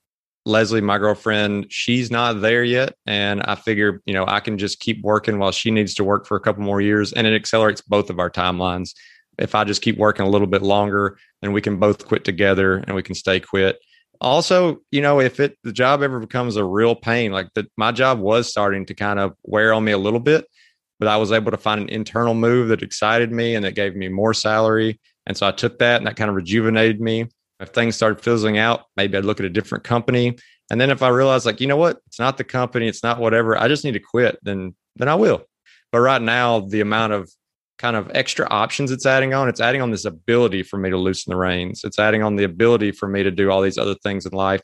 Leslie, 0.46 0.80
my 0.80 0.98
girlfriend, 0.98 1.66
she's 1.68 2.12
not 2.12 2.40
there 2.40 2.62
yet. 2.62 2.94
And 3.04 3.42
I 3.42 3.56
figure, 3.56 4.02
you 4.06 4.14
know, 4.14 4.24
I 4.24 4.38
can 4.38 4.56
just 4.56 4.78
keep 4.78 5.02
working 5.02 5.40
while 5.40 5.50
she 5.50 5.72
needs 5.72 5.94
to 5.94 6.04
work 6.04 6.28
for 6.28 6.36
a 6.36 6.40
couple 6.40 6.62
more 6.62 6.80
years. 6.80 7.12
And 7.12 7.26
it 7.26 7.34
accelerates 7.34 7.80
both 7.80 8.08
of 8.08 8.20
our 8.20 8.30
timelines. 8.30 8.94
If 9.36 9.56
I 9.56 9.64
just 9.64 9.82
keep 9.82 9.98
working 9.98 10.26
a 10.26 10.30
little 10.30 10.46
bit 10.46 10.62
longer, 10.62 11.18
then 11.42 11.52
we 11.52 11.60
can 11.60 11.80
both 11.80 12.06
quit 12.06 12.24
together 12.24 12.76
and 12.76 12.94
we 12.94 13.02
can 13.02 13.16
stay 13.16 13.40
quit. 13.40 13.80
Also, 14.20 14.78
you 14.92 15.00
know, 15.00 15.18
if 15.18 15.40
it 15.40 15.58
the 15.64 15.72
job 15.72 16.04
ever 16.04 16.20
becomes 16.20 16.54
a 16.54 16.64
real 16.64 16.94
pain, 16.94 17.32
like 17.32 17.48
that 17.56 17.66
my 17.76 17.90
job 17.90 18.20
was 18.20 18.48
starting 18.48 18.86
to 18.86 18.94
kind 18.94 19.18
of 19.18 19.34
wear 19.42 19.74
on 19.74 19.82
me 19.82 19.90
a 19.90 19.98
little 19.98 20.20
bit 20.20 20.46
but 20.98 21.08
I 21.08 21.16
was 21.16 21.32
able 21.32 21.50
to 21.50 21.56
find 21.56 21.80
an 21.80 21.88
internal 21.88 22.34
move 22.34 22.68
that 22.68 22.82
excited 22.82 23.32
me 23.32 23.54
and 23.54 23.64
that 23.64 23.74
gave 23.74 23.96
me 23.96 24.08
more 24.08 24.34
salary. 24.34 25.00
And 25.26 25.36
so 25.36 25.46
I 25.46 25.52
took 25.52 25.78
that 25.78 25.96
and 25.96 26.06
that 26.06 26.16
kind 26.16 26.28
of 26.28 26.36
rejuvenated 26.36 27.00
me. 27.00 27.28
If 27.60 27.70
things 27.70 27.96
started 27.96 28.20
fizzling 28.20 28.58
out, 28.58 28.84
maybe 28.96 29.16
I'd 29.16 29.24
look 29.24 29.40
at 29.40 29.46
a 29.46 29.50
different 29.50 29.84
company. 29.84 30.36
And 30.70 30.80
then 30.80 30.90
if 30.90 31.02
I 31.02 31.08
realize 31.08 31.46
like, 31.46 31.60
you 31.60 31.66
know 31.66 31.76
what, 31.76 31.98
it's 32.06 32.18
not 32.18 32.36
the 32.36 32.44
company, 32.44 32.88
it's 32.88 33.02
not 33.02 33.20
whatever, 33.20 33.56
I 33.56 33.68
just 33.68 33.84
need 33.84 33.92
to 33.92 34.00
quit, 34.00 34.38
then 34.42 34.74
then 34.96 35.08
I 35.08 35.14
will. 35.14 35.44
But 35.92 36.00
right 36.00 36.22
now, 36.22 36.60
the 36.60 36.80
amount 36.80 37.12
of 37.12 37.30
kind 37.78 37.96
of 37.96 38.10
extra 38.14 38.48
options 38.48 38.90
it's 38.90 39.06
adding 39.06 39.34
on, 39.34 39.48
it's 39.48 39.60
adding 39.60 39.82
on 39.82 39.90
this 39.90 40.04
ability 40.04 40.62
for 40.62 40.78
me 40.78 40.90
to 40.90 40.96
loosen 40.96 41.30
the 41.30 41.36
reins. 41.36 41.82
It's 41.84 41.98
adding 41.98 42.22
on 42.22 42.36
the 42.36 42.44
ability 42.44 42.92
for 42.92 43.08
me 43.08 43.22
to 43.22 43.30
do 43.30 43.50
all 43.50 43.60
these 43.60 43.78
other 43.78 43.94
things 43.96 44.26
in 44.26 44.32
life 44.32 44.62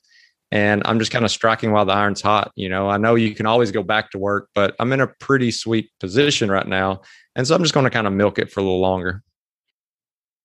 and 0.52 0.82
I'm 0.84 0.98
just 0.98 1.10
kind 1.10 1.24
of 1.24 1.30
striking 1.30 1.72
while 1.72 1.84
the 1.84 1.92
iron's 1.92 2.20
hot. 2.20 2.52
You 2.56 2.68
know, 2.68 2.88
I 2.88 2.96
know 2.96 3.14
you 3.14 3.34
can 3.34 3.46
always 3.46 3.70
go 3.70 3.82
back 3.82 4.10
to 4.10 4.18
work, 4.18 4.48
but 4.54 4.74
I'm 4.78 4.92
in 4.92 5.00
a 5.00 5.06
pretty 5.06 5.50
sweet 5.50 5.90
position 6.00 6.50
right 6.50 6.66
now. 6.66 7.02
And 7.36 7.46
so 7.46 7.54
I'm 7.54 7.62
just 7.62 7.74
going 7.74 7.84
to 7.84 7.90
kind 7.90 8.06
of 8.06 8.12
milk 8.12 8.38
it 8.38 8.50
for 8.50 8.60
a 8.60 8.62
little 8.62 8.80
longer. 8.80 9.22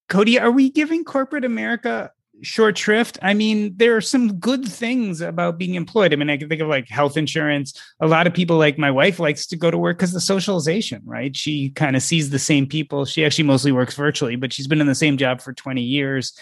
Cody, 0.08 0.38
are 0.38 0.52
we 0.52 0.70
giving 0.70 1.04
corporate 1.04 1.44
America 1.44 2.10
short 2.42 2.76
shrift. 2.76 3.18
I 3.22 3.34
mean, 3.34 3.76
there 3.76 3.96
are 3.96 4.00
some 4.00 4.38
good 4.38 4.64
things 4.64 5.20
about 5.20 5.58
being 5.58 5.74
employed. 5.74 6.12
I 6.12 6.16
mean, 6.16 6.30
I 6.30 6.36
can 6.36 6.48
think 6.48 6.60
of 6.60 6.68
like 6.68 6.88
health 6.88 7.16
insurance. 7.16 7.80
A 8.00 8.06
lot 8.06 8.26
of 8.26 8.34
people, 8.34 8.58
like 8.58 8.78
my 8.78 8.90
wife, 8.90 9.18
likes 9.18 9.46
to 9.46 9.56
go 9.56 9.70
to 9.70 9.78
work 9.78 9.98
because 9.98 10.12
the 10.12 10.20
socialization, 10.20 11.02
right? 11.04 11.36
She 11.36 11.70
kind 11.70 11.96
of 11.96 12.02
sees 12.02 12.30
the 12.30 12.38
same 12.38 12.66
people. 12.66 13.04
She 13.04 13.24
actually 13.24 13.44
mostly 13.44 13.72
works 13.72 13.94
virtually, 13.94 14.36
but 14.36 14.52
she's 14.52 14.66
been 14.66 14.80
in 14.80 14.86
the 14.86 14.94
same 14.94 15.16
job 15.16 15.40
for 15.40 15.52
20 15.52 15.82
years. 15.82 16.38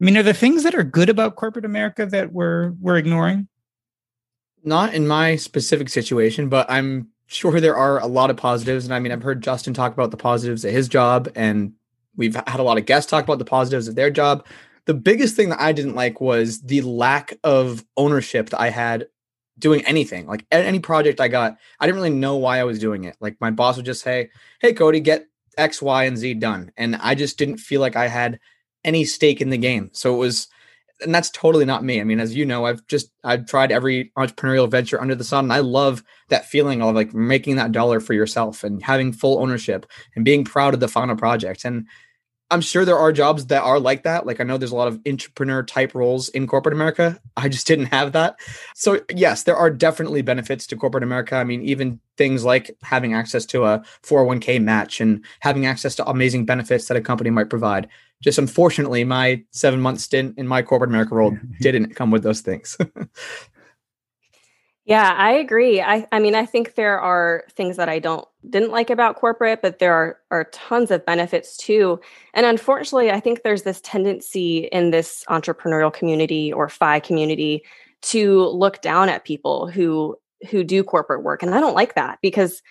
I 0.00 0.04
mean, 0.04 0.16
are 0.16 0.22
there 0.22 0.34
things 0.34 0.62
that 0.64 0.74
are 0.74 0.82
good 0.82 1.08
about 1.08 1.36
corporate 1.36 1.64
America 1.64 2.04
that 2.06 2.32
we're 2.32 2.72
we're 2.80 2.98
ignoring? 2.98 3.48
Not 4.62 4.94
in 4.94 5.06
my 5.06 5.36
specific 5.36 5.88
situation, 5.88 6.48
but 6.48 6.70
I'm 6.70 7.08
sure 7.26 7.60
there 7.60 7.76
are 7.76 8.00
a 8.00 8.06
lot 8.06 8.30
of 8.30 8.36
positives. 8.36 8.84
And 8.84 8.92
I 8.94 8.98
mean, 8.98 9.12
I've 9.12 9.22
heard 9.22 9.42
Justin 9.42 9.74
talk 9.74 9.92
about 9.92 10.10
the 10.10 10.16
positives 10.16 10.64
of 10.64 10.72
his 10.72 10.88
job, 10.88 11.30
and 11.34 11.72
we've 12.16 12.34
had 12.34 12.60
a 12.60 12.62
lot 12.62 12.78
of 12.78 12.86
guests 12.86 13.10
talk 13.10 13.24
about 13.24 13.38
the 13.38 13.44
positives 13.44 13.88
of 13.88 13.94
their 13.94 14.10
job. 14.10 14.46
The 14.84 14.94
biggest 14.94 15.34
thing 15.34 15.48
that 15.48 15.60
I 15.60 15.72
didn't 15.72 15.94
like 15.94 16.20
was 16.20 16.60
the 16.62 16.82
lack 16.82 17.36
of 17.42 17.84
ownership 17.96 18.50
that 18.50 18.60
I 18.60 18.70
had 18.70 19.08
doing 19.58 19.84
anything. 19.86 20.26
Like 20.26 20.44
any 20.52 20.78
project 20.78 21.20
I 21.20 21.28
got, 21.28 21.56
I 21.80 21.86
didn't 21.86 21.96
really 21.96 22.10
know 22.10 22.36
why 22.36 22.60
I 22.60 22.64
was 22.64 22.78
doing 22.78 23.04
it. 23.04 23.16
Like 23.20 23.36
my 23.40 23.50
boss 23.50 23.76
would 23.76 23.86
just 23.86 24.02
say, 24.02 24.30
"Hey, 24.60 24.74
Cody, 24.74 25.00
get 25.00 25.26
X, 25.56 25.80
Y, 25.80 26.04
and 26.04 26.18
Z 26.18 26.34
done," 26.34 26.70
and 26.76 26.96
I 26.96 27.14
just 27.14 27.38
didn't 27.38 27.58
feel 27.58 27.80
like 27.80 27.96
I 27.96 28.08
had 28.08 28.38
any 28.86 29.04
stake 29.04 29.42
in 29.42 29.50
the 29.50 29.58
game. 29.58 29.90
So 29.92 30.14
it 30.14 30.18
was, 30.18 30.48
and 31.02 31.14
that's 31.14 31.28
totally 31.30 31.66
not 31.66 31.84
me. 31.84 32.00
I 32.00 32.04
mean, 32.04 32.20
as 32.20 32.34
you 32.34 32.46
know, 32.46 32.64
I've 32.64 32.86
just 32.86 33.10
I've 33.22 33.44
tried 33.44 33.70
every 33.70 34.12
entrepreneurial 34.16 34.70
venture 34.70 34.98
under 34.98 35.14
the 35.14 35.24
sun, 35.24 35.44
and 35.44 35.52
I 35.52 35.58
love 35.58 36.02
that 36.30 36.46
feeling 36.46 36.80
of 36.80 36.94
like 36.94 37.12
making 37.12 37.56
that 37.56 37.72
dollar 37.72 38.00
for 38.00 38.14
yourself 38.14 38.64
and 38.64 38.82
having 38.82 39.12
full 39.12 39.38
ownership 39.38 39.84
and 40.14 40.24
being 40.24 40.44
proud 40.44 40.72
of 40.72 40.80
the 40.80 40.88
final 40.88 41.16
project. 41.16 41.66
And 41.66 41.86
I'm 42.50 42.60
sure 42.60 42.84
there 42.84 42.98
are 42.98 43.10
jobs 43.10 43.46
that 43.46 43.62
are 43.62 43.80
like 43.80 44.04
that. 44.04 44.24
Like 44.24 44.40
I 44.40 44.44
know 44.44 44.56
there's 44.56 44.70
a 44.70 44.76
lot 44.76 44.86
of 44.86 45.00
entrepreneur 45.06 45.64
type 45.64 45.94
roles 45.94 46.28
in 46.28 46.46
corporate 46.46 46.74
America. 46.74 47.20
I 47.36 47.48
just 47.48 47.66
didn't 47.66 47.86
have 47.86 48.12
that. 48.12 48.36
So 48.74 49.00
yes, 49.14 49.42
there 49.42 49.56
are 49.56 49.70
definitely 49.70 50.22
benefits 50.22 50.66
to 50.68 50.76
corporate 50.76 51.02
America. 51.02 51.34
I 51.36 51.44
mean, 51.44 51.62
even 51.62 52.00
things 52.16 52.44
like 52.44 52.70
having 52.82 53.14
access 53.14 53.44
to 53.46 53.64
a 53.64 53.82
401k 54.02 54.62
match 54.62 55.00
and 55.00 55.24
having 55.40 55.66
access 55.66 55.96
to 55.96 56.08
amazing 56.08 56.46
benefits 56.46 56.86
that 56.86 56.96
a 56.96 57.00
company 57.00 57.30
might 57.30 57.50
provide. 57.50 57.88
Just 58.22 58.38
unfortunately, 58.38 59.04
my 59.04 59.42
seven 59.50 59.80
month 59.80 60.00
stint 60.00 60.38
in 60.38 60.46
my 60.46 60.62
corporate 60.62 60.90
America 60.90 61.14
role 61.14 61.36
didn't 61.60 61.94
come 61.94 62.10
with 62.10 62.22
those 62.22 62.40
things. 62.40 62.76
yeah, 64.86 65.14
I 65.16 65.32
agree. 65.32 65.82
I, 65.82 66.06
I 66.12 66.18
mean, 66.18 66.34
I 66.34 66.46
think 66.46 66.74
there 66.74 66.98
are 66.98 67.44
things 67.50 67.76
that 67.76 67.88
I 67.88 67.98
don't 67.98 68.26
didn't 68.48 68.70
like 68.70 68.88
about 68.88 69.16
corporate, 69.16 69.60
but 69.60 69.78
there 69.78 69.92
are 69.92 70.18
are 70.30 70.44
tons 70.52 70.90
of 70.90 71.04
benefits 71.04 71.56
too. 71.56 72.00
And 72.34 72.46
unfortunately, 72.46 73.10
I 73.10 73.20
think 73.20 73.42
there's 73.42 73.64
this 73.64 73.80
tendency 73.82 74.68
in 74.72 74.92
this 74.92 75.24
entrepreneurial 75.28 75.92
community 75.92 76.52
or 76.52 76.68
FI 76.68 77.00
community 77.00 77.64
to 78.02 78.46
look 78.46 78.80
down 78.80 79.08
at 79.08 79.24
people 79.24 79.68
who 79.68 80.16
who 80.50 80.64
do 80.64 80.84
corporate 80.84 81.22
work, 81.22 81.42
and 81.42 81.54
I 81.54 81.60
don't 81.60 81.74
like 81.74 81.94
that 81.94 82.18
because 82.22 82.62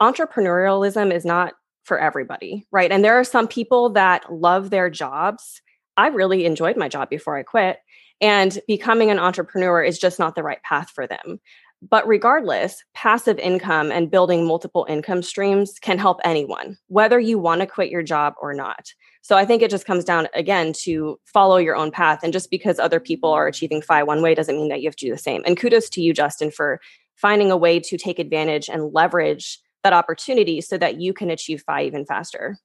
entrepreneurialism 0.00 1.12
is 1.12 1.24
not 1.24 1.54
for 1.86 1.98
everybody, 1.98 2.66
right? 2.72 2.90
And 2.90 3.04
there 3.04 3.18
are 3.18 3.24
some 3.24 3.48
people 3.48 3.90
that 3.90 4.30
love 4.32 4.70
their 4.70 4.90
jobs. 4.90 5.62
I 5.96 6.08
really 6.08 6.44
enjoyed 6.44 6.76
my 6.76 6.88
job 6.88 7.08
before 7.08 7.38
I 7.38 7.42
quit, 7.42 7.78
and 8.20 8.58
becoming 8.66 9.10
an 9.10 9.18
entrepreneur 9.18 9.82
is 9.82 9.98
just 9.98 10.18
not 10.18 10.34
the 10.34 10.42
right 10.42 10.62
path 10.62 10.90
for 10.90 11.06
them. 11.06 11.40
But 11.88 12.08
regardless, 12.08 12.82
passive 12.94 13.38
income 13.38 13.92
and 13.92 14.10
building 14.10 14.46
multiple 14.46 14.86
income 14.88 15.22
streams 15.22 15.78
can 15.78 15.98
help 15.98 16.20
anyone, 16.24 16.78
whether 16.88 17.20
you 17.20 17.38
want 17.38 17.60
to 17.60 17.66
quit 17.66 17.90
your 17.90 18.02
job 18.02 18.34
or 18.40 18.54
not. 18.54 18.92
So 19.20 19.36
I 19.36 19.44
think 19.44 19.60
it 19.60 19.70
just 19.70 19.86
comes 19.86 20.04
down 20.04 20.28
again 20.34 20.72
to 20.84 21.20
follow 21.26 21.58
your 21.58 21.76
own 21.76 21.90
path. 21.90 22.20
And 22.22 22.32
just 22.32 22.50
because 22.50 22.78
other 22.78 22.98
people 22.98 23.30
are 23.30 23.46
achieving 23.46 23.82
FI 23.82 24.02
one 24.04 24.22
way 24.22 24.34
doesn't 24.34 24.56
mean 24.56 24.68
that 24.68 24.80
you 24.80 24.88
have 24.88 24.96
to 24.96 25.06
do 25.06 25.12
the 25.12 25.18
same. 25.18 25.42
And 25.44 25.56
kudos 25.56 25.90
to 25.90 26.00
you, 26.00 26.14
Justin, 26.14 26.50
for 26.50 26.80
finding 27.14 27.50
a 27.50 27.56
way 27.56 27.78
to 27.80 27.98
take 27.98 28.18
advantage 28.18 28.68
and 28.68 28.94
leverage 28.94 29.60
that 29.86 29.92
opportunity 29.92 30.60
so 30.60 30.76
that 30.76 31.00
you 31.00 31.14
can 31.14 31.30
achieve 31.30 31.62
FI 31.64 31.84
even 31.84 32.04
faster. 32.04 32.58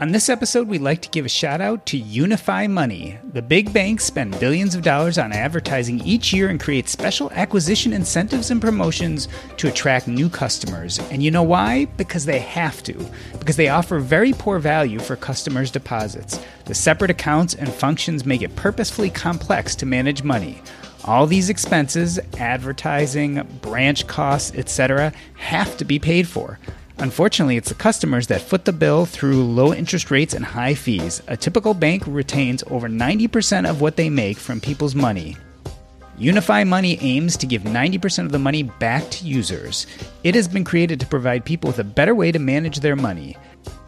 On 0.00 0.12
this 0.12 0.30
episode, 0.30 0.66
we'd 0.66 0.80
like 0.80 1.02
to 1.02 1.10
give 1.10 1.26
a 1.26 1.28
shout 1.28 1.60
out 1.60 1.84
to 1.84 2.00
Unifi 2.00 2.70
Money. 2.70 3.18
The 3.34 3.42
big 3.42 3.70
banks 3.70 4.02
spend 4.04 4.40
billions 4.40 4.74
of 4.74 4.80
dollars 4.80 5.18
on 5.18 5.30
advertising 5.30 6.00
each 6.06 6.32
year 6.32 6.48
and 6.48 6.58
create 6.58 6.88
special 6.88 7.30
acquisition 7.32 7.92
incentives 7.92 8.50
and 8.50 8.62
promotions 8.62 9.28
to 9.58 9.68
attract 9.68 10.08
new 10.08 10.30
customers. 10.30 10.98
And 11.10 11.22
you 11.22 11.30
know 11.30 11.42
why? 11.42 11.84
Because 11.98 12.24
they 12.24 12.38
have 12.38 12.82
to. 12.84 12.94
Because 13.38 13.56
they 13.56 13.68
offer 13.68 13.98
very 13.98 14.32
poor 14.32 14.58
value 14.58 15.00
for 15.00 15.16
customers' 15.16 15.70
deposits. 15.70 16.40
The 16.64 16.74
separate 16.74 17.10
accounts 17.10 17.52
and 17.52 17.70
functions 17.70 18.24
make 18.24 18.40
it 18.40 18.56
purposefully 18.56 19.10
complex 19.10 19.74
to 19.76 19.84
manage 19.84 20.22
money. 20.22 20.62
All 21.04 21.26
these 21.26 21.50
expenses, 21.50 22.18
advertising, 22.38 23.46
branch 23.60 24.06
costs, 24.06 24.52
etc., 24.54 25.12
have 25.34 25.76
to 25.76 25.84
be 25.84 25.98
paid 25.98 26.26
for. 26.26 26.58
Unfortunately, 27.00 27.56
it's 27.56 27.70
the 27.70 27.74
customers 27.74 28.26
that 28.26 28.42
foot 28.42 28.66
the 28.66 28.74
bill 28.74 29.06
through 29.06 29.42
low 29.42 29.72
interest 29.72 30.10
rates 30.10 30.34
and 30.34 30.44
high 30.44 30.74
fees. 30.74 31.22
A 31.28 31.36
typical 31.36 31.72
bank 31.72 32.02
retains 32.06 32.62
over 32.66 32.90
90% 32.90 33.68
of 33.68 33.80
what 33.80 33.96
they 33.96 34.10
make 34.10 34.36
from 34.36 34.60
people's 34.60 34.94
money. 34.94 35.34
Unifi 36.18 36.68
Money 36.68 36.98
aims 37.00 37.38
to 37.38 37.46
give 37.46 37.62
90% 37.62 38.26
of 38.26 38.32
the 38.32 38.38
money 38.38 38.64
back 38.64 39.08
to 39.08 39.26
users. 39.26 39.86
It 40.24 40.34
has 40.34 40.46
been 40.46 40.62
created 40.62 41.00
to 41.00 41.06
provide 41.06 41.46
people 41.46 41.68
with 41.68 41.78
a 41.78 41.84
better 41.84 42.14
way 42.14 42.32
to 42.32 42.38
manage 42.38 42.80
their 42.80 42.96
money. 42.96 43.38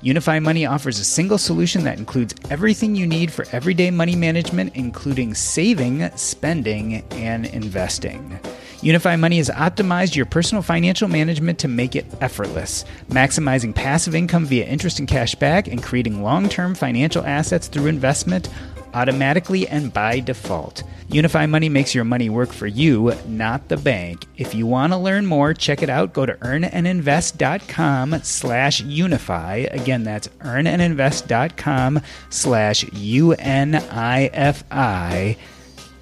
Unifi 0.02 0.42
Money 0.42 0.64
offers 0.64 0.98
a 0.98 1.04
single 1.04 1.36
solution 1.36 1.84
that 1.84 1.98
includes 1.98 2.34
everything 2.48 2.96
you 2.96 3.06
need 3.06 3.30
for 3.30 3.44
everyday 3.52 3.90
money 3.90 4.16
management, 4.16 4.74
including 4.74 5.34
saving, 5.34 6.10
spending, 6.16 7.04
and 7.12 7.44
investing. 7.44 8.40
Unifi 8.82 9.16
Money 9.18 9.36
has 9.36 9.48
optimized 9.48 10.16
your 10.16 10.26
personal 10.26 10.60
financial 10.60 11.06
management 11.06 11.60
to 11.60 11.68
make 11.68 11.94
it 11.94 12.04
effortless, 12.20 12.84
maximizing 13.08 13.72
passive 13.72 14.12
income 14.12 14.44
via 14.44 14.66
interest 14.66 14.98
and 14.98 15.06
cash 15.06 15.36
back 15.36 15.68
and 15.68 15.80
creating 15.80 16.20
long 16.20 16.48
term 16.48 16.74
financial 16.74 17.24
assets 17.24 17.68
through 17.68 17.86
investment 17.86 18.48
automatically 18.92 19.68
and 19.68 19.92
by 19.92 20.18
default. 20.18 20.82
Unifi 21.08 21.48
Money 21.48 21.68
makes 21.68 21.94
your 21.94 22.02
money 22.02 22.28
work 22.28 22.50
for 22.50 22.66
you, 22.66 23.14
not 23.28 23.68
the 23.68 23.76
bank. 23.76 24.26
If 24.36 24.52
you 24.52 24.66
want 24.66 24.92
to 24.92 24.96
learn 24.96 25.26
more, 25.26 25.54
check 25.54 25.80
it 25.82 25.88
out. 25.88 26.12
Go 26.12 26.26
to 26.26 26.34
earnandinvest.com 26.34 28.20
slash 28.24 28.82
unifi. 28.82 29.72
Again, 29.72 30.02
that's 30.02 30.26
earnandinvest.com 30.40 32.00
slash 32.30 32.84
U-N-I-F-I 32.92 33.76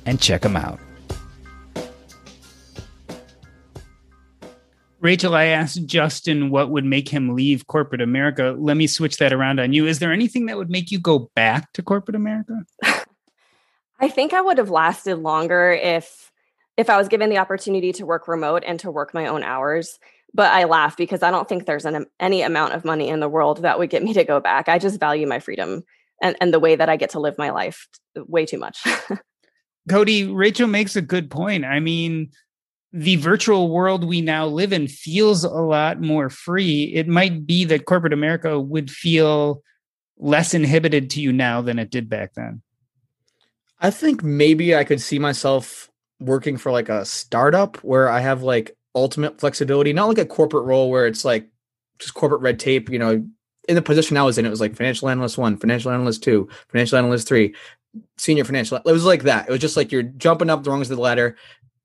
and 0.07 0.21
check 0.21 0.41
them 0.41 0.57
out. 0.57 0.81
Rachel, 5.01 5.35
I 5.35 5.47
asked 5.47 5.87
Justin 5.87 6.51
what 6.51 6.71
would 6.71 6.85
make 6.85 7.09
him 7.09 7.35
leave 7.35 7.67
corporate 7.67 8.03
America. 8.03 8.55
Let 8.59 8.77
me 8.77 8.87
switch 8.87 9.17
that 9.17 9.33
around 9.33 9.59
on 9.59 9.73
you. 9.73 9.87
Is 9.87 9.99
there 9.99 10.13
anything 10.13 10.47
that 10.47 10.59
would 10.59 10.71
make 10.71 10.91
you 10.91 11.01
go 11.01 11.31
back 11.35 11.73
to 11.73 11.83
corporate 11.83 12.17
America? 12.17 12.65
I 14.01 14.09
think 14.09 14.35
I 14.35 14.41
would 14.41 14.59
have 14.59 14.71
lasted 14.71 15.17
longer 15.17 15.73
if 15.73 16.31
if 16.77 16.89
I 16.89 16.97
was 16.97 17.09
given 17.09 17.29
the 17.29 17.39
opportunity 17.39 17.93
to 17.93 18.07
work 18.07 18.29
remote 18.29 18.63
and 18.67 18.81
to 18.81 18.91
work 18.91 19.13
my 19.13 19.27
own 19.27 19.43
hours. 19.43 19.99
But 20.33 20.53
I 20.53 20.65
laugh 20.65 20.97
because 20.97 21.23
I 21.23 21.31
don't 21.31 21.49
think 21.49 21.67
there's 21.67 21.85
an, 21.85 22.07
any 22.19 22.43
amount 22.43 22.75
of 22.75 22.85
money 22.85 23.09
in 23.09 23.21
the 23.21 23.29
world 23.29 23.63
that 23.63 23.79
would 23.79 23.91
get 23.91 24.03
me 24.03 24.15
to 24.15 24.25
go 24.25 24.39
back. 24.39 24.69
I 24.69 24.79
just 24.79 25.01
value 25.01 25.27
my 25.27 25.41
freedom 25.41 25.83
and, 26.23 26.37
and 26.41 26.55
the 26.55 26.61
way 26.61 26.77
that 26.77 26.89
I 26.89 26.97
get 26.97 27.11
to 27.11 27.21
live 27.21 27.37
my 27.37 27.51
life 27.51 27.89
way 28.17 28.47
too 28.47 28.59
much. 28.59 28.83
Cody, 29.89 30.25
Rachel 30.25 30.69
makes 30.69 30.95
a 30.95 31.03
good 31.03 31.31
point. 31.31 31.65
I 31.65 31.81
mean, 31.81 32.31
the 32.93 33.17
virtual 33.17 33.71
world 33.71 34.05
we 34.05 34.21
now 34.21 34.47
live 34.47 34.73
in 34.73 34.89
feels 34.89 35.45
a 35.45 35.49
lot 35.49 36.01
more 36.01 36.29
free. 36.29 36.85
It 36.95 37.07
might 37.07 37.47
be 37.47 37.65
that 37.67 37.85
corporate 37.85 38.13
America 38.13 38.59
would 38.59 38.91
feel 38.91 39.63
less 40.19 40.55
inhibited 40.55 41.11
to 41.11 41.21
you 41.21 41.33
now 41.33 41.63
than 41.63 41.79
it 41.79 41.91
did 41.91 42.09
back 42.09 42.35
then. 42.35 42.63
I 43.79 43.91
think 43.91 44.23
maybe 44.23 44.75
I 44.75 44.85
could 44.85 45.01
see 45.01 45.19
myself 45.19 45.91
working 46.19 46.57
for 46.57 46.71
like 46.71 46.89
a 46.89 47.05
startup 47.05 47.77
where 47.79 48.09
I 48.09 48.21
have 48.21 48.43
like 48.43 48.77
ultimate 48.95 49.41
flexibility, 49.41 49.93
not 49.93 50.09
like 50.09 50.19
a 50.19 50.27
corporate 50.27 50.67
role 50.67 50.91
where 50.91 51.07
it's 51.07 51.25
like 51.25 51.49
just 51.99 52.15
corporate 52.15 52.43
red 52.43 52.59
tape, 52.59 52.91
you 52.91 52.99
know, 52.99 53.25
in 53.69 53.75
the 53.75 53.83
position 53.83 54.17
I 54.17 54.23
was 54.23 54.37
in, 54.37 54.45
it 54.45 54.51
was 54.51 54.61
like 54.61 54.77
financial 54.77 55.09
analyst 55.09 55.39
one, 55.39 55.57
financial 55.57 55.93
analyst 55.93 56.23
two, 56.23 56.49
financial 56.69 56.99
analyst 56.99 57.29
three, 57.29 57.55
senior 58.19 58.45
financial. 58.45 58.79
It 58.79 58.93
was 58.93 59.05
like 59.05 59.23
that. 59.25 59.49
It 59.49 59.51
was 59.51 59.61
just 59.61 59.77
like 59.77 59.93
you're 59.93 60.03
jumping 60.03 60.51
up 60.51 60.65
the 60.65 60.71
rungs 60.71 60.91
of 60.91 60.97
the 60.97 61.03
ladder 61.03 61.37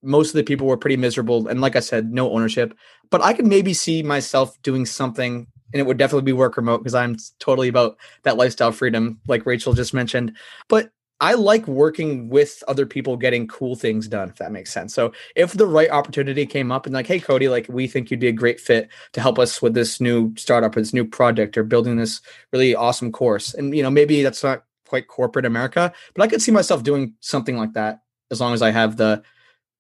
most 0.06 0.30
of 0.30 0.36
the 0.36 0.44
people 0.44 0.68
were 0.68 0.78
pretty 0.78 0.98
miserable 0.98 1.48
and 1.48 1.62
like 1.62 1.76
i 1.76 1.80
said 1.80 2.12
no 2.12 2.32
ownership 2.32 2.78
but 3.10 3.22
i 3.22 3.34
could 3.34 3.48
maybe 3.48 3.74
see 3.74 4.04
myself 4.04 4.62
doing 4.62 4.86
something 4.86 5.48
and 5.74 5.80
it 5.80 5.86
would 5.86 5.98
definitely 5.98 6.24
be 6.24 6.34
work 6.34 6.58
remote 6.58 6.80
because 6.80 6.96
i'm 6.96 7.16
totally 7.40 7.68
about 7.68 7.98
that 8.24 8.38
lifestyle 8.38 8.72
freedom 8.72 9.20
like 9.28 9.46
rachel 9.46 9.74
just 9.74 9.94
mentioned 9.94 10.36
but 10.70 10.92
I 11.22 11.34
like 11.34 11.66
working 11.68 12.28
with 12.28 12.62
other 12.68 12.86
people 12.86 13.16
getting 13.16 13.48
cool 13.48 13.76
things 13.76 14.08
done, 14.08 14.30
if 14.30 14.36
that 14.36 14.52
makes 14.52 14.72
sense. 14.72 14.94
So 14.94 15.14
if 15.36 15.54
the 15.54 15.66
right 15.66 15.90
opportunity 15.90 16.46
came 16.46 16.72
up 16.74 16.86
and 16.86 16.94
like, 16.94 17.08
hey 17.08 17.22
Cody, 17.22 17.48
like 17.48 17.68
we 17.70 17.88
think 17.88 18.12
you'd 18.12 18.20
be 18.20 18.28
a 18.28 18.34
great 18.34 18.60
fit 18.60 18.90
to 19.14 19.22
help 19.22 19.40
us 19.40 19.62
with 19.62 19.74
this 19.74 20.02
new 20.02 20.36
startup 20.36 20.76
or 20.76 20.82
this 20.82 20.94
new 20.94 21.06
project 21.06 21.58
or 21.58 21.64
building 21.64 21.96
this 21.96 22.20
really 22.52 22.76
awesome 22.76 23.14
course. 23.14 23.54
And 23.54 23.74
you 23.74 23.82
know, 23.82 23.90
maybe 23.90 24.24
that's 24.24 24.44
not 24.44 24.66
quite 24.88 25.08
corporate 25.08 25.46
America, 25.46 25.94
but 26.14 26.22
I 26.22 26.28
could 26.28 26.42
see 26.42 26.52
myself 26.52 26.84
doing 26.84 27.14
something 27.22 27.58
like 27.58 27.74
that 27.74 28.02
as 28.30 28.42
long 28.42 28.54
as 28.54 28.62
I 28.62 28.72
have 28.72 28.98
the 28.98 29.24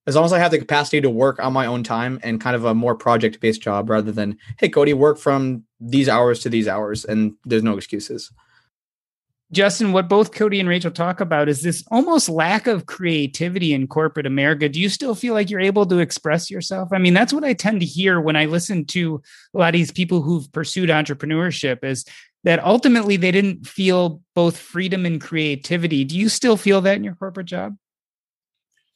as 0.07 0.15
long 0.15 0.25
as 0.25 0.33
I 0.33 0.39
have 0.39 0.51
the 0.51 0.59
capacity 0.59 1.01
to 1.01 1.09
work 1.09 1.39
on 1.39 1.53
my 1.53 1.65
own 1.65 1.83
time 1.83 2.19
and 2.23 2.39
kind 2.39 2.55
of 2.55 2.65
a 2.65 2.75
more 2.75 2.95
project 2.95 3.39
based 3.39 3.61
job 3.61 3.89
rather 3.89 4.11
than, 4.11 4.37
hey 4.59 4.69
Cody, 4.69 4.93
work 4.93 5.17
from 5.17 5.63
these 5.79 6.07
hours 6.07 6.39
to 6.41 6.49
these 6.49 6.67
hours 6.67 7.05
and 7.05 7.33
there's 7.45 7.63
no 7.63 7.77
excuses. 7.77 8.31
Justin, 9.51 9.93
what 9.93 10.09
both 10.09 10.33
Cody 10.33 10.59
and 10.59 10.67
Rachel 10.67 10.91
talk 10.91 11.21
about 11.21 11.47
is 11.47 11.61
this 11.61 11.83
almost 11.91 12.29
lack 12.29 12.65
of 12.65 12.87
creativity 12.87 13.73
in 13.73 13.87
corporate 13.87 14.25
America. 14.25 14.67
Do 14.67 14.81
you 14.81 14.89
still 14.89 15.13
feel 15.13 15.33
like 15.33 15.49
you're 15.49 15.59
able 15.59 15.85
to 15.85 15.99
express 15.99 16.49
yourself? 16.49 16.89
I 16.91 16.97
mean, 16.97 17.13
that's 17.13 17.31
what 17.31 17.43
I 17.43 17.53
tend 17.53 17.79
to 17.81 17.85
hear 17.85 18.19
when 18.19 18.35
I 18.35 18.45
listen 18.45 18.85
to 18.85 19.21
a 19.53 19.57
lot 19.57 19.69
of 19.69 19.73
these 19.73 19.91
people 19.91 20.23
who've 20.23 20.51
pursued 20.51 20.89
entrepreneurship 20.89 21.83
is 21.83 22.05
that 22.43 22.63
ultimately 22.63 23.17
they 23.17 23.31
didn't 23.31 23.67
feel 23.67 24.21
both 24.33 24.57
freedom 24.57 25.05
and 25.05 25.21
creativity. 25.21 26.03
Do 26.03 26.17
you 26.17 26.27
still 26.27 26.57
feel 26.57 26.81
that 26.81 26.97
in 26.97 27.03
your 27.03 27.15
corporate 27.15 27.47
job? 27.47 27.75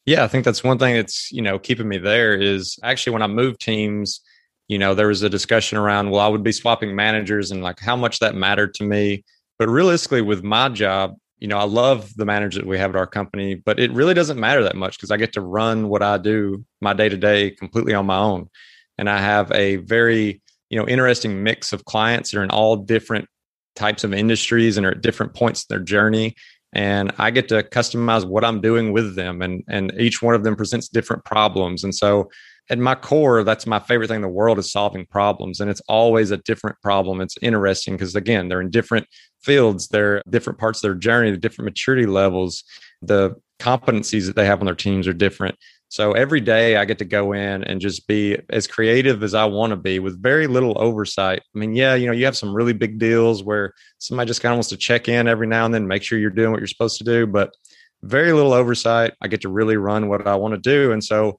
Yeah, 0.10 0.24
I 0.24 0.28
think 0.28 0.44
that's 0.44 0.64
one 0.64 0.80
thing 0.80 0.96
that's, 0.96 1.32
you 1.32 1.42
know, 1.42 1.60
keeping 1.60 1.88
me 1.88 1.98
there 1.98 2.34
is 2.34 2.80
actually 2.84 3.14
when 3.14 3.22
I 3.22 3.28
moved 3.28 3.62
teams, 3.62 4.22
you 4.68 4.78
know, 4.78 4.94
there 4.96 5.08
was 5.08 5.22
a 5.22 5.30
discussion 5.30 5.78
around, 5.78 6.10
well, 6.10 6.22
I 6.22 6.28
would 6.28 6.44
be 6.44 6.52
swapping 6.52 6.96
managers 6.96 7.52
and 7.52 7.62
like 7.62 7.80
how 7.80 7.96
much 7.96 8.20
that 8.20 8.36
mattered 8.36 8.74
to 8.76 8.84
me 8.84 9.24
but 9.60 9.68
realistically, 9.68 10.22
with 10.22 10.42
my 10.42 10.70
job, 10.70 11.16
you 11.38 11.48
know, 11.48 11.58
I 11.58 11.66
love 11.66 12.16
the 12.16 12.26
manager 12.26 12.60
that 12.60 12.68
we 12.68 12.80
have 12.80 12.92
at 12.92 12.96
our 12.96 13.06
company, 13.06 13.56
but 13.56 13.78
it 13.78 13.92
really 13.92 14.14
doesn't 14.14 14.40
matter 14.40 14.64
that 14.64 14.76
much 14.76 14.98
because 14.98 15.12
I 15.12 15.18
get 15.18 15.34
to 15.34 15.42
run 15.42 15.90
what 15.90 16.02
I 16.02 16.18
do 16.18 16.66
my 16.82 16.94
day 16.94 17.10
to 17.10 17.18
day 17.18 17.52
completely 17.52 17.94
on 17.94 18.06
my 18.06 18.18
own. 18.18 18.50
And 18.98 19.10
I 19.10 19.20
have 19.20 19.52
a 19.52 19.76
very, 19.78 20.42
you 20.70 20.80
know, 20.80 20.88
interesting 20.88 21.44
mix 21.44 21.74
of 21.74 21.86
clients 21.86 22.32
that 22.32 22.40
are 22.40 22.44
in 22.44 22.50
all 22.52 22.78
different 22.78 23.28
types 23.76 24.06
of 24.06 24.14
industries 24.14 24.78
and 24.78 24.86
are 24.86 24.92
at 24.92 25.02
different 25.02 25.34
points 25.36 25.64
in 25.64 25.76
their 25.76 25.84
journey. 25.84 26.36
And 26.74 27.12
I 27.18 27.32
get 27.32 27.48
to 27.50 27.64
customize 27.64 28.26
what 28.26 28.46
I'm 28.46 28.62
doing 28.62 28.94
with 28.94 29.16
them. 29.16 29.42
And, 29.42 29.64
and 29.68 29.92
each 30.00 30.22
one 30.22 30.36
of 30.36 30.44
them 30.44 30.56
presents 30.56 30.88
different 30.88 31.26
problems. 31.26 31.84
And 31.84 31.96
so 31.96 32.30
at 32.70 32.78
my 32.78 32.94
core, 32.94 33.44
that's 33.44 33.66
my 33.66 33.80
favorite 33.80 34.08
thing 34.08 34.18
in 34.18 34.22
the 34.22 34.28
world 34.28 34.60
is 34.60 34.72
solving 34.72 35.06
problems. 35.08 35.60
And 35.60 35.72
it's 35.72 35.82
always 35.88 36.30
a 36.30 36.38
different 36.38 36.80
problem. 36.82 37.22
It's 37.22 37.38
interesting 37.42 37.96
because, 37.96 38.16
again, 38.16 38.48
they're 38.48 38.62
in 38.62 38.70
different 38.70 39.08
fields, 39.42 39.88
they're 39.88 40.22
different 40.30 40.60
parts 40.60 40.80
of 40.80 40.84
their 40.84 40.96
journey, 40.96 41.32
the 41.32 41.38
different 41.38 41.66
maturity 41.66 42.06
levels, 42.06 42.64
the 43.02 43.36
competencies 43.60 44.28
that 44.28 44.36
they 44.36 44.46
have 44.46 44.60
on 44.60 44.66
their 44.66 44.76
teams 44.76 45.08
are 45.08 45.14
different. 45.14 45.56
So 45.90 46.12
every 46.12 46.40
day 46.40 46.78
I 46.78 46.86
get 46.86 47.00
to 47.00 47.06
go 47.06 47.34
in 47.34 47.64
and 47.64 47.82
just 47.82 48.08
be 48.08 48.38
as 48.52 48.68
creative 48.68 49.24
as 49.24 49.34
I 49.34 49.46
want 49.46 49.72
to 49.72 49.76
be 49.76 49.98
with 49.98 50.22
very 50.22 50.46
little 50.46 50.80
oversight. 50.80 51.42
I 51.54 51.58
mean, 51.58 51.76
yeah, 51.76 51.96
you 51.96 52.06
know, 52.06 52.14
you 52.14 52.26
have 52.26 52.38
some 52.38 52.54
really 52.54 52.74
big 52.74 53.00
deals 53.00 53.44
where 53.44 53.74
somebody 53.98 54.28
just 54.28 54.42
kind 54.42 54.54
of 54.54 54.58
wants 54.58 54.70
to 54.70 54.78
check 54.78 55.10
in 55.10 55.28
every 55.28 55.48
now 55.48 55.66
and 55.66 55.74
then, 55.74 55.88
make 55.88 56.04
sure 56.04 56.20
you're 56.20 56.30
doing 56.30 56.52
what 56.52 56.60
you're 56.60 56.68
supposed 56.68 57.00
to 57.00 57.04
do, 57.04 57.26
but 57.26 57.56
very 58.04 58.32
little 58.32 58.54
oversight. 58.54 59.14
I 59.20 59.28
get 59.28 59.42
to 59.42 59.50
really 59.50 59.78
run 59.78 60.08
what 60.08 60.28
I 60.28 60.36
want 60.36 60.54
to 60.54 60.60
do. 60.60 60.92
And 60.92 61.04
so 61.04 61.38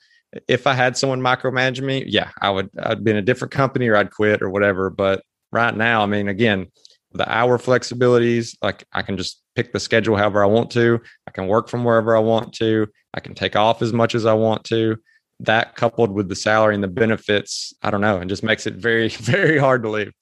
if 0.49 0.67
I 0.67 0.75
had 0.75 0.97
someone 0.97 1.21
micromanage 1.21 1.81
me, 1.81 2.05
yeah, 2.07 2.31
I 2.41 2.51
would 2.51 2.71
I'd 2.83 3.05
be 3.05 3.13
in 3.13 3.17
a 3.19 3.23
different 3.23 3.53
company 3.53 3.87
or 3.89 3.97
I'd 3.97 4.11
quit 4.11 4.43
or 4.43 4.51
whatever. 4.51 4.91
But 4.91 5.23
right 5.53 5.75
now, 5.75 6.03
I 6.03 6.07
mean, 6.07 6.29
again, 6.29 6.67
the 7.13 7.31
hour 7.31 7.59
flexibilities, 7.59 8.57
like 8.63 8.85
I 8.93 9.03
can 9.03 9.17
just 9.17 9.43
pick 9.55 9.73
the 9.73 9.81
schedule 9.81 10.17
however 10.17 10.43
I 10.43 10.47
want 10.47 10.71
to. 10.73 11.01
I 11.27 11.31
can 11.31 11.49
work 11.49 11.69
from 11.69 11.85
wherever 11.85 12.17
I 12.17 12.21
want 12.21 12.53
to. 12.55 12.87
I 13.15 13.21
can 13.21 13.35
take 13.35 13.57
off 13.57 13.83
as 13.83 13.93
much 13.93 14.15
as 14.15 14.27
I 14.27 14.33
want 14.35 14.65
to. 14.65 14.97
That 15.41 15.75
coupled 15.75 16.13
with 16.13 16.29
the 16.29 16.37
salary 16.37 16.75
and 16.75 16.85
the 16.85 16.89
benefits, 16.89 17.73
I 17.83 17.91
don't 17.91 18.01
know, 18.01 18.19
and 18.19 18.29
just 18.29 18.43
makes 18.43 18.67
it 18.67 18.75
very, 18.75 19.09
very 19.09 19.59
hard 19.59 19.83
to 19.83 19.89
leave. 19.89 20.13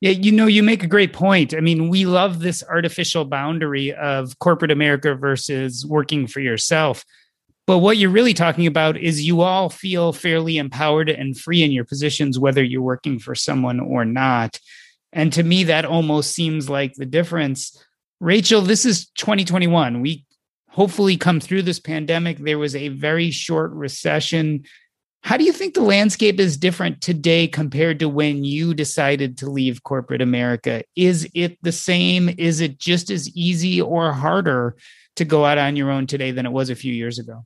Yeah, 0.00 0.10
you 0.10 0.32
know, 0.32 0.46
you 0.46 0.64
make 0.64 0.82
a 0.82 0.88
great 0.88 1.12
point. 1.12 1.54
I 1.54 1.60
mean, 1.60 1.88
we 1.88 2.06
love 2.06 2.40
this 2.40 2.64
artificial 2.68 3.24
boundary 3.24 3.92
of 3.92 4.36
corporate 4.40 4.72
America 4.72 5.14
versus 5.14 5.86
working 5.86 6.26
for 6.26 6.40
yourself. 6.40 7.04
But 7.68 7.78
what 7.78 7.96
you're 7.96 8.10
really 8.10 8.34
talking 8.34 8.66
about 8.66 8.96
is 8.96 9.22
you 9.24 9.42
all 9.42 9.70
feel 9.70 10.12
fairly 10.12 10.58
empowered 10.58 11.08
and 11.08 11.38
free 11.38 11.62
in 11.62 11.70
your 11.70 11.84
positions, 11.84 12.36
whether 12.36 12.64
you're 12.64 12.82
working 12.82 13.20
for 13.20 13.36
someone 13.36 13.78
or 13.78 14.04
not. 14.04 14.58
And 15.12 15.32
to 15.34 15.42
me, 15.42 15.64
that 15.64 15.84
almost 15.84 16.34
seems 16.34 16.70
like 16.70 16.94
the 16.94 17.06
difference. 17.06 17.82
Rachel, 18.20 18.62
this 18.62 18.84
is 18.84 19.08
2021. 19.18 20.00
We 20.00 20.24
hopefully 20.68 21.16
come 21.16 21.38
through 21.38 21.62
this 21.62 21.78
pandemic. 21.78 22.38
There 22.38 22.58
was 22.58 22.74
a 22.74 22.88
very 22.88 23.30
short 23.30 23.72
recession. 23.72 24.64
How 25.22 25.36
do 25.36 25.44
you 25.44 25.52
think 25.52 25.74
the 25.74 25.82
landscape 25.82 26.40
is 26.40 26.56
different 26.56 27.00
today 27.00 27.46
compared 27.46 28.00
to 28.00 28.08
when 28.08 28.42
you 28.42 28.74
decided 28.74 29.38
to 29.38 29.50
leave 29.50 29.84
corporate 29.84 30.22
America? 30.22 30.82
Is 30.96 31.28
it 31.34 31.58
the 31.62 31.72
same? 31.72 32.28
Is 32.38 32.60
it 32.60 32.78
just 32.78 33.10
as 33.10 33.28
easy 33.36 33.80
or 33.80 34.12
harder 34.12 34.76
to 35.16 35.24
go 35.24 35.44
out 35.44 35.58
on 35.58 35.76
your 35.76 35.90
own 35.90 36.06
today 36.06 36.30
than 36.30 36.46
it 36.46 36.52
was 36.52 36.70
a 36.70 36.74
few 36.74 36.92
years 36.92 37.18
ago? 37.18 37.44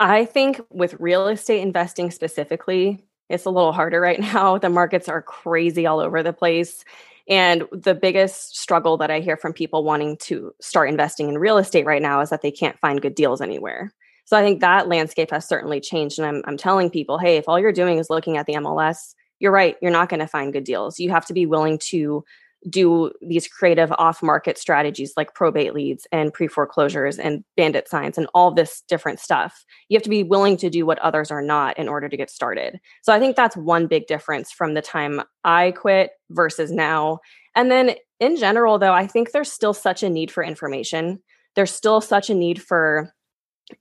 I 0.00 0.24
think 0.24 0.60
with 0.70 0.94
real 0.94 1.28
estate 1.28 1.60
investing 1.60 2.10
specifically, 2.10 3.04
it's 3.28 3.44
a 3.44 3.50
little 3.50 3.72
harder 3.72 4.00
right 4.00 4.20
now. 4.20 4.58
The 4.58 4.68
markets 4.68 5.08
are 5.08 5.22
crazy 5.22 5.86
all 5.86 6.00
over 6.00 6.22
the 6.22 6.32
place. 6.32 6.84
And 7.28 7.64
the 7.72 7.94
biggest 7.94 8.56
struggle 8.56 8.96
that 8.98 9.10
I 9.10 9.20
hear 9.20 9.36
from 9.36 9.52
people 9.52 9.84
wanting 9.84 10.16
to 10.22 10.54
start 10.60 10.88
investing 10.88 11.28
in 11.28 11.36
real 11.36 11.58
estate 11.58 11.84
right 11.84 12.00
now 12.00 12.20
is 12.20 12.30
that 12.30 12.40
they 12.40 12.50
can't 12.50 12.78
find 12.78 13.02
good 13.02 13.14
deals 13.14 13.42
anywhere. 13.42 13.92
So 14.24 14.36
I 14.36 14.42
think 14.42 14.60
that 14.60 14.88
landscape 14.88 15.30
has 15.30 15.46
certainly 15.46 15.80
changed. 15.80 16.18
And 16.18 16.26
I'm, 16.26 16.42
I'm 16.46 16.56
telling 16.56 16.90
people, 16.90 17.18
hey, 17.18 17.36
if 17.36 17.48
all 17.48 17.60
you're 17.60 17.72
doing 17.72 17.98
is 17.98 18.10
looking 18.10 18.38
at 18.38 18.46
the 18.46 18.54
MLS, 18.54 19.14
you're 19.40 19.52
right, 19.52 19.76
you're 19.80 19.92
not 19.92 20.08
going 20.08 20.20
to 20.20 20.26
find 20.26 20.52
good 20.52 20.64
deals. 20.64 20.98
You 20.98 21.10
have 21.10 21.26
to 21.26 21.34
be 21.34 21.46
willing 21.46 21.78
to 21.90 22.24
do 22.68 23.12
these 23.20 23.46
creative 23.46 23.92
off 23.98 24.22
market 24.22 24.58
strategies 24.58 25.12
like 25.16 25.34
probate 25.34 25.74
leads 25.74 26.06
and 26.10 26.32
pre 26.32 26.46
foreclosures 26.46 27.18
and 27.18 27.44
bandit 27.56 27.88
signs 27.88 28.18
and 28.18 28.26
all 28.34 28.50
this 28.50 28.82
different 28.88 29.20
stuff. 29.20 29.64
You 29.88 29.96
have 29.96 30.02
to 30.02 30.10
be 30.10 30.24
willing 30.24 30.56
to 30.58 30.70
do 30.70 30.84
what 30.84 30.98
others 30.98 31.30
are 31.30 31.42
not 31.42 31.78
in 31.78 31.88
order 31.88 32.08
to 32.08 32.16
get 32.16 32.30
started. 32.30 32.80
So 33.02 33.12
I 33.12 33.20
think 33.20 33.36
that's 33.36 33.56
one 33.56 33.86
big 33.86 34.06
difference 34.06 34.50
from 34.50 34.74
the 34.74 34.82
time 34.82 35.22
I 35.44 35.72
quit 35.72 36.10
versus 36.30 36.72
now. 36.72 37.20
And 37.54 37.70
then 37.70 37.94
in 38.20 38.36
general, 38.36 38.78
though, 38.78 38.92
I 38.92 39.06
think 39.06 39.30
there's 39.30 39.52
still 39.52 39.74
such 39.74 40.02
a 40.02 40.10
need 40.10 40.30
for 40.30 40.42
information. 40.42 41.20
There's 41.54 41.72
still 41.72 42.00
such 42.00 42.30
a 42.30 42.34
need 42.34 42.60
for 42.62 43.12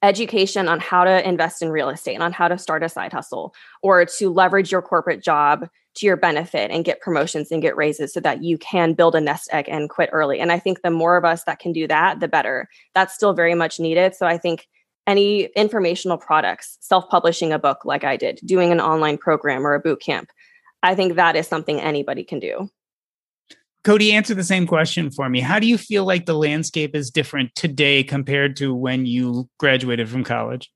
education 0.03 0.67
on 0.67 0.80
how 0.80 1.03
to 1.03 1.28
invest 1.28 1.61
in 1.61 1.69
real 1.69 1.89
estate 1.89 2.15
and 2.15 2.23
on 2.23 2.34
how 2.34 2.47
to 2.47 2.57
start 2.57 2.84
a 2.84 2.89
side 2.89 3.13
hustle 3.13 3.53
or 3.82 4.05
to 4.05 4.30
leverage 4.30 4.71
your 4.71 4.82
corporate 4.82 5.23
job 5.23 5.67
to 5.98 6.06
your 6.06 6.18
benefit 6.18 6.72
and 6.72 6.86
get 6.86 7.02
promotions 7.02 7.52
and 7.52 7.62
get 7.62 7.76
raises 7.76 8.14
so 8.14 8.20
that 8.22 8.43
you 8.43 8.58
can 8.58 8.93
build 8.93 9.16
a 9.16 9.22
nest 9.22 9.50
egg 9.52 9.68
and 9.68 9.89
quit 9.89 10.10
early. 10.12 10.39
And 10.39 10.52
I 10.52 10.60
think 10.60 10.82
the 10.82 10.91
more 10.91 11.18
of 11.18 11.26
us 11.26 11.43
that 11.43 11.60
can 11.60 11.74
do 11.74 11.88
that, 11.88 12.20
the 12.20 12.28
better. 12.28 12.70
That's 12.95 13.14
still 13.14 13.34
very 13.34 13.56
much 13.56 13.80
needed. 13.80 14.16
So 14.16 14.26
I 14.26 14.38
think 14.38 14.68
any 15.06 15.45
informational 15.56 16.18
products, 16.18 16.78
self 16.82 17.10
publishing 17.10 17.52
a 17.52 17.60
book 17.60 17.86
like 17.86 18.04
I 18.04 18.18
did, 18.18 18.39
doing 18.45 18.72
an 18.72 18.82
online 18.82 19.18
program 19.18 19.66
or 19.66 19.74
a 19.74 19.80
boot 19.80 20.02
camp, 20.02 20.30
I 20.84 20.95
think 20.95 21.16
that 21.16 21.36
is 21.36 21.48
something 21.48 21.80
anybody 21.80 22.24
can 22.24 22.39
do. 22.39 22.70
Cody, 23.84 24.12
answer 24.12 24.36
the 24.36 24.43
same 24.43 24.68
question 24.68 25.10
for 25.10 25.30
me. 25.30 25.39
How 25.39 25.60
do 25.60 25.68
you 25.68 25.78
feel 25.78 26.04
like 26.04 26.26
the 26.26 26.34
landscape 26.34 26.93
is 26.93 27.10
different 27.10 27.56
today 27.56 28.04
compared 28.04 28.58
to 28.58 28.76
when 28.76 29.06
you 29.06 29.50
graduated 29.58 30.10
from 30.10 30.26
college? 30.26 30.70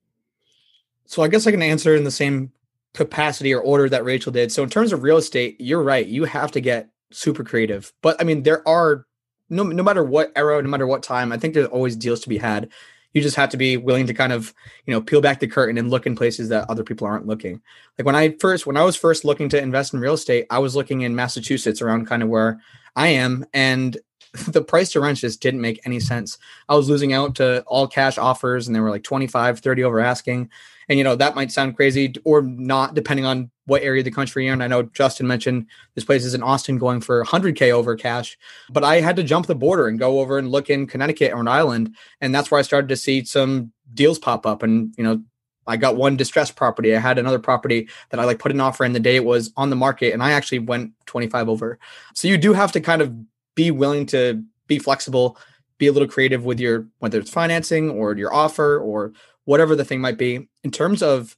So 1.04 1.22
I 1.22 1.28
guess 1.28 1.46
I 1.46 1.50
can 1.50 1.60
answer 1.60 1.94
in 1.94 2.04
the 2.04 2.10
same 2.10 2.52
capacity 2.94 3.54
or 3.54 3.60
order 3.60 3.88
that 3.88 4.04
Rachel 4.04 4.32
did. 4.32 4.52
So 4.52 4.62
in 4.62 4.70
terms 4.70 4.92
of 4.92 5.02
real 5.02 5.16
estate, 5.16 5.56
you're 5.58 5.82
right. 5.82 6.06
You 6.06 6.24
have 6.24 6.52
to 6.52 6.60
get 6.60 6.90
super 7.10 7.44
creative. 7.44 7.92
But 8.02 8.20
I 8.20 8.24
mean, 8.24 8.42
there 8.42 8.66
are 8.68 9.06
no 9.48 9.62
no 9.64 9.82
matter 9.82 10.04
what 10.04 10.32
era, 10.36 10.60
no 10.62 10.68
matter 10.68 10.86
what 10.86 11.02
time, 11.02 11.32
I 11.32 11.38
think 11.38 11.54
there's 11.54 11.68
always 11.68 11.96
deals 11.96 12.20
to 12.20 12.28
be 12.28 12.38
had. 12.38 12.70
You 13.12 13.20
just 13.20 13.36
have 13.36 13.50
to 13.50 13.58
be 13.58 13.76
willing 13.76 14.06
to 14.06 14.14
kind 14.14 14.32
of, 14.32 14.54
you 14.86 14.94
know, 14.94 15.00
peel 15.02 15.20
back 15.20 15.40
the 15.40 15.46
curtain 15.46 15.76
and 15.76 15.90
look 15.90 16.06
in 16.06 16.16
places 16.16 16.48
that 16.48 16.70
other 16.70 16.82
people 16.82 17.06
aren't 17.06 17.26
looking. 17.26 17.60
Like 17.98 18.06
when 18.06 18.16
I 18.16 18.36
first 18.40 18.66
when 18.66 18.76
I 18.76 18.84
was 18.84 18.96
first 18.96 19.24
looking 19.24 19.48
to 19.50 19.60
invest 19.60 19.92
in 19.92 20.00
real 20.00 20.14
estate, 20.14 20.46
I 20.50 20.58
was 20.58 20.74
looking 20.74 21.02
in 21.02 21.14
Massachusetts 21.14 21.82
around 21.82 22.06
kind 22.06 22.22
of 22.22 22.28
where 22.28 22.60
I 22.96 23.08
am 23.08 23.44
and 23.52 23.98
the 24.48 24.62
price 24.62 24.92
to 24.92 25.00
rent 25.00 25.18
just 25.18 25.42
didn't 25.42 25.60
make 25.60 25.80
any 25.84 26.00
sense. 26.00 26.38
I 26.68 26.74
was 26.74 26.88
losing 26.88 27.12
out 27.12 27.34
to 27.36 27.62
all 27.66 27.86
cash 27.86 28.18
offers 28.18 28.66
and 28.66 28.74
they 28.74 28.80
were 28.80 28.90
like 28.90 29.02
25, 29.02 29.60
30 29.60 29.84
over 29.84 30.00
asking. 30.00 30.50
And 30.88 30.98
you 30.98 31.04
know, 31.04 31.16
that 31.16 31.34
might 31.34 31.52
sound 31.52 31.76
crazy 31.76 32.14
or 32.24 32.42
not 32.42 32.94
depending 32.94 33.24
on 33.24 33.50
what 33.66 33.82
area 33.82 34.00
of 34.00 34.04
the 34.04 34.10
country 34.10 34.44
you're 34.44 34.54
in. 34.54 34.62
I 34.62 34.66
know 34.66 34.82
Justin 34.82 35.26
mentioned 35.26 35.66
this 35.94 36.04
place 36.04 36.24
is 36.24 36.34
in 36.34 36.42
Austin 36.42 36.78
going 36.78 37.00
for 37.00 37.24
100k 37.24 37.70
over 37.70 37.94
cash, 37.94 38.36
but 38.70 38.84
I 38.84 39.00
had 39.00 39.16
to 39.16 39.22
jump 39.22 39.46
the 39.46 39.54
border 39.54 39.86
and 39.86 39.98
go 39.98 40.20
over 40.20 40.38
and 40.38 40.50
look 40.50 40.70
in 40.70 40.86
Connecticut 40.86 41.30
and 41.30 41.38
Rhode 41.38 41.52
Island, 41.52 41.96
and 42.20 42.34
that's 42.34 42.50
where 42.50 42.58
I 42.58 42.62
started 42.62 42.88
to 42.88 42.96
see 42.96 43.24
some 43.24 43.72
deals 43.94 44.18
pop 44.18 44.46
up. 44.46 44.62
And 44.62 44.92
you 44.98 45.04
know, 45.04 45.22
I 45.66 45.76
got 45.76 45.96
one 45.96 46.16
distressed 46.16 46.56
property. 46.56 46.94
I 46.94 46.98
had 46.98 47.18
another 47.18 47.38
property 47.38 47.88
that 48.10 48.18
I 48.18 48.24
like 48.24 48.40
put 48.40 48.52
an 48.52 48.60
offer 48.60 48.84
in 48.84 48.92
the 48.92 49.00
day 49.00 49.16
it 49.16 49.24
was 49.24 49.52
on 49.56 49.70
the 49.70 49.76
market, 49.76 50.12
and 50.12 50.22
I 50.22 50.32
actually 50.32 50.58
went 50.58 50.92
25 51.06 51.48
over. 51.48 51.78
So 52.14 52.26
you 52.26 52.36
do 52.36 52.52
have 52.52 52.72
to 52.72 52.80
kind 52.80 53.00
of 53.00 53.14
be 53.54 53.70
willing 53.70 54.06
to 54.06 54.42
be 54.66 54.78
flexible, 54.78 55.36
be 55.78 55.86
a 55.86 55.92
little 55.92 56.08
creative 56.08 56.44
with 56.44 56.60
your 56.60 56.86
whether 56.98 57.18
it's 57.18 57.30
financing 57.30 57.90
or 57.90 58.16
your 58.16 58.32
offer 58.32 58.78
or 58.78 59.12
whatever 59.44 59.74
the 59.74 59.84
thing 59.84 60.00
might 60.00 60.18
be. 60.18 60.48
In 60.64 60.70
terms 60.70 61.02
of 61.02 61.36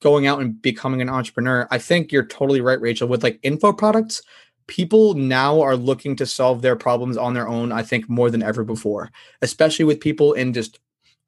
going 0.00 0.26
out 0.26 0.40
and 0.40 0.60
becoming 0.60 1.00
an 1.00 1.08
entrepreneur, 1.08 1.66
I 1.70 1.78
think 1.78 2.12
you're 2.12 2.26
totally 2.26 2.60
right, 2.60 2.80
Rachel. 2.80 3.08
With 3.08 3.22
like 3.22 3.38
info 3.42 3.72
products, 3.72 4.22
people 4.66 5.14
now 5.14 5.60
are 5.60 5.76
looking 5.76 6.16
to 6.16 6.26
solve 6.26 6.62
their 6.62 6.76
problems 6.76 7.16
on 7.16 7.34
their 7.34 7.48
own, 7.48 7.72
I 7.72 7.82
think, 7.82 8.08
more 8.08 8.30
than 8.30 8.42
ever 8.42 8.64
before, 8.64 9.10
especially 9.42 9.84
with 9.84 10.00
people 10.00 10.32
in 10.32 10.52
just 10.52 10.80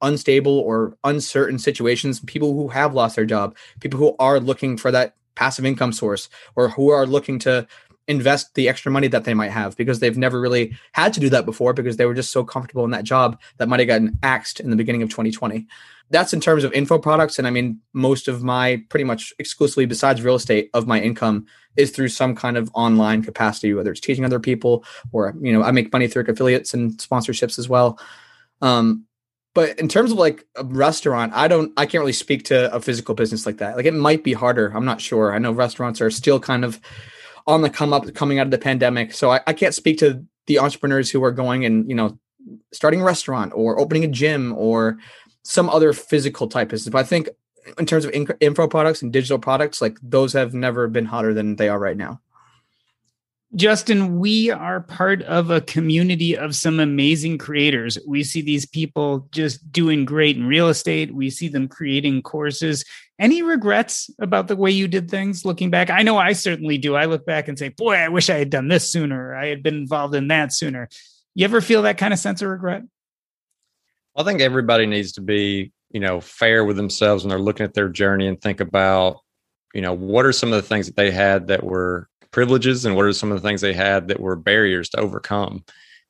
unstable 0.03 0.59
or 0.61 0.97
uncertain 1.05 1.59
situations, 1.59 2.21
people 2.21 2.53
who 2.53 2.69
have 2.69 2.95
lost 2.95 3.17
their 3.17 3.25
job, 3.25 3.57
people 3.81 3.99
who 3.99 4.15
are 4.19 4.41
looking 4.41 4.77
for 4.77 4.91
that 4.91 5.15
passive 5.35 5.65
income 5.65 5.93
source 5.93 6.29
or 6.57 6.69
who 6.69 6.91
are 6.91 7.07
looking 7.07 7.39
to 7.41 7.67
invest 8.07 8.55
the 8.55 8.69
extra 8.69 8.93
money 8.93 9.09
that 9.09 9.25
they 9.25 9.35
might 9.35 9.51
have 9.51 9.77
because 9.77 10.01
they've 10.01 10.19
never 10.19 10.41
really 10.41 10.77
had 10.93 11.13
to 11.15 11.21
do 11.21 11.31
that 11.31 11.47
before 11.47 11.73
because 11.73 11.97
they 11.97 12.07
were 12.07 12.15
just 12.15 12.33
so 12.33 12.45
comfortable 12.45 12.85
in 12.85 12.91
that 12.91 13.05
job 13.05 13.41
that 13.59 13.69
might 13.69 13.81
have 13.81 13.87
gotten 13.87 14.19
axed 14.23 14.61
in 14.61 14.71
the 14.71 14.77
beginning 14.77 15.03
of 15.03 15.09
2020. 15.09 15.67
That's 16.11 16.35
in 16.35 16.41
terms 16.41 16.65
of 16.65 16.73
info 16.73 16.99
products. 16.99 17.39
And 17.39 17.49
I 17.49 17.51
mean, 17.51 17.81
most 17.95 18.29
of 18.29 18.43
my 18.43 18.83
pretty 18.91 19.05
much 19.05 19.33
exclusively 19.39 19.87
besides 19.87 20.21
real 20.21 20.35
estate 20.35 20.69
of 20.75 20.87
my 20.87 21.01
income 21.01 21.47
is 21.77 21.91
through 21.91 22.09
some 22.09 22.35
kind 22.35 22.57
of 22.57 22.71
online 22.75 23.23
capacity, 23.23 23.73
whether 23.73 23.91
it's 23.91 24.01
teaching 24.01 24.25
other 24.25 24.41
people 24.41 24.85
or, 25.13 25.35
you 25.41 25.53
know, 25.53 25.63
I 25.63 25.71
make 25.71 25.93
money 25.93 26.07
through 26.07 26.25
affiliates 26.29 26.75
and 26.75 26.93
sponsorships 26.99 27.59
as 27.59 27.69
well. 27.69 27.99
Um, 28.61 29.07
but 29.55 29.79
in 29.79 29.89
terms 29.89 30.11
of 30.11 30.19
like 30.19 30.45
a 30.57 30.65
restaurant, 30.65 31.33
I 31.33 31.49
don't, 31.49 31.73
I 31.77 31.87
can't 31.87 32.01
really 32.01 32.13
speak 32.13 32.45
to 32.47 32.75
a 32.75 32.81
physical 32.81 33.15
business 33.15 33.47
like 33.47 33.59
that. 33.59 33.77
Like 33.77 33.87
it 33.87 33.95
might 33.95 34.25
be 34.25 34.33
harder. 34.33 34.73
I'm 34.75 34.85
not 34.85 35.01
sure. 35.01 35.33
I 35.33 35.39
know 35.39 35.53
restaurants 35.53 36.01
are 36.01 36.11
still 36.11 36.41
kind 36.41 36.65
of 36.65 36.81
on 37.47 37.63
the 37.63 37.71
come 37.71 37.93
up 37.93 38.13
coming 38.15 38.39
out 38.39 38.47
of 38.47 38.51
the 38.51 38.59
pandemic. 38.59 39.13
So 39.13 39.31
I, 39.31 39.41
I 39.47 39.53
can't 39.53 39.75
speak 39.75 39.99
to 39.99 40.25
the 40.47 40.59
entrepreneurs 40.59 41.11
who 41.11 41.23
are 41.25 41.33
going 41.33 41.65
and, 41.65 41.89
you 41.89 41.95
know, 41.95 42.19
starting 42.73 43.01
a 43.01 43.05
restaurant 43.05 43.53
or 43.55 43.79
opening 43.79 44.05
a 44.05 44.09
gym 44.09 44.53
or 44.57 44.99
some 45.43 45.69
other 45.69 45.93
physical 45.93 46.49
type 46.49 46.69
business. 46.71 46.93
But 46.93 46.99
I 46.99 47.05
think 47.05 47.29
in 47.79 47.87
terms 47.87 48.05
of 48.05 48.13
info 48.41 48.69
products 48.69 49.03
and 49.03 49.13
digital 49.13 49.39
products, 49.39 49.81
like 49.81 49.99
those 50.03 50.33
have 50.33 50.55
never 50.55 50.89
been 50.89 51.07
hotter 51.07 51.33
than 51.33 51.57
they 51.57 51.69
are 51.69 51.79
right 51.79 51.97
now. 51.97 52.21
Justin, 53.57 54.19
we 54.19 54.51
are 54.51 54.81
part 54.81 55.23
of 55.23 55.51
a 55.51 55.61
community 55.61 56.37
of 56.37 56.57
some 56.57 56.81
amazing 56.81 57.39
creators. 57.39 57.97
We 58.05 58.25
see 58.25 58.41
these 58.41 58.67
people 58.67 59.29
just 59.31 59.71
doing 59.71 60.05
great 60.05 60.37
in 60.37 60.47
real 60.47 60.69
estate. 60.69 61.15
We 61.15 61.31
see 61.31 61.47
them 61.47 61.69
creating 61.69 62.23
courses. 62.23 62.85
Any 63.21 63.43
regrets 63.43 64.11
about 64.19 64.49
the 64.49 64.57
way 64.57 64.73
you 64.73 64.89
did 64.89 65.09
things 65.09 65.45
looking 65.45 65.71
back? 65.71 65.89
I 65.89 66.03
know 66.03 66.19
I 66.19 66.33
certainly 66.33 66.79
do. 66.79 66.97
I 66.97 67.05
look 67.05 67.25
back 67.25 67.47
and 67.47 67.57
say, 67.57 67.69
boy, 67.69 67.95
I 67.95 68.09
wish 68.09 68.29
I 68.29 68.39
had 68.39 68.51
done 68.51 68.67
this 68.67 68.91
sooner. 68.91 69.37
I 69.37 69.47
had 69.47 69.63
been 69.63 69.77
involved 69.77 70.17
in 70.17 70.27
that 70.29 70.53
sooner. 70.53 70.89
You 71.37 71.45
ever 71.45 71.61
feel 71.61 71.83
that 71.83 71.99
kind 71.99 72.13
of 72.13 72.19
sense 72.19 72.43
of 72.43 72.49
regret? 72.49 72.83
I 74.17 74.25
think 74.25 74.41
everybody 74.41 74.87
needs 74.87 75.13
to 75.13 75.21
be, 75.21 75.73
you 75.91 76.01
know, 76.01 76.21
fair 76.21 76.65
with 76.65 76.77
themselves 76.77 77.23
when 77.23 77.29
they're 77.29 77.39
looking 77.39 77.65
at 77.65 77.75
their 77.75 77.89
journey 77.89 78.27
and 78.27 78.41
think 78.41 78.59
about, 78.59 79.21
you 79.75 79.81
know, 79.81 79.93
what 79.93 80.27
are 80.27 80.33
some 80.33 80.53
of 80.53 80.61
the 80.61 80.69
things 80.69 80.87
that 80.87 80.97
they 80.97 81.13
had 81.13 81.49
that 81.49 81.63
were 81.63 82.09
privileges 82.35 82.85
and 82.85 82.97
what 82.97 83.05
are 83.05 83.13
some 83.13 83.31
of 83.31 83.41
the 83.41 83.49
things 83.49 83.61
they 83.61 83.73
had 83.73 84.09
that 84.09 84.19
were 84.19 84.35
barriers 84.35 84.89
to 84.89 84.99
overcome. 84.99 85.65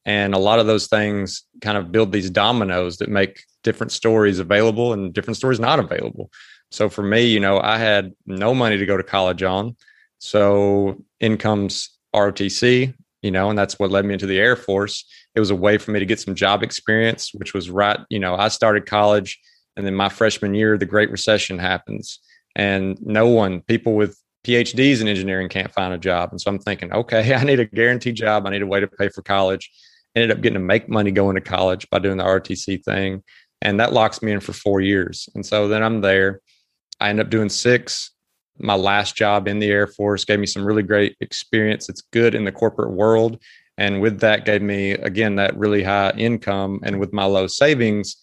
And 0.06 0.32
a 0.32 0.38
lot 0.38 0.58
of 0.58 0.66
those 0.66 0.86
things 0.86 1.42
kind 1.60 1.76
of 1.76 1.92
build 1.92 2.12
these 2.12 2.30
dominoes 2.30 2.96
that 2.96 3.10
make 3.10 3.42
different 3.62 3.92
stories 3.92 4.38
available 4.38 4.94
and 4.94 5.12
different 5.12 5.36
stories 5.36 5.60
not 5.60 5.78
available. 5.78 6.30
So 6.70 6.88
for 6.88 7.02
me, 7.02 7.26
you 7.26 7.40
know, 7.40 7.60
I 7.60 7.76
had 7.76 8.14
no 8.24 8.54
money 8.54 8.78
to 8.78 8.86
go 8.86 8.96
to 8.96 9.02
college 9.02 9.42
on. 9.42 9.76
So 10.18 10.96
incomes 11.20 11.90
ROTC, 12.16 12.94
you 13.20 13.30
know, 13.30 13.50
and 13.50 13.58
that's 13.58 13.78
what 13.78 13.90
led 13.90 14.06
me 14.06 14.14
into 14.14 14.26
the 14.26 14.38
Air 14.38 14.56
Force. 14.56 15.04
It 15.34 15.40
was 15.40 15.50
a 15.50 15.54
way 15.54 15.76
for 15.76 15.90
me 15.90 15.98
to 15.98 16.06
get 16.06 16.20
some 16.20 16.34
job 16.34 16.62
experience, 16.62 17.34
which 17.34 17.52
was 17.52 17.68
right, 17.68 18.00
you 18.08 18.18
know, 18.18 18.34
I 18.34 18.48
started 18.48 18.86
college 18.86 19.38
and 19.76 19.84
then 19.84 19.94
my 19.94 20.08
freshman 20.08 20.54
year, 20.54 20.78
the 20.78 20.86
Great 20.86 21.10
Recession 21.10 21.58
happens. 21.58 22.18
And 22.56 22.96
no 23.02 23.28
one, 23.28 23.60
people 23.60 23.94
with 23.94 24.18
PhDs 24.45 25.01
in 25.01 25.09
engineering 25.09 25.49
can't 25.49 25.72
find 25.72 25.92
a 25.92 25.99
job. 25.99 26.30
And 26.30 26.40
so 26.40 26.51
I'm 26.51 26.59
thinking, 26.59 26.92
okay, 26.92 27.34
I 27.34 27.42
need 27.42 27.61
a 27.61 27.64
guaranteed 27.64 28.14
job. 28.14 28.47
I 28.47 28.51
need 28.51 28.62
a 28.62 28.66
way 28.66 28.80
to 28.80 28.86
pay 28.86 29.09
for 29.09 29.22
college. 29.22 29.70
Ended 30.14 30.30
up 30.30 30.42
getting 30.42 30.55
to 30.55 30.61
make 30.61 30.88
money 30.88 31.11
going 31.11 31.34
to 31.34 31.40
college 31.40 31.88
by 31.90 31.99
doing 31.99 32.18
the 32.18 32.24
ROTC 32.24 32.84
thing. 32.84 33.22
And 33.62 33.80
that 33.80 33.92
locks 33.92 34.22
me 34.22 34.32
in 34.32 34.40
for 34.40 34.53
four 34.53 34.80
years. 34.80 35.28
And 35.34 35.45
so 35.45 35.66
then 35.66 35.82
I'm 35.82 36.03
there. 36.03 36.40
I 37.01 37.09
end 37.09 37.20
up 37.20 37.30
doing 37.30 37.49
six. 37.49 38.12
My 38.59 38.76
last 38.76 39.16
job 39.16 39.49
in 39.49 39.59
the 39.59 39.70
Air 39.70 39.88
Force 39.88 40.24
gave 40.24 40.38
me 40.38 40.47
some 40.47 40.64
really 40.64 40.82
great 40.82 41.16
experience. 41.20 41.88
It's 41.88 42.03
good 42.12 42.34
in 42.34 42.45
the 42.45 42.53
corporate 42.53 42.92
world. 42.92 43.42
And 43.76 44.01
with 44.01 44.20
that, 44.20 44.45
gave 44.45 44.62
me, 44.62 44.92
again, 44.92 45.34
that 45.36 45.57
really 45.57 45.82
high 45.82 46.12
income. 46.16 46.78
And 46.84 47.01
with 47.01 47.12
my 47.12 47.24
low 47.24 47.49
savings, 47.49 48.16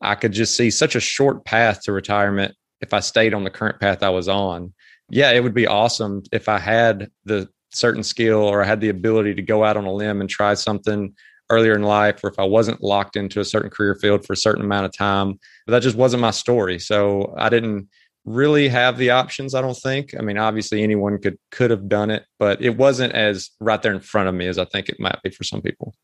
I 0.00 0.14
could 0.14 0.30
just 0.30 0.56
see 0.56 0.70
such 0.70 0.94
a 0.94 1.00
short 1.00 1.44
path 1.44 1.82
to 1.82 1.92
retirement 1.92 2.54
if 2.80 2.94
I 2.94 3.00
stayed 3.00 3.34
on 3.34 3.42
the 3.42 3.50
current 3.50 3.80
path 3.80 4.04
I 4.04 4.10
was 4.10 4.28
on 4.28 4.72
yeah, 5.10 5.30
it 5.32 5.42
would 5.42 5.54
be 5.54 5.66
awesome 5.66 6.22
if 6.32 6.48
I 6.48 6.58
had 6.58 7.10
the 7.24 7.48
certain 7.70 8.02
skill 8.02 8.40
or 8.40 8.62
I 8.62 8.66
had 8.66 8.80
the 8.80 8.88
ability 8.88 9.34
to 9.34 9.42
go 9.42 9.64
out 9.64 9.76
on 9.76 9.84
a 9.84 9.92
limb 9.92 10.20
and 10.20 10.28
try 10.28 10.54
something 10.54 11.14
earlier 11.50 11.74
in 11.74 11.82
life, 11.82 12.22
or 12.22 12.28
if 12.28 12.38
I 12.38 12.44
wasn't 12.44 12.82
locked 12.82 13.16
into 13.16 13.40
a 13.40 13.44
certain 13.44 13.70
career 13.70 13.94
field 13.94 14.26
for 14.26 14.34
a 14.34 14.36
certain 14.36 14.64
amount 14.64 14.84
of 14.84 14.92
time. 14.92 15.38
But 15.66 15.72
that 15.72 15.82
just 15.82 15.96
wasn't 15.96 16.20
my 16.20 16.30
story. 16.30 16.78
So 16.78 17.34
I 17.38 17.48
didn't 17.48 17.88
really 18.26 18.68
have 18.68 18.98
the 18.98 19.10
options, 19.10 19.54
I 19.54 19.62
don't 19.62 19.76
think. 19.76 20.14
I 20.18 20.22
mean, 20.22 20.36
obviously 20.36 20.82
anyone 20.82 21.18
could 21.18 21.38
could 21.50 21.70
have 21.70 21.88
done 21.88 22.10
it, 22.10 22.24
but 22.38 22.60
it 22.60 22.76
wasn't 22.76 23.14
as 23.14 23.50
right 23.60 23.80
there 23.80 23.94
in 23.94 24.00
front 24.00 24.28
of 24.28 24.34
me 24.34 24.46
as 24.46 24.58
I 24.58 24.66
think 24.66 24.88
it 24.88 25.00
might 25.00 25.18
be 25.22 25.30
for 25.30 25.44
some 25.44 25.62
people. 25.62 25.94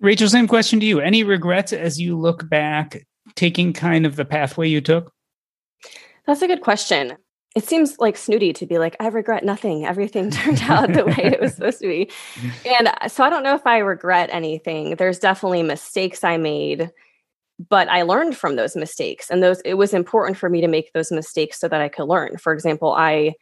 Rachel, 0.00 0.28
same 0.28 0.48
question 0.48 0.80
to 0.80 0.86
you. 0.86 0.98
Any 0.98 1.22
regrets 1.22 1.72
as 1.72 2.00
you 2.00 2.18
look 2.18 2.48
back 2.48 3.06
taking 3.36 3.72
kind 3.72 4.06
of 4.06 4.16
the 4.16 4.24
pathway 4.24 4.68
you 4.68 4.80
took? 4.80 5.12
That's 6.30 6.42
a 6.42 6.46
good 6.46 6.60
question. 6.60 7.16
It 7.56 7.64
seems 7.64 7.98
like 7.98 8.16
snooty 8.16 8.52
to 8.52 8.64
be 8.64 8.78
like, 8.78 8.94
I 9.00 9.08
regret 9.08 9.44
nothing. 9.44 9.84
Everything 9.84 10.30
turned 10.30 10.62
out 10.62 10.92
the 10.92 11.04
way 11.04 11.16
it 11.16 11.40
was 11.40 11.54
supposed 11.54 11.80
to 11.80 11.88
be. 11.88 12.08
And 12.64 12.86
uh, 12.86 13.08
so 13.08 13.24
I 13.24 13.30
don't 13.30 13.42
know 13.42 13.56
if 13.56 13.66
I 13.66 13.78
regret 13.78 14.30
anything. 14.32 14.94
There's 14.94 15.18
definitely 15.18 15.64
mistakes 15.64 16.22
I 16.22 16.36
made, 16.36 16.92
but 17.68 17.88
I 17.88 18.02
learned 18.02 18.36
from 18.36 18.54
those 18.54 18.76
mistakes. 18.76 19.28
And 19.28 19.42
those 19.42 19.60
it 19.62 19.74
was 19.74 19.92
important 19.92 20.38
for 20.38 20.48
me 20.48 20.60
to 20.60 20.68
make 20.68 20.92
those 20.92 21.10
mistakes 21.10 21.58
so 21.58 21.66
that 21.66 21.80
I 21.80 21.88
could 21.88 22.06
learn. 22.06 22.38
For 22.38 22.52
example, 22.52 22.92
I 22.92 23.34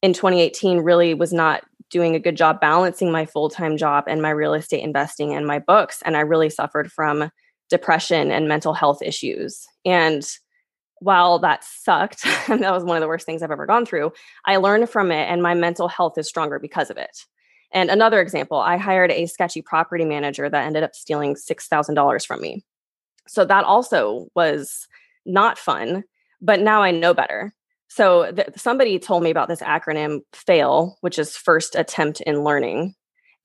in 0.00 0.14
2018 0.14 0.78
really 0.78 1.12
was 1.12 1.34
not 1.34 1.64
doing 1.90 2.14
a 2.14 2.18
good 2.18 2.38
job 2.38 2.62
balancing 2.62 3.12
my 3.12 3.26
full-time 3.26 3.76
job 3.76 4.04
and 4.06 4.22
my 4.22 4.30
real 4.30 4.54
estate 4.54 4.82
investing 4.82 5.34
and 5.34 5.46
my 5.46 5.58
books. 5.58 6.00
And 6.06 6.16
I 6.16 6.20
really 6.20 6.48
suffered 6.48 6.90
from 6.90 7.30
depression 7.68 8.30
and 8.30 8.48
mental 8.48 8.72
health 8.72 9.02
issues. 9.02 9.66
And 9.84 10.26
while 11.02 11.40
that 11.40 11.64
sucked, 11.64 12.24
and 12.48 12.62
that 12.62 12.72
was 12.72 12.84
one 12.84 12.96
of 12.96 13.00
the 13.00 13.08
worst 13.08 13.26
things 13.26 13.42
I've 13.42 13.50
ever 13.50 13.66
gone 13.66 13.84
through, 13.84 14.12
I 14.44 14.56
learned 14.56 14.88
from 14.88 15.10
it 15.10 15.28
and 15.28 15.42
my 15.42 15.54
mental 15.54 15.88
health 15.88 16.16
is 16.16 16.28
stronger 16.28 16.58
because 16.58 16.90
of 16.90 16.96
it. 16.96 17.24
And 17.72 17.90
another 17.90 18.20
example, 18.20 18.58
I 18.58 18.76
hired 18.76 19.10
a 19.10 19.26
sketchy 19.26 19.62
property 19.62 20.04
manager 20.04 20.48
that 20.48 20.66
ended 20.66 20.82
up 20.82 20.94
stealing 20.94 21.34
$6,000 21.34 22.26
from 22.26 22.40
me. 22.40 22.64
So 23.26 23.44
that 23.44 23.64
also 23.64 24.28
was 24.34 24.86
not 25.24 25.58
fun, 25.58 26.04
but 26.40 26.60
now 26.60 26.82
I 26.82 26.90
know 26.90 27.14
better. 27.14 27.54
So 27.88 28.30
th- 28.30 28.48
somebody 28.56 28.98
told 28.98 29.22
me 29.22 29.30
about 29.30 29.48
this 29.48 29.60
acronym 29.60 30.20
FAIL, 30.32 30.96
which 31.00 31.18
is 31.18 31.36
first 31.36 31.74
attempt 31.74 32.20
in 32.20 32.44
learning. 32.44 32.94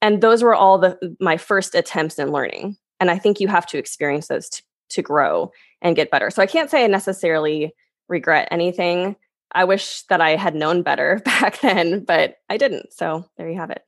And 0.00 0.20
those 0.20 0.42
were 0.42 0.54
all 0.54 0.78
the 0.78 1.16
my 1.20 1.36
first 1.36 1.74
attempts 1.74 2.18
in 2.18 2.30
learning. 2.32 2.76
And 3.00 3.10
I 3.10 3.18
think 3.18 3.40
you 3.40 3.48
have 3.48 3.66
to 3.66 3.78
experience 3.78 4.28
those 4.28 4.48
to, 4.50 4.62
to 4.90 5.02
grow 5.02 5.52
and 5.82 5.96
get 5.96 6.10
better. 6.10 6.30
So 6.30 6.42
I 6.42 6.46
can't 6.46 6.70
say 6.70 6.84
I 6.84 6.86
necessarily 6.86 7.74
regret 8.08 8.48
anything. 8.50 9.16
I 9.52 9.64
wish 9.64 10.02
that 10.04 10.20
I 10.20 10.36
had 10.36 10.54
known 10.54 10.82
better 10.82 11.20
back 11.24 11.60
then, 11.60 12.04
but 12.04 12.36
I 12.48 12.56
didn't. 12.56 12.92
So 12.92 13.24
there 13.36 13.48
you 13.48 13.56
have 13.56 13.70
it. 13.70 13.82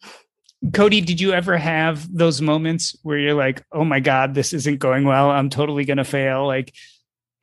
Cody, 0.74 1.00
did 1.00 1.20
you 1.20 1.32
ever 1.32 1.56
have 1.56 2.06
those 2.14 2.42
moments 2.42 2.94
where 3.02 3.16
you're 3.16 3.34
like, 3.34 3.64
"Oh 3.72 3.84
my 3.84 3.98
god, 3.98 4.34
this 4.34 4.52
isn't 4.52 4.78
going 4.78 5.04
well. 5.04 5.30
I'm 5.30 5.48
totally 5.48 5.86
going 5.86 5.96
to 5.96 6.04
fail." 6.04 6.46
Like 6.46 6.74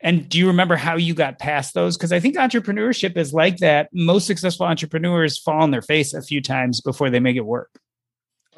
and 0.00 0.28
do 0.28 0.38
you 0.38 0.46
remember 0.46 0.76
how 0.76 0.96
you 0.96 1.14
got 1.14 1.38
past 1.38 1.74
those? 1.74 1.96
Because 1.96 2.12
I 2.12 2.20
think 2.20 2.36
entrepreneurship 2.36 3.16
is 3.16 3.32
like 3.32 3.58
that. 3.58 3.88
Most 3.92 4.26
successful 4.26 4.66
entrepreneurs 4.66 5.38
fall 5.38 5.60
on 5.60 5.72
their 5.72 5.82
face 5.82 6.14
a 6.14 6.22
few 6.22 6.40
times 6.40 6.80
before 6.80 7.10
they 7.10 7.20
make 7.20 7.36
it 7.36 7.46
work. 7.46 7.80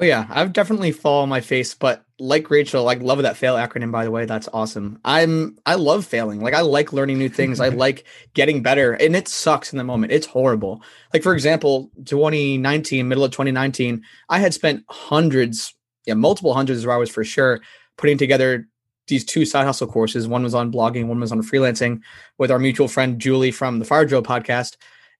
Oh 0.01 0.07
yeah, 0.07 0.27
I've 0.31 0.55
definitely 0.55 0.93
fall 0.93 1.23
on 1.23 1.29
my 1.29 1.43
face, 1.43 1.75
but 1.75 2.03
like 2.19 2.49
Rachel, 2.51 2.85
like 2.85 3.03
love 3.03 3.21
that 3.21 3.37
fail 3.37 3.57
acronym 3.57 3.93
by 3.93 4.05
the 4.05 4.11
way. 4.11 4.25
That's 4.25 4.49
awesome. 4.51 4.99
I'm 5.05 5.59
I 5.67 5.75
love 5.75 6.07
failing. 6.07 6.41
Like 6.41 6.55
I 6.55 6.63
like 6.63 6.95
learning 6.95 7.19
new 7.19 7.29
things. 7.29 7.61
I 7.61 7.69
like 7.71 8.05
getting 8.33 8.63
better. 8.63 8.95
And 8.95 9.15
it 9.15 9.29
sucks 9.29 9.73
in 9.73 9.79
the 9.79 9.85
moment. 9.85 10.13
It's 10.13 10.27
horrible. 10.27 10.83
Like 11.13 11.23
for 11.23 11.35
example, 11.35 11.91
2019, 12.07 13.09
middle 13.09 13.25
of 13.25 13.31
2019, 13.33 14.03
I 14.31 14.39
had 14.39 14.55
spent 14.55 14.85
hundreds, 14.89 15.75
yeah, 16.07 16.15
multiple 16.15 16.55
hundreds 16.55 16.83
of 16.83 16.89
hours 16.89 17.11
for 17.11 17.23
sure, 17.23 17.61
putting 17.99 18.17
together 18.17 18.67
these 19.07 19.27
two 19.27 19.45
side 19.45 19.67
hustle 19.67 19.87
courses. 19.87 20.27
One 20.27 20.43
was 20.43 20.55
on 20.55 20.73
blogging, 20.73 21.09
one 21.09 21.21
was 21.21 21.31
on 21.33 21.43
freelancing 21.43 22.01
with 22.39 22.51
our 22.51 22.59
mutual 22.59 22.89
friend 22.89 23.19
Julie 23.19 23.51
from 23.51 23.81
the 23.81 23.85
Fire 23.85 24.07
Drill 24.07 24.23
podcast. 24.23 24.77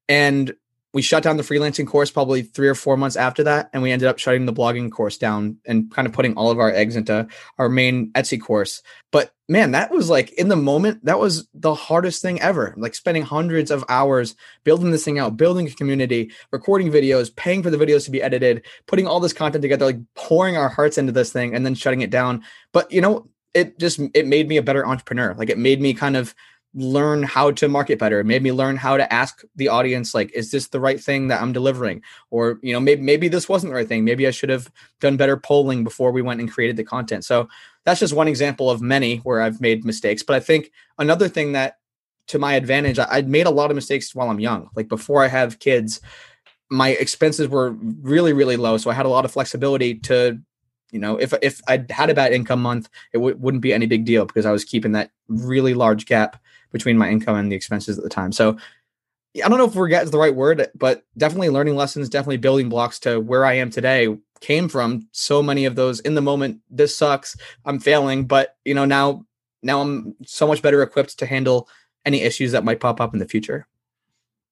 And 0.09 0.55
we 0.93 1.03
shut 1.03 1.23
down 1.23 1.37
the 1.37 1.43
freelancing 1.43 1.87
course 1.87 2.11
probably 2.11 2.43
three 2.43 2.69
or 2.69 2.75
four 2.75 2.97
months 2.97 3.17
after 3.17 3.45
that 3.45 3.71
and 3.73 3.83
we 3.83 3.93
ended 3.93 4.09
up 4.09 4.19
shutting 4.19 4.47
the 4.47 4.53
blogging 4.53 4.91
course 4.91 5.19
down 5.19 5.57
and 5.67 5.91
kind 5.91 6.07
of 6.07 6.13
putting 6.13 6.35
all 6.35 6.51
of 6.51 6.59
our 6.59 6.73
eggs 6.73 6.97
into 6.97 7.27
our 7.59 7.69
main 7.69 8.13
etsy 8.13 8.41
course. 8.41 8.83
But 9.13 9.33
man 9.49 9.73
that 9.73 9.91
was 9.91 10.11
like 10.11 10.33
in 10.33 10.49
the 10.49 10.57
moment 10.57 11.05
that 11.05 11.19
was 11.19 11.49
the 11.55 11.75
hardest 11.75 12.23
thing 12.23 12.41
ever. 12.41 12.75
Like 12.77 12.95
spending 12.95 13.23
hundreds 13.23 13.71
of 13.71 13.85
hours 13.89 14.35
building 14.65 14.91
this 14.91 15.05
thing 15.05 15.19
out 15.19 15.37
building 15.37 15.67
a 15.67 15.71
community 15.71 16.33
recording 16.51 16.91
videos 16.91 17.35
paying 17.35 17.63
for 17.63 17.71
the 17.71 17.79
videos 17.79 18.05
to 18.05 18.11
be 18.11 18.23
edited 18.23 18.65
putting 18.87 19.07
all 19.07 19.21
this 19.21 19.33
content 19.33 19.63
together 19.63 19.87
like 19.87 20.01
pouring 20.15 20.57
our 20.57 20.69
hearts 20.69 20.99
into 20.99 21.13
this 21.13 21.33
thing 21.33 21.55
and 21.55 21.65
then 21.65 21.75
shutting 21.75 22.01
it 22.01 22.11
down. 22.11 22.43
But 22.73 22.91
you 22.91 23.01
know 23.01 23.29
it 23.55 23.79
just 23.79 24.01
it 24.15 24.27
made 24.27 24.49
me 24.49 24.57
a 24.57 24.63
better 24.63 24.87
entrepreneur. 24.87 25.35
Like 25.35 25.51
it 25.51 25.59
made 25.59 25.81
me 25.81 25.95
kind 25.95 26.17
of 26.17 26.35
learn 26.75 27.23
how 27.25 27.51
to 27.51 27.69
market 27.69 27.99
better. 27.99 28.21
It 28.21 28.27
made 28.27 28.43
me 28.43 28.53
learn 28.53 28.77
how 28.77 28.97
to 28.97 29.13
ask 29.13 29.43
the 29.57 29.69
audience, 29.69 30.15
like, 30.15 30.33
is 30.33 30.51
this 30.51 30.69
the 30.69 30.81
right 30.81 31.01
thing 31.01 31.29
that 31.29 31.43
I'm 31.43 31.53
delivering? 31.53 32.03
Or, 32.31 32.61
you 32.63 32.73
know, 32.73 32.81
maybe 32.81 33.03
maybe 33.03 33.29
this 33.29 33.49
wasn't 33.49 33.73
the 33.73 33.77
right 33.77 33.89
thing. 33.89 34.05
Maybe 34.05 34.27
I 34.27 34.31
should 34.31 34.51
have 34.51 34.71
done 35.01 35.17
better 35.17 35.37
polling 35.37 35.83
before 35.83 36.13
we 36.13 36.23
went 36.23 36.41
and 36.41 36.51
created 36.51 36.77
the 36.77 36.85
content. 36.85 37.25
So 37.25 37.49
that's 37.85 38.01
just 38.01 38.15
one 38.15 38.29
example 38.29 38.71
of 38.71 38.81
many 38.81 39.19
where 39.19 39.41
I've 39.41 39.61
made 39.61 39.85
mistakes. 39.85 40.23
But 40.23 40.37
I 40.37 40.41
think 40.41 40.71
another 40.99 41.29
thing 41.29 41.53
that 41.53 41.79
to 42.29 42.39
my 42.39 42.55
advantage, 42.55 42.99
I'd 42.99 43.29
made 43.29 43.47
a 43.47 43.51
lot 43.51 43.71
of 43.71 43.75
mistakes 43.75 44.15
while 44.15 44.31
I'm 44.31 44.39
young. 44.39 44.71
Like 44.77 44.89
before 44.89 45.25
I 45.25 45.29
have 45.29 45.59
kids, 45.59 46.01
my 46.71 46.91
expenses 46.91 47.49
were 47.49 47.73
really, 47.73 48.33
really 48.33 48.57
low. 48.57 48.77
So 48.77 48.91
I 48.91 48.95
had 48.95 49.07
a 49.07 49.09
lot 49.09 49.25
of 49.25 49.33
flexibility 49.33 49.97
to 50.01 50.41
you 50.93 50.99
know 50.99 51.17
if 51.17 51.33
if 51.41 51.61
i 51.69 51.85
had 51.91 52.11
a 52.11 52.15
bad 52.15 52.33
income 52.33 52.61
month 52.61 52.89
it 53.13 53.19
w- 53.19 53.37
wouldn't 53.39 53.63
be 53.63 53.73
any 53.73 53.87
big 53.87 54.05
deal 54.05 54.25
because 54.25 54.45
i 54.45 54.51
was 54.51 54.65
keeping 54.65 54.91
that 54.91 55.13
really 55.29 55.73
large 55.73 56.05
gap 56.05 56.37
between 56.73 56.99
my 56.99 57.09
income 57.09 57.37
and 57.37 57.51
the 57.51 57.57
expenses 57.57 57.99
at 57.99 58.05
the 58.05 58.11
time. 58.11 58.33
So 58.33 58.57
I 59.37 59.49
don't 59.49 59.59
know 59.59 59.67
if 59.67 59.75
forget 59.75 60.05
is 60.05 60.11
the 60.11 60.19
right 60.19 60.35
word, 60.35 60.69
but 60.75 61.05
definitely 61.17 61.51
learning 61.51 61.77
lessons, 61.77 62.09
definitely 62.09 62.39
building 62.39 62.69
blocks 62.69 62.99
to 63.01 63.21
where 63.21 63.45
I 63.45 63.55
am 63.55 63.71
today 63.71 64.17
came 64.41 64.69
from 64.69 65.07
so 65.13 65.43
many 65.43 65.67
of 65.67 65.77
those 65.77 66.01
in 66.01 66.15
the 66.15 66.23
moment. 66.23 66.61
This 66.71 66.97
sucks. 66.97 67.37
I'm 67.65 67.79
failing, 67.79 68.27
but 68.27 68.57
you 68.65 68.75
know, 68.75 68.85
now, 68.85 69.25
now 69.63 69.81
I'm 69.81 70.17
so 70.25 70.47
much 70.47 70.63
better 70.63 70.83
equipped 70.83 71.19
to 71.19 71.27
handle 71.27 71.69
any 72.05 72.23
issues 72.23 72.53
that 72.53 72.65
might 72.65 72.81
pop 72.81 73.01
up 73.01 73.13
in 73.13 73.21
the 73.21 73.29
future. 73.29 73.67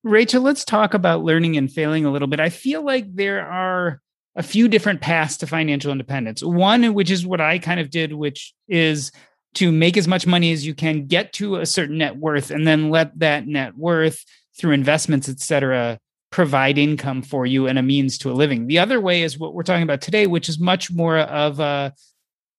Rachel, 0.04 0.42
let's 0.42 0.64
talk 0.64 0.94
about 0.94 1.24
learning 1.24 1.56
and 1.56 1.72
failing 1.72 2.04
a 2.04 2.12
little 2.12 2.28
bit. 2.28 2.38
I 2.38 2.50
feel 2.50 2.84
like 2.84 3.12
there 3.14 3.44
are 3.44 4.00
a 4.36 4.42
few 4.42 4.68
different 4.68 5.00
paths 5.00 5.36
to 5.38 5.46
financial 5.46 5.90
independence. 5.90 6.42
One, 6.42 6.94
which 6.94 7.10
is 7.10 7.26
what 7.26 7.40
I 7.40 7.58
kind 7.58 7.80
of 7.80 7.90
did, 7.90 8.12
which 8.12 8.54
is 8.68 9.10
to 9.54 9.72
make 9.72 9.96
as 9.96 10.06
much 10.06 10.26
money 10.26 10.52
as 10.52 10.66
you 10.66 10.74
can, 10.74 11.06
get 11.06 11.32
to 11.34 11.56
a 11.56 11.66
certain 11.66 11.98
net 11.98 12.16
worth, 12.16 12.50
and 12.50 12.66
then 12.66 12.90
let 12.90 13.18
that 13.18 13.46
net 13.46 13.76
worth 13.76 14.24
through 14.58 14.72
investments, 14.72 15.28
et 15.28 15.40
cetera, 15.40 15.98
provide 16.30 16.76
income 16.76 17.22
for 17.22 17.46
you 17.46 17.66
and 17.66 17.78
a 17.78 17.82
means 17.82 18.18
to 18.18 18.30
a 18.30 18.34
living. 18.34 18.66
The 18.66 18.78
other 18.78 19.00
way 19.00 19.22
is 19.22 19.38
what 19.38 19.54
we're 19.54 19.62
talking 19.62 19.82
about 19.82 20.02
today, 20.02 20.26
which 20.26 20.48
is 20.48 20.60
much 20.60 20.90
more 20.90 21.18
of 21.18 21.58
a 21.60 21.94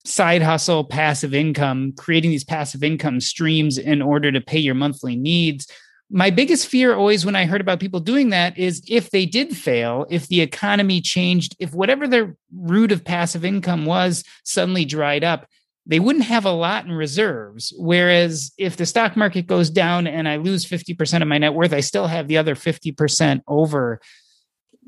side 0.06 0.42
hustle, 0.42 0.84
passive 0.84 1.34
income, 1.34 1.94
creating 1.98 2.32
these 2.32 2.44
passive 2.44 2.84
income 2.84 3.20
streams 3.20 3.78
in 3.78 4.02
order 4.02 4.32
to 4.32 4.42
pay 4.42 4.60
your 4.60 4.76
monthly 4.76 5.16
needs. 5.16 5.72
My 6.10 6.32
biggest 6.32 6.68
fear 6.68 6.96
always 6.96 7.26
when 7.26 7.36
I 7.36 7.46
heard 7.46 7.62
about 7.62 7.80
people 7.80 8.00
doing 8.00 8.30
that 8.30 8.58
is 8.58 8.82
if 8.88 9.12
they 9.12 9.28
did 9.28 9.56
fail, 9.56 10.08
if 10.10 10.28
the 10.28 10.42
economy 10.42 11.02
changed, 11.02 11.56
if 11.60 11.74
whatever 11.74 12.08
their 12.08 12.36
root 12.52 12.92
of 12.92 13.06
passive 13.06 13.46
income 13.46 13.86
was 13.86 14.24
suddenly 14.44 14.86
dried 14.86 15.24
up, 15.24 15.48
they 15.90 16.00
wouldn't 16.00 16.26
have 16.26 16.46
a 16.46 16.52
lot 16.52 16.86
in 16.86 16.92
reserves. 16.92 17.74
Whereas 17.76 18.52
if 18.60 18.78
the 18.78 18.86
stock 18.86 19.18
market 19.18 19.48
goes 19.48 19.72
down 19.72 20.06
and 20.06 20.30
I 20.30 20.36
lose 20.36 20.64
50% 20.64 21.24
of 21.24 21.28
my 21.28 21.40
net 21.40 21.56
worth, 21.56 21.74
I 21.74 21.80
still 21.80 22.06
have 22.06 22.28
the 22.28 22.38
other 22.38 22.54
50% 22.54 23.42
over 23.48 24.00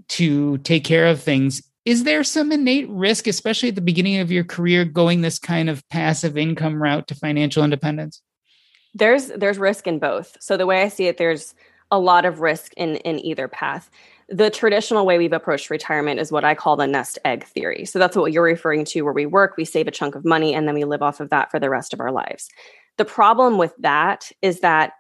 to 0.10 0.60
take 0.60 0.84
care 0.84 1.08
of 1.08 1.20
things. 1.20 1.64
Is 1.86 2.04
there 2.04 2.24
some 2.24 2.52
innate 2.52 2.88
risk, 2.88 3.26
especially 3.26 3.70
at 3.70 3.76
the 3.76 3.82
beginning 3.82 4.18
of 4.18 4.32
your 4.32 4.44
career, 4.44 4.86
going 4.86 5.22
this 5.22 5.40
kind 5.40 5.72
of 5.72 5.88
passive 5.90 6.38
income 6.38 6.82
route 6.82 7.08
to 7.08 7.16
financial 7.16 7.64
independence? 7.64 8.22
There's 8.94 9.28
there's 9.30 9.58
risk 9.58 9.88
in 9.88 9.98
both. 9.98 10.38
So 10.40 10.56
the 10.56 10.68
way 10.68 10.84
I 10.84 10.90
see 10.90 11.08
it, 11.08 11.18
there's 11.18 11.56
a 11.90 11.98
lot 11.98 12.26
of 12.26 12.42
risk 12.42 12.74
in 12.78 12.98
in 12.98 13.18
either 13.26 13.48
path 13.48 13.90
the 14.32 14.50
traditional 14.50 15.06
way 15.06 15.18
we've 15.18 15.34
approached 15.34 15.70
retirement 15.70 16.20
is 16.20 16.32
what 16.32 16.46
I 16.46 16.56
call 16.56 16.78
the 16.78 16.88
nest 16.88 17.20
egg 17.26 17.44
theory. 17.44 17.84
So 17.84 18.00
that's 18.00 18.16
what 18.16 18.32
you're 18.32 18.44
referring 18.44 18.86
to, 18.86 19.02
where 19.02 19.14
we 19.14 19.26
work, 19.26 19.56
we 19.58 19.66
save 19.66 19.88
a 19.88 19.92
chunk 19.92 20.16
of 20.16 20.24
money, 20.24 20.56
and 20.56 20.68
then 20.68 20.76
we 20.76 20.86
live 20.86 21.02
off 21.02 21.20
of 21.20 21.30
that 21.30 21.52
for 21.52 21.60
the 21.60 21.70
rest 21.70 21.94
of 21.94 22.00
our 22.00 22.12
lives. 22.12 22.48
The 22.98 23.06
problem 23.06 23.58
with 23.58 23.74
that 23.80 24.32
is 24.42 24.62
that 24.62 24.94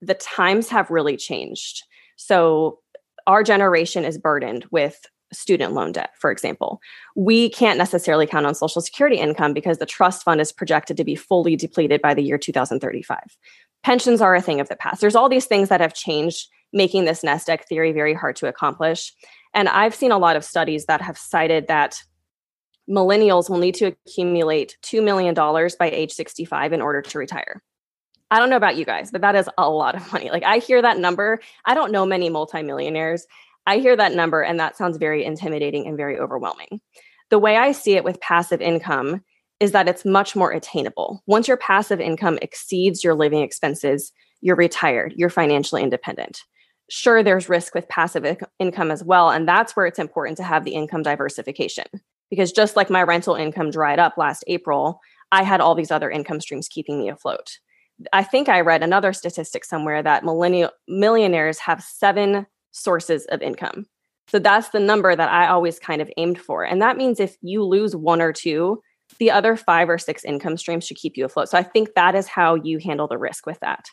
the 0.00 0.14
times 0.14 0.70
have 0.70 0.90
really 0.90 1.18
changed. 1.18 1.82
So 2.16 2.78
our 3.26 3.42
generation 3.42 4.04
is 4.06 4.16
burdened 4.16 4.64
with 4.70 5.04
student 5.32 5.74
loan 5.74 5.92
debt, 5.92 6.10
for 6.18 6.30
example. 6.30 6.80
We 7.14 7.50
can't 7.50 7.78
necessarily 7.78 8.26
count 8.26 8.46
on 8.46 8.54
Social 8.54 8.80
Security 8.80 9.16
income 9.18 9.52
because 9.52 9.78
the 9.78 9.86
trust 9.86 10.24
fund 10.24 10.40
is 10.40 10.52
projected 10.52 10.96
to 10.96 11.04
be 11.04 11.14
fully 11.14 11.54
depleted 11.54 12.00
by 12.00 12.14
the 12.14 12.22
year 12.22 12.38
2035. 12.38 13.18
Pensions 13.82 14.20
are 14.20 14.34
a 14.34 14.40
thing 14.40 14.58
of 14.58 14.68
the 14.68 14.76
past. 14.76 15.00
There's 15.00 15.14
all 15.14 15.28
these 15.28 15.46
things 15.46 15.68
that 15.68 15.80
have 15.80 15.94
changed 15.94 16.48
making 16.72 17.04
this 17.04 17.24
nest 17.24 17.48
egg 17.48 17.64
theory 17.64 17.92
very 17.92 18.14
hard 18.14 18.36
to 18.36 18.46
accomplish. 18.46 19.12
And 19.54 19.68
I've 19.68 19.94
seen 19.94 20.12
a 20.12 20.18
lot 20.18 20.36
of 20.36 20.44
studies 20.44 20.86
that 20.86 21.00
have 21.00 21.18
cited 21.18 21.68
that 21.68 22.02
millennials 22.88 23.48
will 23.48 23.58
need 23.58 23.74
to 23.76 23.86
accumulate 23.86 24.76
$2 24.82 25.02
million 25.02 25.34
by 25.34 25.90
age 25.90 26.12
65 26.12 26.72
in 26.72 26.80
order 26.80 27.02
to 27.02 27.18
retire. 27.18 27.62
I 28.30 28.38
don't 28.38 28.50
know 28.50 28.56
about 28.56 28.76
you 28.76 28.84
guys, 28.84 29.10
but 29.10 29.22
that 29.22 29.34
is 29.34 29.48
a 29.58 29.68
lot 29.68 29.96
of 29.96 30.12
money. 30.12 30.30
Like 30.30 30.44
I 30.44 30.58
hear 30.58 30.80
that 30.82 30.98
number. 30.98 31.40
I 31.64 31.74
don't 31.74 31.92
know 31.92 32.06
many 32.06 32.30
multimillionaires. 32.30 33.26
I 33.66 33.78
hear 33.78 33.96
that 33.96 34.14
number 34.14 34.42
and 34.42 34.58
that 34.58 34.76
sounds 34.76 34.96
very 34.96 35.24
intimidating 35.24 35.86
and 35.86 35.96
very 35.96 36.18
overwhelming. 36.18 36.80
The 37.30 37.38
way 37.38 37.56
I 37.56 37.72
see 37.72 37.94
it 37.94 38.04
with 38.04 38.20
passive 38.20 38.60
income 38.60 39.22
is 39.60 39.72
that 39.72 39.88
it's 39.88 40.04
much 40.04 40.34
more 40.34 40.50
attainable. 40.52 41.22
Once 41.26 41.46
your 41.46 41.56
passive 41.56 42.00
income 42.00 42.38
exceeds 42.40 43.04
your 43.04 43.14
living 43.14 43.42
expenses, 43.42 44.10
you're 44.40 44.56
retired, 44.56 45.12
you're 45.16 45.28
financially 45.28 45.82
independent 45.82 46.42
sure 46.90 47.22
there's 47.22 47.48
risk 47.48 47.74
with 47.74 47.88
passive 47.88 48.38
income 48.58 48.90
as 48.90 49.02
well 49.02 49.30
and 49.30 49.48
that's 49.48 49.74
where 49.76 49.86
it's 49.86 49.98
important 49.98 50.36
to 50.36 50.42
have 50.42 50.64
the 50.64 50.72
income 50.74 51.02
diversification. 51.02 51.86
Because 52.28 52.52
just 52.52 52.76
like 52.76 52.90
my 52.90 53.02
rental 53.02 53.34
income 53.34 53.70
dried 53.70 53.98
up 53.98 54.18
last 54.18 54.44
april 54.48 55.00
i 55.32 55.42
had 55.42 55.60
all 55.60 55.74
these 55.74 55.92
other 55.92 56.10
income 56.10 56.40
streams 56.40 56.68
keeping 56.68 56.98
me 56.98 57.08
afloat. 57.08 57.58
I 58.12 58.24
think 58.24 58.48
i 58.48 58.60
read 58.60 58.82
another 58.82 59.12
statistic 59.12 59.64
somewhere 59.64 60.02
that 60.02 60.24
millennial 60.24 60.70
millionaires 60.88 61.58
have 61.60 61.82
seven 61.82 62.46
sources 62.72 63.24
of 63.26 63.40
income. 63.40 63.86
So 64.28 64.38
that's 64.38 64.70
the 64.70 64.80
number 64.80 65.14
that 65.14 65.30
i 65.30 65.46
always 65.46 65.78
kind 65.78 66.02
of 66.02 66.10
aimed 66.16 66.40
for 66.40 66.64
and 66.64 66.82
that 66.82 66.96
means 66.96 67.20
if 67.20 67.36
you 67.40 67.64
lose 67.64 67.94
one 67.94 68.20
or 68.20 68.32
two 68.32 68.82
the 69.18 69.30
other 69.30 69.56
five 69.56 69.88
or 69.88 69.98
six 69.98 70.24
income 70.24 70.56
streams 70.56 70.86
should 70.86 70.96
keep 70.96 71.16
you 71.16 71.24
afloat. 71.24 71.48
So 71.48 71.58
i 71.58 71.62
think 71.62 71.94
that 71.94 72.16
is 72.16 72.26
how 72.26 72.56
you 72.56 72.78
handle 72.78 73.06
the 73.06 73.18
risk 73.18 73.46
with 73.46 73.60
that 73.60 73.86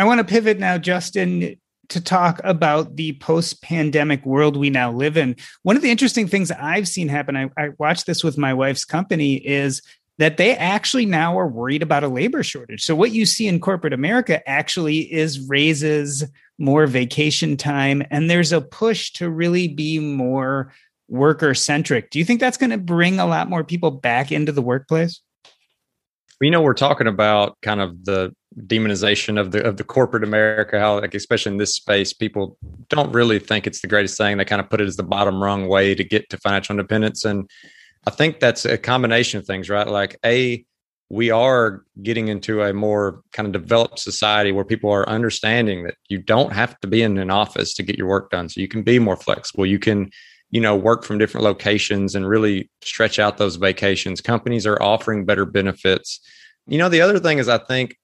I 0.00 0.04
want 0.04 0.16
to 0.16 0.24
pivot 0.24 0.58
now, 0.58 0.78
Justin, 0.78 1.56
to 1.90 2.00
talk 2.00 2.40
about 2.42 2.96
the 2.96 3.12
post 3.18 3.62
pandemic 3.62 4.24
world 4.24 4.56
we 4.56 4.70
now 4.70 4.90
live 4.90 5.18
in. 5.18 5.36
One 5.62 5.76
of 5.76 5.82
the 5.82 5.90
interesting 5.90 6.26
things 6.26 6.50
I've 6.50 6.88
seen 6.88 7.06
happen, 7.06 7.36
I, 7.36 7.50
I 7.58 7.68
watched 7.78 8.06
this 8.06 8.24
with 8.24 8.38
my 8.38 8.54
wife's 8.54 8.86
company, 8.86 9.34
is 9.34 9.82
that 10.16 10.38
they 10.38 10.56
actually 10.56 11.04
now 11.04 11.38
are 11.38 11.48
worried 11.48 11.82
about 11.82 12.02
a 12.02 12.08
labor 12.08 12.42
shortage. 12.42 12.82
So, 12.82 12.96
what 12.96 13.12
you 13.12 13.26
see 13.26 13.46
in 13.46 13.60
corporate 13.60 13.92
America 13.92 14.48
actually 14.48 15.00
is 15.12 15.46
raises, 15.50 16.24
more 16.56 16.86
vacation 16.86 17.58
time, 17.58 18.02
and 18.10 18.30
there's 18.30 18.52
a 18.52 18.62
push 18.62 19.12
to 19.12 19.28
really 19.28 19.68
be 19.68 19.98
more 19.98 20.72
worker 21.08 21.52
centric. 21.52 22.08
Do 22.08 22.18
you 22.18 22.24
think 22.24 22.40
that's 22.40 22.56
going 22.56 22.70
to 22.70 22.78
bring 22.78 23.18
a 23.18 23.26
lot 23.26 23.50
more 23.50 23.64
people 23.64 23.90
back 23.90 24.32
into 24.32 24.52
the 24.52 24.62
workplace? 24.62 25.20
You 26.40 26.50
know, 26.50 26.62
we're 26.62 26.74
talking 26.74 27.06
about 27.06 27.58
kind 27.60 27.80
of 27.80 28.04
the 28.04 28.34
demonization 28.66 29.38
of 29.38 29.52
the 29.52 29.62
of 29.62 29.76
the 29.76 29.84
corporate 29.84 30.24
America, 30.24 30.80
how 30.80 31.00
like 31.00 31.14
especially 31.14 31.52
in 31.52 31.58
this 31.58 31.74
space, 31.74 32.12
people 32.12 32.56
don't 32.88 33.12
really 33.12 33.38
think 33.38 33.66
it's 33.66 33.82
the 33.82 33.88
greatest 33.88 34.16
thing. 34.16 34.38
They 34.38 34.44
kind 34.44 34.60
of 34.60 34.70
put 34.70 34.80
it 34.80 34.88
as 34.88 34.96
the 34.96 35.02
bottom 35.02 35.42
rung 35.42 35.68
way 35.68 35.94
to 35.94 36.02
get 36.02 36.30
to 36.30 36.38
financial 36.38 36.72
independence. 36.72 37.24
And 37.24 37.48
I 38.06 38.10
think 38.10 38.40
that's 38.40 38.64
a 38.64 38.78
combination 38.78 39.38
of 39.38 39.46
things, 39.46 39.68
right? 39.68 39.86
Like 39.86 40.18
a 40.24 40.64
we 41.10 41.30
are 41.30 41.84
getting 42.02 42.28
into 42.28 42.62
a 42.62 42.72
more 42.72 43.22
kind 43.32 43.46
of 43.46 43.52
developed 43.52 43.98
society 43.98 44.52
where 44.52 44.64
people 44.64 44.90
are 44.90 45.08
understanding 45.08 45.82
that 45.82 45.96
you 46.08 46.18
don't 46.18 46.52
have 46.52 46.78
to 46.80 46.86
be 46.86 47.02
in 47.02 47.18
an 47.18 47.30
office 47.30 47.74
to 47.74 47.82
get 47.82 47.98
your 47.98 48.06
work 48.06 48.30
done. 48.30 48.48
So 48.48 48.60
you 48.60 48.68
can 48.68 48.82
be 48.82 49.00
more 49.00 49.16
flexible. 49.16 49.66
You 49.66 49.80
can, 49.80 50.10
you 50.50 50.60
know, 50.60 50.76
work 50.76 51.04
from 51.04 51.18
different 51.18 51.44
locations 51.44 52.14
and 52.14 52.28
really 52.28 52.70
stretch 52.82 53.18
out 53.18 53.38
those 53.38 53.56
vacations. 53.56 54.20
Companies 54.20 54.66
are 54.66 54.80
offering 54.82 55.24
better 55.24 55.44
benefits. 55.44 56.20
You 56.66 56.78
know, 56.78 56.88
the 56.88 57.00
other 57.00 57.18
thing 57.18 57.38
is 57.38 57.48
I 57.48 57.58
think 57.58 57.96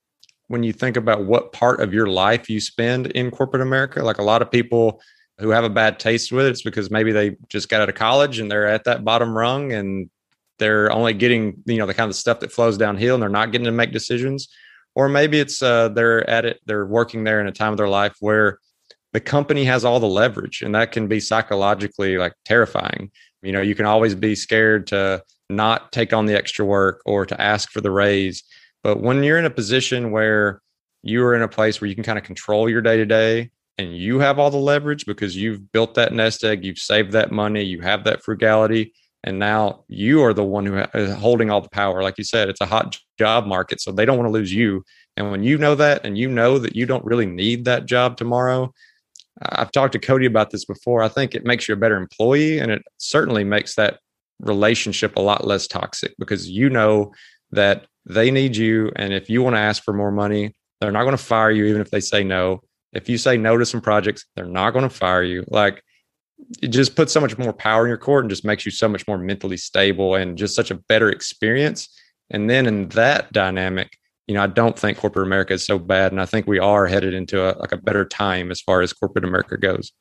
when 0.49 0.63
you 0.63 0.73
think 0.73 0.97
about 0.97 1.25
what 1.25 1.53
part 1.53 1.81
of 1.81 1.93
your 1.93 2.07
life 2.07 2.49
you 2.49 2.61
spend 2.61 3.07
in 3.09 3.31
corporate 3.31 3.63
America. 3.63 4.03
Like 4.03 4.19
a 4.19 4.23
lot 4.23 4.43
of 4.43 4.51
people 4.51 5.01
who 5.39 5.51
have 5.51 5.65
a 5.65 5.71
bad 5.71 5.99
taste 5.99 6.33
with 6.33 6.47
it, 6.47 6.51
it's 6.51 6.63
because 6.63 6.91
maybe 6.91 7.13
they 7.13 7.37
just 7.49 7.69
got 7.69 7.83
out 7.83 7.89
of 7.89 7.95
college 7.95 8.39
and 8.39 8.51
they're 8.51 8.67
at 8.67 8.85
that 8.85 9.05
bottom 9.05 9.37
rung 9.37 9.73
and 9.73 10.09
they're 10.59 10.91
only 10.91 11.13
getting, 11.13 11.63
you 11.67 11.77
know, 11.77 11.87
the 11.87 11.95
kind 11.95 12.09
of 12.09 12.17
stuff 12.17 12.41
that 12.41 12.53
flows 12.53 12.79
downhill 12.79 13.15
and 13.15 13.23
they're 13.23 13.29
not 13.29 13.53
getting 13.53 13.67
to 13.67 13.73
make 13.73 13.93
decisions. 13.93 14.49
Or 14.95 15.09
maybe 15.09 15.39
it's 15.39 15.63
uh, 15.63 15.91
they're 15.91 16.29
at 16.31 16.47
it, 16.47 16.61
they're 16.65 16.87
working 16.87 17.25
there 17.25 17.41
in 17.41 17.49
a 17.49 17.53
time 17.53 17.73
of 17.73 17.77
their 17.77 17.89
life 17.89 18.17
where 18.21 18.59
the 19.17 19.21
company 19.21 19.65
has 19.65 19.83
all 19.83 19.99
the 19.99 20.07
leverage 20.07 20.61
and 20.61 20.75
that 20.75 20.93
can 20.93 21.09
be 21.09 21.21
psychologically 21.21 22.19
like 22.19 22.35
terrifying. 22.45 23.11
You 23.41 23.51
know 23.51 23.63
you 23.63 23.75
can 23.75 23.87
always 23.87 24.15
be 24.15 24.35
scared 24.35 24.87
to 24.89 25.23
not 25.49 25.91
take 25.91 26.13
on 26.13 26.27
the 26.27 26.37
extra 26.37 26.67
work 26.67 27.01
or 27.07 27.25
to 27.25 27.41
ask 27.41 27.71
for 27.71 27.81
the 27.81 27.91
raise. 27.91 28.45
But 28.83 29.01
when 29.01 29.23
you're 29.23 29.39
in 29.39 29.47
a 29.47 29.51
position 29.63 30.11
where 30.11 30.61
you 31.03 31.25
are 31.25 31.35
in 31.35 31.41
a 31.41 31.49
place 31.49 31.81
where 31.81 31.89
you 31.89 31.95
can 31.95 32.05
kind 32.05 32.19
of 32.19 32.25
control 32.25 32.69
your 32.69 32.83
day 32.83 32.99
to 32.99 33.07
day 33.07 33.51
and 33.79 33.97
you 33.97 34.19
have 34.19 34.39
all 34.39 34.51
the 34.51 34.59
leverage 34.59 35.07
because 35.07 35.35
you've 35.35 35.73
built 35.73 35.95
that 35.95 36.13
nest 36.13 36.45
egg 36.45 36.63
you've 36.63 36.77
saved 36.77 37.13
that 37.13 37.33
money 37.33 37.63
you 37.63 37.81
have 37.81 38.05
that 38.05 38.23
frugality 38.23 38.93
and 39.25 39.39
now 39.39 39.83
you 39.89 40.23
are 40.23 40.35
the 40.35 40.45
one 40.45 40.67
who 40.67 40.77
is 40.93 41.15
holding 41.15 41.51
all 41.51 41.63
the 41.63 41.71
power. 41.71 42.03
Like 42.03 42.19
you 42.19 42.25
said 42.25 42.51
it's 42.51 42.61
a 42.61 42.67
hot 42.67 42.99
job 43.19 43.47
market 43.47 43.81
so 43.81 43.93
they 43.93 44.05
don't 44.05 44.19
want 44.19 44.29
to 44.29 44.39
lose 44.39 44.53
you. 44.53 44.85
And 45.17 45.31
when 45.31 45.43
you 45.43 45.57
know 45.57 45.75
that 45.75 46.05
and 46.05 46.19
you 46.19 46.29
know 46.29 46.59
that 46.59 46.77
you 46.77 46.85
don't 46.85 47.05
really 47.07 47.25
need 47.25 47.65
that 47.65 47.87
job 47.87 48.19
tomorrow 48.19 48.75
I've 49.43 49.73
talked 49.73 49.93
to 49.93 49.99
Cody 49.99 50.27
about 50.27 50.51
this 50.51 50.65
before. 50.65 51.03
I 51.03 51.09
think 51.09 51.35
it 51.35 51.45
makes 51.45 51.69
you 51.69 51.75
a 51.75 51.79
better 51.79 51.97
employee 51.97 52.59
and 52.59 52.71
it 52.71 52.83
certainly 52.99 53.45
makes 53.45 53.75
that 53.75 53.99
relationship 54.41 55.17
a 55.17 55.21
lot 55.21 55.47
less 55.47 55.67
toxic 55.67 56.15
because 56.19 56.49
you 56.49 56.71
know 56.71 57.13
that 57.51 57.87
they 58.05 58.31
need 58.31 58.57
you. 58.57 58.91
And 58.97 59.13
if 59.13 59.29
you 59.29 59.43
want 59.43 59.57
to 59.57 59.61
ask 59.61 59.83
for 59.83 59.93
more 59.93 60.13
money, 60.13 60.55
they're 60.81 60.93
not 60.93 61.03
going 61.03 61.17
to 61.17 61.23
fire 61.23 61.51
you, 61.51 61.67
even 61.67 61.81
if 61.81 61.91
they 61.91 62.01
say 62.01 62.23
no. 62.23 62.63
If 62.93 63.09
you 63.09 63.19
say 63.19 63.37
no 63.37 63.57
to 63.57 63.67
some 63.67 63.81
projects, 63.81 64.25
they're 64.35 64.47
not 64.47 64.71
going 64.71 64.89
to 64.89 64.95
fire 64.95 65.23
you. 65.23 65.45
Like 65.49 65.83
it 66.63 66.69
just 66.69 66.97
puts 66.97 67.13
so 67.13 67.21
much 67.21 67.37
more 67.39 67.53
power 67.53 67.85
in 67.85 67.89
your 67.89 67.99
court 67.99 68.25
and 68.25 68.31
just 68.31 68.45
makes 68.45 68.65
you 68.65 68.71
so 68.71 68.89
much 68.89 69.07
more 69.07 69.19
mentally 69.19 69.57
stable 69.57 70.15
and 70.15 70.39
just 70.39 70.55
such 70.55 70.71
a 70.71 70.77
better 70.89 71.11
experience. 71.11 71.89
And 72.31 72.49
then 72.49 72.67
in 72.67 72.89
that 72.91 73.33
dynamic, 73.33 73.97
you 74.27 74.35
know, 74.35 74.43
I 74.43 74.49
don't 74.49 74.79
think 74.79 74.99
corporate 74.99 75.27
America 75.27 75.55
is 75.55 75.65
so 75.65 75.79
bad, 75.79 76.13
and 76.13 76.21
I 76.21 76.27
think 76.27 76.47
we 76.47 76.59
are 76.59 76.87
headed 76.87 77.15
into 77.15 77.43
a, 77.43 77.57
like 77.59 77.73
a 77.73 77.77
better 77.77 78.05
time 78.05 78.51
as 78.51 78.61
far 78.61 78.83
as 78.83 78.93
corporate 78.93 79.25
America 79.25 79.57
goes. 79.57 79.93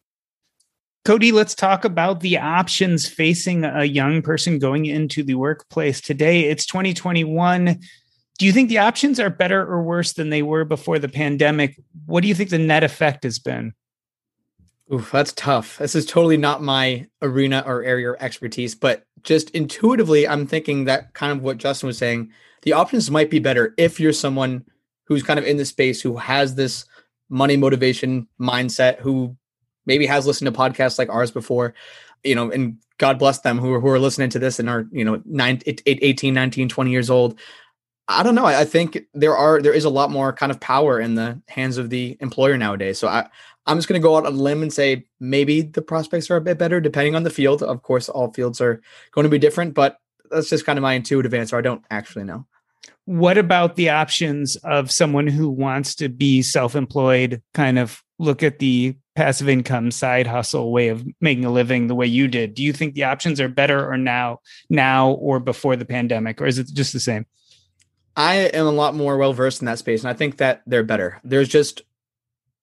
Cody, 1.03 1.31
let's 1.31 1.53
talk 1.53 1.85
about 1.85 2.21
the 2.21 2.39
options 2.39 3.07
facing 3.07 3.63
a 3.63 3.83
young 3.83 4.23
person 4.23 4.57
going 4.57 4.87
into 4.87 5.21
the 5.21 5.35
workplace 5.35 6.01
today. 6.01 6.45
It's 6.45 6.65
2021. 6.65 7.79
Do 8.39 8.45
you 8.45 8.51
think 8.51 8.69
the 8.69 8.79
options 8.79 9.19
are 9.19 9.29
better 9.29 9.61
or 9.61 9.83
worse 9.83 10.13
than 10.13 10.31
they 10.31 10.41
were 10.41 10.65
before 10.65 10.97
the 10.97 11.07
pandemic? 11.07 11.79
What 12.07 12.21
do 12.21 12.27
you 12.27 12.33
think 12.33 12.49
the 12.49 12.57
net 12.57 12.83
effect 12.83 13.23
has 13.23 13.37
been? 13.37 13.73
Oof, 14.93 15.11
that's 15.11 15.33
tough. 15.33 15.79
This 15.79 15.95
is 15.95 16.05
totally 16.05 16.37
not 16.37 16.61
my 16.61 17.07
arena 17.21 17.63
or 17.65 17.83
area 17.83 18.11
of 18.11 18.21
expertise, 18.21 18.75
but 18.75 19.03
just 19.23 19.49
intuitively, 19.51 20.27
I'm 20.27 20.45
thinking 20.45 20.85
that 20.85 21.13
kind 21.13 21.31
of 21.31 21.41
what 21.41 21.57
Justin 21.57 21.87
was 21.87 21.97
saying 21.97 22.31
the 22.65 22.73
options 22.73 23.11
might 23.11 23.29
be 23.29 23.39
better 23.39 23.73
if 23.77 23.99
you're 23.99 24.11
someone 24.11 24.65
who's 25.05 25.23
kind 25.23 25.39
of 25.39 25.45
in 25.45 25.57
the 25.57 25.65
space 25.65 26.01
who 26.01 26.17
has 26.17 26.55
this 26.55 26.85
money 27.29 27.55
motivation 27.55 28.27
mindset, 28.41 28.99
who 28.99 29.37
maybe 29.85 30.05
has 30.07 30.25
listened 30.25 30.51
to 30.51 30.59
podcasts 30.59 30.97
like 30.97 31.09
ours 31.09 31.31
before, 31.31 31.75
you 32.23 32.33
know, 32.33 32.49
and 32.51 32.77
God 32.97 33.19
bless 33.19 33.39
them 33.39 33.59
who 33.59 33.71
are, 33.73 33.79
who 33.79 33.87
are 33.89 33.99
listening 33.99 34.31
to 34.31 34.39
this 34.39 34.59
and 34.59 34.67
are, 34.67 34.87
you 34.91 35.05
know, 35.05 35.21
nine, 35.25 35.61
18, 35.65 36.33
19, 36.33 36.69
20 36.69 36.91
years 36.91 37.09
old. 37.09 37.39
I 38.07 38.21
don't 38.21 38.35
know. 38.35 38.45
I 38.45 38.65
think 38.65 38.99
there 39.13 39.35
are 39.35 39.61
there 39.61 39.73
is 39.73 39.85
a 39.85 39.89
lot 39.89 40.11
more 40.11 40.31
kind 40.31 40.51
of 40.51 40.59
power 40.59 40.99
in 40.99 41.15
the 41.15 41.41
hands 41.47 41.77
of 41.77 41.89
the 41.89 42.17
employer 42.19 42.57
nowadays. 42.57 42.99
So 42.99 43.07
I 43.07 43.27
I'm 43.65 43.77
just 43.77 43.87
going 43.87 43.99
to 43.99 44.03
go 44.03 44.15
out 44.15 44.27
on 44.27 44.33
a 44.33 44.35
limb 44.35 44.61
and 44.61 44.71
say 44.71 45.05
maybe 45.19 45.61
the 45.61 45.81
prospects 45.81 46.29
are 46.29 46.35
a 46.35 46.41
bit 46.41 46.59
better 46.59 46.79
depending 46.79 47.15
on 47.15 47.23
the 47.23 47.31
field. 47.31 47.63
Of 47.63 47.81
course, 47.81 48.09
all 48.09 48.31
fields 48.31 48.61
are 48.61 48.79
going 49.11 49.23
to 49.23 49.29
be 49.29 49.39
different, 49.39 49.73
but 49.73 49.97
that's 50.29 50.49
just 50.49 50.65
kind 50.65 50.77
of 50.77 50.83
my 50.83 50.93
intuitive 50.93 51.33
answer. 51.33 51.57
I 51.57 51.61
don't 51.61 51.83
actually 51.89 52.25
know 52.25 52.45
what 53.05 53.37
about 53.37 53.75
the 53.75 53.89
options 53.89 54.55
of 54.57 54.91
someone 54.91 55.27
who 55.27 55.49
wants 55.49 55.95
to 55.95 56.09
be 56.09 56.41
self-employed 56.41 57.41
kind 57.53 57.77
of 57.77 58.03
look 58.17 58.41
at 58.41 58.59
the 58.59 58.95
passive 59.15 59.47
income 59.47 59.91
side 59.91 60.27
hustle 60.27 60.71
way 60.71 60.87
of 60.89 61.05
making 61.21 61.45
a 61.45 61.51
living 61.51 61.87
the 61.87 61.95
way 61.95 62.05
you 62.05 62.27
did 62.27 62.53
do 62.53 62.63
you 62.63 62.73
think 62.73 62.93
the 62.93 63.03
options 63.03 63.39
are 63.39 63.47
better 63.47 63.89
or 63.89 63.97
now 63.97 64.39
now 64.69 65.11
or 65.11 65.39
before 65.39 65.75
the 65.75 65.85
pandemic 65.85 66.41
or 66.41 66.45
is 66.45 66.57
it 66.57 66.67
just 66.73 66.93
the 66.93 66.99
same 66.99 67.25
i 68.15 68.35
am 68.35 68.65
a 68.65 68.71
lot 68.71 68.95
more 68.95 69.17
well 69.17 69.33
versed 69.33 69.61
in 69.61 69.65
that 69.65 69.79
space 69.79 70.01
and 70.01 70.09
i 70.09 70.13
think 70.13 70.37
that 70.37 70.61
they're 70.65 70.83
better 70.83 71.19
there's 71.23 71.49
just 71.49 71.81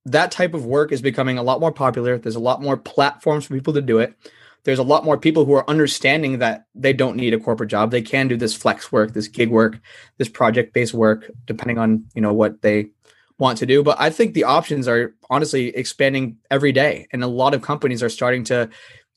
that 0.05 0.33
type 0.33 0.55
of 0.55 0.67
work 0.67 0.91
is 0.91 1.01
becoming 1.01 1.39
a 1.39 1.43
lot 1.43 1.61
more 1.61 1.73
popular 1.73 2.19
there's 2.19 2.37
a 2.37 2.41
lot 2.41 2.63
more 2.63 2.77
platforms 2.77 3.45
for 3.45 3.55
people 3.55 3.73
to 3.73 3.83
do 3.83 3.99
it 3.99 4.17
there's 4.65 4.79
a 4.79 4.85
lot 4.85 5.05
more 5.05 5.19
people 5.19 5.45
who 5.45 5.55
are 5.55 5.69
understanding 5.69 6.39
that 6.39 6.67
they 6.75 6.93
don't 6.93 7.17
need 7.17 7.35
a 7.35 7.41
corporate 7.41 7.71
job. 7.71 7.91
They 7.91 8.03
can 8.03 8.29
do 8.29 8.37
this 8.37 8.55
flex 8.55 8.93
work, 8.93 9.13
this 9.13 9.29
gig 9.29 9.51
work, 9.51 9.81
this 10.19 10.29
project 10.29 10.73
based 10.73 10.95
work, 10.95 11.31
depending 11.47 11.79
on 11.79 12.05
you 12.15 12.23
know 12.23 12.33
what 12.33 12.63
they 12.63 12.91
want 13.39 13.59
to 13.59 13.67
do. 13.67 13.83
But 13.83 14.01
I 14.01 14.11
think 14.11 14.35
the 14.35 14.45
options 14.45 14.87
are 14.87 15.15
honestly 15.31 15.75
expanding 15.77 16.37
every 16.51 16.73
day, 16.73 17.09
and 17.13 17.25
a 17.25 17.29
lot 17.29 17.55
of 17.55 17.63
companies 17.63 18.03
are 18.03 18.09
starting 18.09 18.45
to 18.45 18.71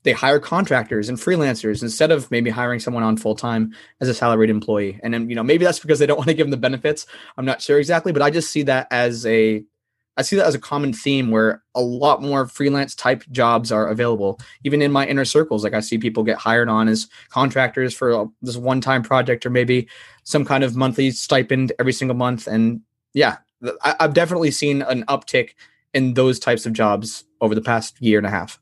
they 0.06 0.14
hire 0.14 0.39
contractors 0.39 1.10
and 1.10 1.18
freelancers 1.18 1.82
instead 1.82 2.12
of 2.12 2.30
maybe 2.32 2.49
hiring 2.49 2.80
someone 2.80 3.03
on 3.03 3.18
full 3.18 3.36
time 3.36 3.74
as 3.99 4.08
a 4.08 4.14
salaried 4.14 4.49
employee. 4.49 4.99
And 5.03 5.14
then 5.14 5.30
you 5.30 5.36
know 5.36 5.43
maybe 5.43 5.66
that's 5.66 5.80
because 5.80 5.99
they 5.99 6.06
don't 6.06 6.18
want 6.20 6.30
to 6.30 6.34
give 6.34 6.45
them 6.45 6.51
the 6.51 6.58
benefits. 6.58 7.06
I'm 7.38 7.45
not 7.45 7.62
sure 7.62 7.80
exactly, 7.80 8.14
but 8.14 8.22
I 8.22 8.30
just 8.30 8.51
see 8.51 8.64
that 8.64 8.88
as 8.91 9.26
a 9.26 9.66
I 10.18 10.22
see 10.22 10.38
that 10.38 10.45
as 10.45 10.56
a 10.56 10.60
common 10.60 10.93
theme 10.93 11.30
where 11.30 11.62
a 11.74 11.82
lot 11.82 12.22
more 12.22 12.47
freelance 12.47 12.95
type 12.95 13.24
jobs 13.32 13.72
are 13.72 13.89
available. 13.89 14.39
Even 14.64 14.82
in 14.82 14.91
my 14.91 15.06
inner 15.06 15.26
circles, 15.26 15.64
like 15.64 15.74
I 15.74 15.82
see 15.82 15.97
people 15.97 16.24
get 16.24 16.38
hired 16.38 16.70
on 16.70 16.88
as 16.88 17.10
contractors 17.30 17.93
for 17.93 18.28
this 18.41 18.56
one 18.56 18.80
time 18.80 19.03
project 19.03 19.45
or 19.45 19.49
maybe 19.49 19.89
some 20.24 20.45
kind 20.45 20.64
of 20.64 20.76
monthly 20.76 21.12
stipend 21.12 21.74
every 21.80 21.91
single 21.91 22.16
month. 22.16 22.47
And 22.47 22.80
yeah, 23.14 23.38
I've 23.84 24.14
definitely 24.14 24.51
seen 24.51 24.84
an 24.84 25.03
uptick 25.08 25.49
in 25.93 26.14
those 26.14 26.39
types 26.39 26.66
of 26.66 26.74
jobs 26.74 27.26
over 27.41 27.56
the 27.56 27.62
past 27.62 28.01
year 28.01 28.18
and 28.18 28.28
a 28.28 28.30
half. 28.30 28.60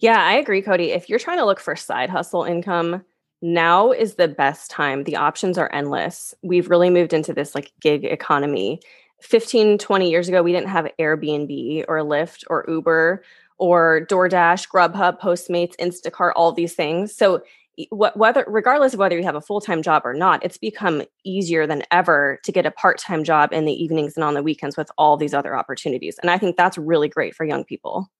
Yeah, 0.00 0.22
I 0.22 0.34
agree, 0.34 0.62
Cody. 0.62 0.92
If 0.92 1.08
you're 1.08 1.18
trying 1.18 1.38
to 1.38 1.44
look 1.46 1.60
for 1.60 1.76
side 1.76 2.10
hustle 2.10 2.44
income, 2.44 3.04
now 3.42 3.92
is 3.92 4.14
the 4.14 4.28
best 4.28 4.70
time. 4.70 5.04
The 5.04 5.16
options 5.16 5.56
are 5.58 5.72
endless. 5.72 6.34
We've 6.42 6.68
really 6.68 6.90
moved 6.90 7.12
into 7.12 7.32
this 7.32 7.54
like 7.54 7.72
gig 7.80 8.04
economy 8.04 8.80
15, 9.20 9.78
20 9.78 10.10
years 10.10 10.28
ago, 10.28 10.42
we 10.42 10.52
didn't 10.52 10.68
have 10.68 10.88
Airbnb 10.98 11.84
or 11.88 11.98
Lyft 11.98 12.44
or 12.48 12.64
Uber 12.68 13.22
or 13.58 14.06
DoorDash, 14.08 14.68
Grubhub, 14.68 15.20
Postmates, 15.20 15.76
Instacart, 15.76 16.32
all 16.36 16.52
these 16.52 16.74
things. 16.74 17.14
So 17.14 17.42
whether 17.90 18.44
regardless 18.46 18.92
of 18.92 18.98
whether 18.98 19.16
you 19.16 19.24
have 19.24 19.36
a 19.36 19.40
full-time 19.40 19.80
job 19.80 20.02
or 20.04 20.12
not 20.12 20.44
it's 20.44 20.58
become 20.58 21.02
easier 21.24 21.66
than 21.66 21.82
ever 21.90 22.38
to 22.44 22.52
get 22.52 22.66
a 22.66 22.70
part-time 22.70 23.24
job 23.24 23.54
in 23.54 23.64
the 23.64 23.72
evenings 23.72 24.16
and 24.16 24.24
on 24.24 24.34
the 24.34 24.42
weekends 24.42 24.76
with 24.76 24.90
all 24.98 25.16
these 25.16 25.32
other 25.32 25.56
opportunities 25.56 26.18
and 26.18 26.30
i 26.30 26.36
think 26.36 26.58
that's 26.58 26.76
really 26.76 27.08
great 27.08 27.34
for 27.34 27.46
young 27.46 27.64
people 27.64 28.10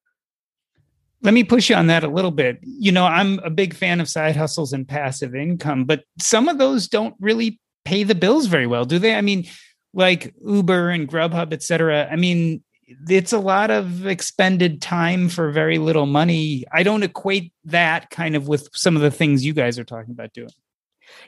let 1.22 1.34
me 1.34 1.44
push 1.44 1.68
you 1.68 1.76
on 1.76 1.86
that 1.86 2.04
a 2.04 2.08
little 2.08 2.30
bit 2.30 2.58
you 2.62 2.92
know 2.92 3.04
i'm 3.06 3.38
a 3.40 3.50
big 3.50 3.74
fan 3.74 4.00
of 4.00 4.08
side 4.08 4.36
hustles 4.36 4.72
and 4.72 4.88
passive 4.88 5.34
income 5.34 5.84
but 5.84 6.04
some 6.20 6.48
of 6.48 6.58
those 6.58 6.88
don't 6.88 7.14
really 7.20 7.60
pay 7.84 8.02
the 8.02 8.14
bills 8.14 8.46
very 8.46 8.66
well 8.66 8.84
do 8.84 8.98
they 8.98 9.14
i 9.14 9.20
mean 9.20 9.46
like 9.92 10.34
Uber 10.46 10.90
and 10.90 11.08
Grubhub, 11.08 11.52
et 11.52 11.62
cetera, 11.62 12.08
I 12.10 12.16
mean, 12.16 12.62
it's 13.08 13.32
a 13.32 13.38
lot 13.38 13.70
of 13.70 14.06
expended 14.06 14.82
time 14.82 15.28
for 15.28 15.50
very 15.50 15.78
little 15.78 16.06
money. 16.06 16.64
I 16.72 16.82
don't 16.82 17.02
equate 17.02 17.52
that 17.64 18.10
kind 18.10 18.34
of 18.34 18.48
with 18.48 18.68
some 18.72 18.96
of 18.96 19.02
the 19.02 19.10
things 19.10 19.44
you 19.44 19.52
guys 19.52 19.78
are 19.78 19.84
talking 19.84 20.12
about 20.12 20.32
doing. 20.32 20.50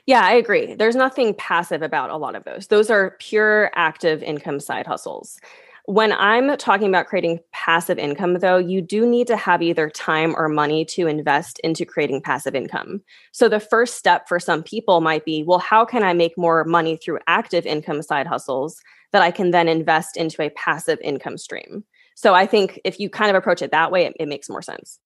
Yeah, 0.05 0.21
I 0.21 0.33
agree. 0.33 0.75
There's 0.75 0.95
nothing 0.95 1.33
passive 1.33 1.81
about 1.81 2.09
a 2.09 2.17
lot 2.17 2.35
of 2.35 2.43
those. 2.45 2.67
Those 2.67 2.89
are 2.89 3.17
pure 3.19 3.69
active 3.75 4.23
income 4.23 4.59
side 4.59 4.87
hustles. 4.87 5.39
When 5.85 6.13
I'm 6.13 6.55
talking 6.55 6.87
about 6.87 7.07
creating 7.07 7.41
passive 7.51 7.99
income, 7.99 8.35
though, 8.35 8.57
you 8.57 8.81
do 8.81 9.05
need 9.05 9.27
to 9.27 9.35
have 9.35 9.61
either 9.61 9.89
time 9.89 10.33
or 10.37 10.47
money 10.47 10.85
to 10.85 11.07
invest 11.07 11.59
into 11.59 11.85
creating 11.85 12.21
passive 12.21 12.55
income. 12.55 13.01
So, 13.33 13.49
the 13.49 13.59
first 13.59 13.95
step 13.95 14.29
for 14.29 14.39
some 14.39 14.63
people 14.63 15.01
might 15.01 15.25
be 15.25 15.43
well, 15.43 15.59
how 15.59 15.83
can 15.83 16.01
I 16.01 16.13
make 16.13 16.37
more 16.37 16.63
money 16.63 16.95
through 16.95 17.19
active 17.27 17.65
income 17.65 18.01
side 18.01 18.27
hustles 18.27 18.81
that 19.11 19.21
I 19.21 19.29
can 19.29 19.51
then 19.51 19.67
invest 19.67 20.15
into 20.15 20.41
a 20.41 20.51
passive 20.51 20.99
income 21.03 21.37
stream? 21.37 21.83
So, 22.15 22.33
I 22.33 22.45
think 22.45 22.79
if 22.85 22.97
you 22.97 23.09
kind 23.09 23.29
of 23.29 23.35
approach 23.35 23.61
it 23.61 23.71
that 23.71 23.91
way, 23.91 24.05
it, 24.05 24.13
it 24.21 24.29
makes 24.29 24.49
more 24.49 24.61
sense. 24.61 24.99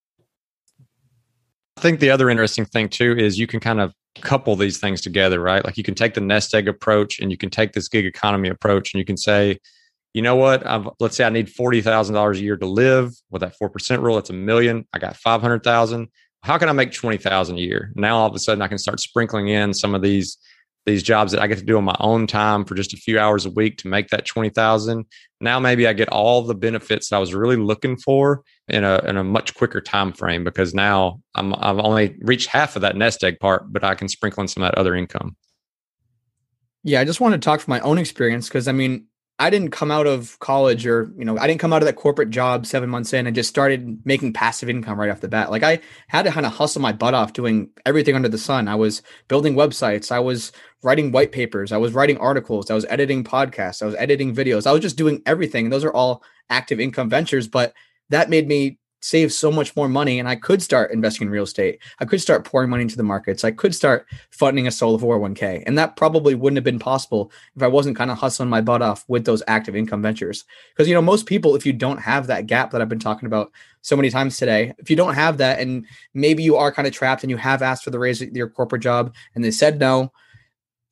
I 1.77 1.81
think 1.81 1.99
the 1.99 2.11
other 2.11 2.29
interesting 2.29 2.65
thing 2.65 2.89
too 2.89 3.15
is 3.17 3.39
you 3.39 3.47
can 3.47 3.59
kind 3.59 3.81
of 3.81 3.93
couple 4.21 4.55
these 4.55 4.77
things 4.77 5.01
together, 5.01 5.39
right? 5.39 5.65
Like 5.65 5.77
you 5.77 5.83
can 5.83 5.95
take 5.95 6.13
the 6.13 6.21
nest 6.21 6.53
egg 6.53 6.67
approach 6.67 7.19
and 7.19 7.31
you 7.31 7.37
can 7.37 7.49
take 7.49 7.73
this 7.73 7.87
gig 7.87 8.05
economy 8.05 8.49
approach 8.49 8.93
and 8.93 8.99
you 8.99 9.05
can 9.05 9.17
say, 9.17 9.57
you 10.13 10.21
know 10.21 10.35
what? 10.35 10.65
I've, 10.65 10.89
let's 10.99 11.15
say 11.15 11.23
I 11.23 11.29
need 11.29 11.49
forty 11.49 11.81
thousand 11.81 12.15
dollars 12.15 12.39
a 12.39 12.43
year 12.43 12.57
to 12.57 12.65
live 12.65 13.13
with 13.29 13.41
that 13.41 13.55
four 13.57 13.69
percent 13.69 14.01
rule. 14.01 14.17
It's 14.17 14.29
a 14.29 14.33
million. 14.33 14.87
I 14.93 14.99
got 14.99 15.15
five 15.15 15.41
hundred 15.41 15.63
thousand. 15.63 16.07
How 16.43 16.57
can 16.57 16.69
I 16.69 16.73
make 16.73 16.91
twenty 16.91 17.17
thousand 17.17 17.57
a 17.57 17.61
year? 17.61 17.91
Now 17.95 18.17
all 18.17 18.27
of 18.27 18.35
a 18.35 18.39
sudden 18.39 18.61
I 18.61 18.67
can 18.67 18.77
start 18.77 18.99
sprinkling 18.99 19.49
in 19.49 19.73
some 19.73 19.93
of 19.93 20.01
these 20.01 20.37
these 20.87 21.03
jobs 21.03 21.33
that 21.33 21.41
I 21.41 21.47
get 21.47 21.57
to 21.57 21.65
do 21.65 21.77
on 21.77 21.83
my 21.83 21.97
own 21.99 22.27
time 22.27 22.63
for 22.63 22.73
just 22.73 22.93
a 22.93 22.97
few 22.97 23.19
hours 23.19 23.45
a 23.45 23.49
week 23.49 23.77
to 23.79 23.89
make 23.89 24.07
that 24.07 24.25
twenty 24.25 24.49
thousand. 24.49 25.05
Now 25.41 25.59
maybe 25.59 25.85
I 25.85 25.93
get 25.93 26.09
all 26.09 26.41
the 26.41 26.55
benefits 26.55 27.09
that 27.09 27.17
I 27.17 27.19
was 27.19 27.33
really 27.33 27.57
looking 27.57 27.97
for 27.97 28.43
in 28.69 28.83
a 28.83 28.99
in 29.05 29.17
a 29.17 29.23
much 29.23 29.53
quicker 29.53 29.81
time 29.81 30.13
frame 30.13 30.43
because 30.43 30.73
now 30.73 31.21
I'm 31.35 31.53
I've 31.55 31.79
only 31.79 32.15
reached 32.21 32.47
half 32.47 32.75
of 32.75 32.81
that 32.83 32.95
nest 32.95 33.23
egg 33.23 33.39
part, 33.39 33.71
but 33.71 33.83
I 33.83 33.95
can 33.95 34.07
sprinkle 34.07 34.41
in 34.41 34.47
some 34.47 34.63
of 34.63 34.71
that 34.71 34.79
other 34.79 34.95
income. 34.95 35.35
Yeah, 36.83 37.01
I 37.01 37.03
just 37.03 37.19
want 37.19 37.33
to 37.33 37.39
talk 37.39 37.59
from 37.59 37.71
my 37.71 37.81
own 37.81 37.97
experience 37.97 38.47
because 38.47 38.69
I 38.69 38.71
mean, 38.71 39.07
I 39.39 39.51
didn't 39.51 39.69
come 39.69 39.91
out 39.91 40.07
of 40.07 40.39
college 40.39 40.87
or, 40.87 41.11
you 41.15 41.23
know, 41.23 41.37
I 41.37 41.45
didn't 41.45 41.59
come 41.59 41.71
out 41.71 41.83
of 41.83 41.85
that 41.85 41.95
corporate 41.95 42.31
job 42.31 42.65
seven 42.65 42.89
months 42.89 43.13
in 43.13 43.27
and 43.27 43.35
just 43.35 43.49
started 43.49 44.03
making 44.03 44.33
passive 44.33 44.67
income 44.67 44.99
right 44.99 45.11
off 45.11 45.21
the 45.21 45.27
bat. 45.27 45.51
Like 45.51 45.61
I 45.61 45.79
had 46.07 46.23
to 46.23 46.31
kind 46.31 46.45
of 46.45 46.53
hustle 46.53 46.81
my 46.81 46.91
butt 46.91 47.13
off 47.13 47.33
doing 47.33 47.69
everything 47.85 48.15
under 48.15 48.29
the 48.29 48.39
sun. 48.39 48.67
I 48.67 48.73
was 48.73 49.03
building 49.27 49.53
websites. 49.53 50.11
I 50.11 50.19
was 50.19 50.51
writing 50.81 51.11
white 51.11 51.31
papers. 51.31 51.71
I 51.71 51.77
was 51.77 51.93
writing 51.93 52.17
articles. 52.17 52.71
I 52.71 52.73
was 52.73 52.85
editing 52.85 53.23
podcasts. 53.23 53.83
I 53.83 53.85
was 53.85 53.95
editing 53.95 54.33
videos. 54.33 54.65
I 54.65 54.71
was 54.71 54.81
just 54.81 54.97
doing 54.97 55.21
everything. 55.27 55.67
And 55.67 55.73
those 55.73 55.83
are 55.83 55.93
all 55.93 56.23
active 56.49 56.79
income 56.79 57.09
ventures. 57.09 57.47
But 57.47 57.73
that 58.09 58.31
made 58.31 58.47
me 58.47 58.79
save 58.99 59.31
so 59.31 59.51
much 59.51 59.75
more 59.75 59.87
money 59.87 60.19
and 60.19 60.27
I 60.27 60.35
could 60.35 60.61
start 60.61 60.91
investing 60.91 61.27
in 61.27 61.31
real 61.31 61.43
estate. 61.43 61.79
I 61.99 62.05
could 62.05 62.21
start 62.21 62.45
pouring 62.45 62.69
money 62.69 62.83
into 62.83 62.97
the 62.97 63.03
markets. 63.03 63.43
I 63.43 63.51
could 63.51 63.75
start 63.75 64.07
funding 64.31 64.67
a 64.67 64.71
solo 64.71 64.97
401k. 64.97 65.63
And 65.65 65.77
that 65.77 65.95
probably 65.95 66.35
wouldn't 66.35 66.57
have 66.57 66.63
been 66.63 66.79
possible 66.79 67.31
if 67.55 67.61
I 67.61 67.67
wasn't 67.67 67.97
kind 67.97 68.11
of 68.11 68.17
hustling 68.17 68.49
my 68.49 68.61
butt 68.61 68.81
off 68.81 69.05
with 69.07 69.25
those 69.25 69.43
active 69.47 69.75
income 69.75 70.01
ventures. 70.01 70.45
Because, 70.73 70.87
you 70.87 70.93
know, 70.93 71.01
most 71.01 71.25
people, 71.25 71.55
if 71.55 71.65
you 71.65 71.73
don't 71.73 71.99
have 71.99 72.27
that 72.27 72.47
gap 72.47 72.71
that 72.71 72.81
I've 72.81 72.89
been 72.89 72.99
talking 72.99 73.27
about 73.27 73.51
so 73.81 73.95
many 73.95 74.09
times 74.09 74.37
today, 74.37 74.73
if 74.79 74.89
you 74.89 74.95
don't 74.95 75.13
have 75.13 75.37
that 75.37 75.59
and 75.59 75.85
maybe 76.13 76.43
you 76.43 76.55
are 76.55 76.71
kind 76.71 76.87
of 76.87 76.93
trapped 76.93 77.23
and 77.23 77.29
you 77.29 77.37
have 77.37 77.61
asked 77.61 77.83
for 77.83 77.91
the 77.91 77.99
raise 77.99 78.21
at 78.21 78.35
your 78.35 78.49
corporate 78.49 78.81
job 78.81 79.13
and 79.35 79.43
they 79.43 79.51
said 79.51 79.79
no, 79.79 80.11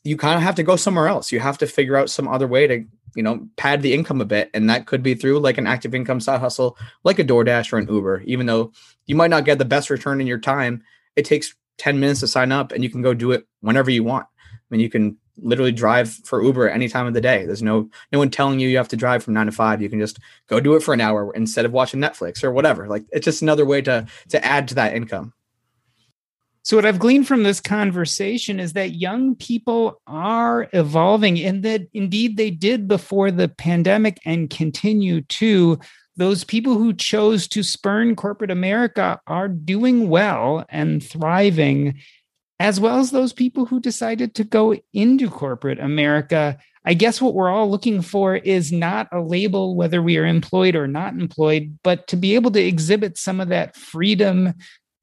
you 0.06 0.16
kind 0.16 0.38
of 0.38 0.44
have 0.44 0.56
to 0.56 0.64
go 0.64 0.76
somewhere 0.76 1.08
else. 1.08 1.32
You 1.32 1.40
have 1.40 1.58
to 1.58 1.68
figure 1.68 1.98
out 1.98 2.12
some 2.12 2.28
other 2.28 2.48
way 2.48 2.68
to 2.68 2.86
you 3.16 3.24
know 3.24 3.48
pad 3.58 3.82
the 3.82 3.94
income 3.94 4.22
a 4.22 4.26
bit 4.26 4.52
and 4.54 4.70
that 4.70 4.86
could 4.86 5.02
be 5.02 5.16
through 5.16 5.40
like 5.40 5.58
an 5.58 5.68
active 5.68 5.96
income 5.96 6.20
side 6.20 6.42
hustle 6.42 6.78
like 7.06 7.18
a 7.18 7.24
DoorDash 7.24 7.74
or 7.74 7.78
an 7.78 7.88
Uber. 7.88 8.22
Even 8.26 8.46
though 8.46 8.72
you 9.08 9.16
might 9.16 9.30
not 9.30 9.46
get 9.46 9.58
the 9.58 9.66
best 9.66 9.90
return 9.90 10.22
in 10.22 10.28
your 10.28 10.38
time 10.38 10.84
it 11.16 11.26
takes 11.26 11.56
10 11.78 12.00
minutes 12.00 12.20
to 12.20 12.28
sign 12.28 12.52
up 12.52 12.72
and 12.72 12.84
you 12.84 12.90
can 12.90 13.02
go 13.02 13.14
do 13.14 13.32
it 13.32 13.48
whenever 13.62 13.90
you 13.90 14.04
want. 14.04 14.28
I 14.52 14.58
mean 14.70 14.82
you 14.82 14.90
can 14.90 15.18
literally 15.38 15.72
drive 15.72 16.10
for 16.10 16.44
Uber 16.44 16.70
any 16.70 16.88
time 16.88 17.08
of 17.08 17.14
the 17.14 17.22
day. 17.22 17.46
There's 17.46 17.64
no 17.64 17.90
no 18.12 18.20
one 18.20 18.30
telling 18.30 18.60
you 18.60 18.68
you 18.68 18.78
have 18.78 18.90
to 18.90 18.98
drive 18.98 19.24
from 19.24 19.34
9 19.34 19.46
to 19.48 19.52
5 19.54 19.82
you 19.82 19.90
can 19.90 20.00
just 20.00 20.20
go 20.48 20.60
do 20.60 20.76
it 20.76 20.84
for 20.84 20.94
an 20.94 21.02
hour 21.02 21.34
instead 21.34 21.66
of 21.66 21.72
watching 21.72 22.02
Netflix 22.02 22.44
or 22.44 22.52
whatever. 22.52 22.88
Like 22.88 23.06
it's 23.12 23.26
just 23.26 23.42
another 23.42 23.66
way 23.66 23.82
to 23.84 24.06
to 24.30 24.46
add 24.46 24.68
to 24.68 24.76
that 24.76 24.94
income 24.94 25.34
so, 26.66 26.76
what 26.78 26.86
I've 26.86 26.98
gleaned 26.98 27.28
from 27.28 27.44
this 27.44 27.62
conversation 27.62 28.60
is 28.60 28.74
that 28.74 28.96
young 28.96 29.36
people 29.36 30.02
are 30.08 30.68
evolving, 30.74 31.40
and 31.40 31.62
that 31.62 31.84
indeed 31.94 32.38
they 32.38 32.50
did 32.50 32.88
before 32.88 33.30
the 33.30 33.48
pandemic 33.48 34.20
and 34.26 34.50
continue 34.50 35.22
to. 35.22 35.80
Those 36.18 36.44
people 36.44 36.74
who 36.74 36.92
chose 36.94 37.48
to 37.50 37.62
spurn 37.62 38.16
corporate 38.16 38.50
America 38.50 39.20
are 39.28 39.48
doing 39.48 40.10
well 40.10 40.66
and 40.70 41.04
thriving, 41.04 42.00
as 42.60 42.80
well 42.80 42.98
as 42.98 43.12
those 43.12 43.32
people 43.32 43.68
who 43.68 43.80
decided 43.80 44.34
to 44.34 44.44
go 44.44 44.76
into 44.92 45.30
corporate 45.30 45.80
America. 45.80 46.58
I 46.84 46.96
guess 46.96 47.22
what 47.22 47.36
we're 47.36 47.52
all 47.52 47.70
looking 47.70 48.02
for 48.02 48.38
is 48.38 48.72
not 48.72 49.08
a 49.12 49.22
label, 49.22 49.76
whether 49.76 50.02
we 50.02 50.18
are 50.18 50.26
employed 50.26 50.76
or 50.76 50.88
not 50.88 51.14
employed, 51.14 51.78
but 51.84 52.08
to 52.08 52.16
be 52.16 52.34
able 52.34 52.50
to 52.52 52.64
exhibit 52.64 53.20
some 53.20 53.40
of 53.40 53.50
that 53.50 53.76
freedom 53.76 54.56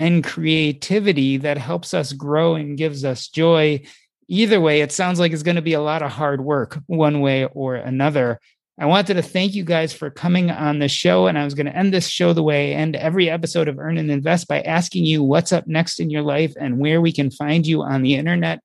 and 0.03 0.24
creativity 0.24 1.36
that 1.36 1.57
helps 1.57 1.94
us 1.94 2.12
grow 2.12 2.57
and 2.57 2.76
gives 2.76 3.05
us 3.05 3.28
joy. 3.28 3.80
Either 4.26 4.61
way, 4.61 4.80
it 4.80 4.90
sounds 4.90 5.20
like 5.20 5.30
it's 5.30 5.44
going 5.44 5.55
to 5.55 5.62
be 5.62 5.74
a 5.74 5.80
lot 5.80 6.03
of 6.03 6.11
hard 6.11 6.40
work, 6.40 6.76
one 6.86 7.20
way 7.20 7.44
or 7.44 7.76
another. 7.76 8.40
I 8.80 8.86
wanted 8.86 9.14
to 9.14 9.22
thank 9.22 9.55
you 9.55 9.62
guys 9.62 9.92
for 9.92 10.11
coming 10.11 10.50
on 10.50 10.80
the 10.80 10.88
show. 10.88 11.28
And 11.28 11.38
I 11.38 11.44
was 11.44 11.55
going 11.55 11.66
to 11.66 11.76
end 11.76 11.94
this 11.94 12.09
show 12.09 12.32
the 12.32 12.42
way 12.42 12.74
I 12.74 12.78
end 12.78 12.96
every 12.96 13.30
episode 13.30 13.68
of 13.68 13.78
Earn 13.78 13.96
and 13.96 14.11
Invest 14.11 14.48
by 14.48 14.62
asking 14.62 15.05
you 15.05 15.22
what's 15.22 15.53
up 15.53 15.68
next 15.68 16.00
in 16.00 16.11
your 16.11 16.22
life 16.22 16.53
and 16.59 16.80
where 16.80 17.00
we 17.00 17.12
can 17.12 17.30
find 17.30 17.64
you 17.64 17.82
on 17.82 18.03
the 18.03 18.16
internet. 18.16 18.59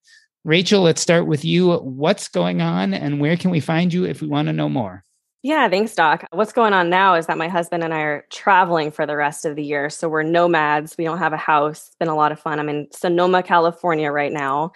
Rachel, 0.44 0.82
let's 0.82 1.02
start 1.02 1.28
with 1.28 1.46
you. 1.46 1.72
What's 1.76 2.30
going 2.30 2.64
on 2.64 2.96
and 2.96 3.20
where 3.20 3.38
can 3.38 3.52
we 3.52 3.60
find 3.60 3.94
you 3.94 4.06
if 4.06 4.24
we 4.24 4.28
want 4.28 4.48
to 4.48 4.54
know 4.54 4.70
more? 4.70 5.04
Yeah, 5.44 5.70
thanks, 5.70 5.94
Doc. 5.94 6.26
What's 6.32 6.52
going 6.52 6.74
on 6.74 6.90
now 6.90 7.16
is 7.16 7.28
that 7.28 7.38
my 7.38 7.48
husband 7.48 7.84
and 7.84 7.94
I 7.94 8.02
are 8.02 8.26
traveling 8.32 8.92
for 8.92 9.06
the 9.06 9.16
rest 9.16 9.46
of 9.46 9.56
the 9.56 9.64
year. 9.64 9.90
So 9.90 10.10
we're 10.10 10.24
nomads. 10.24 10.98
We 10.98 11.04
don't 11.04 11.20
have 11.20 11.34
a 11.34 11.38
house. 11.38 11.88
It's 11.88 11.96
been 11.96 12.08
a 12.08 12.16
lot 12.16 12.32
of 12.32 12.40
fun. 12.40 12.60
I'm 12.60 12.70
in 12.70 12.88
Sonoma, 12.92 13.44
California 13.44 14.12
right 14.12 14.32
now. 14.32 14.72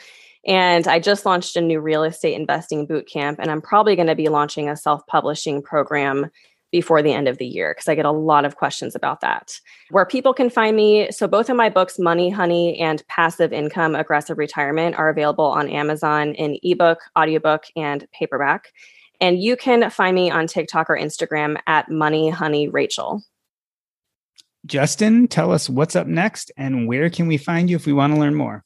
And 0.45 0.87
I 0.87 0.99
just 0.99 1.25
launched 1.25 1.55
a 1.55 1.61
new 1.61 1.79
real 1.79 2.03
estate 2.03 2.35
investing 2.35 2.85
boot 2.85 3.07
camp. 3.07 3.39
And 3.41 3.51
I'm 3.51 3.61
probably 3.61 3.95
going 3.95 4.07
to 4.07 4.15
be 4.15 4.29
launching 4.29 4.69
a 4.69 4.77
self 4.77 5.05
publishing 5.07 5.61
program 5.61 6.29
before 6.71 7.01
the 7.01 7.11
end 7.11 7.27
of 7.27 7.37
the 7.37 7.45
year 7.45 7.73
because 7.75 7.89
I 7.89 7.95
get 7.95 8.05
a 8.05 8.11
lot 8.11 8.45
of 8.45 8.55
questions 8.55 8.95
about 8.95 9.21
that. 9.21 9.59
Where 9.89 10.05
people 10.05 10.33
can 10.33 10.49
find 10.49 10.75
me, 10.75 11.11
so 11.11 11.27
both 11.27 11.49
of 11.49 11.57
my 11.57 11.69
books, 11.69 11.99
Money 11.99 12.29
Honey 12.29 12.79
and 12.79 13.05
Passive 13.07 13.51
Income 13.51 13.95
Aggressive 13.95 14.37
Retirement, 14.37 14.95
are 14.95 15.09
available 15.09 15.45
on 15.45 15.69
Amazon 15.69 16.33
in 16.35 16.57
ebook, 16.63 16.99
audiobook, 17.17 17.65
and 17.75 18.07
paperback. 18.13 18.71
And 19.21 19.41
you 19.41 19.55
can 19.55 19.89
find 19.91 20.15
me 20.15 20.31
on 20.31 20.47
TikTok 20.47 20.89
or 20.89 20.97
Instagram 20.97 21.57
at 21.67 21.89
Money 21.89 22.29
Honey 22.29 22.67
Rachel. 22.67 23.21
Justin, 24.65 25.27
tell 25.27 25.51
us 25.51 25.69
what's 25.69 25.95
up 25.95 26.07
next 26.07 26.51
and 26.57 26.87
where 26.87 27.09
can 27.09 27.27
we 27.27 27.37
find 27.37 27.69
you 27.69 27.75
if 27.75 27.85
we 27.85 27.93
want 27.93 28.13
to 28.13 28.19
learn 28.19 28.35
more? 28.35 28.63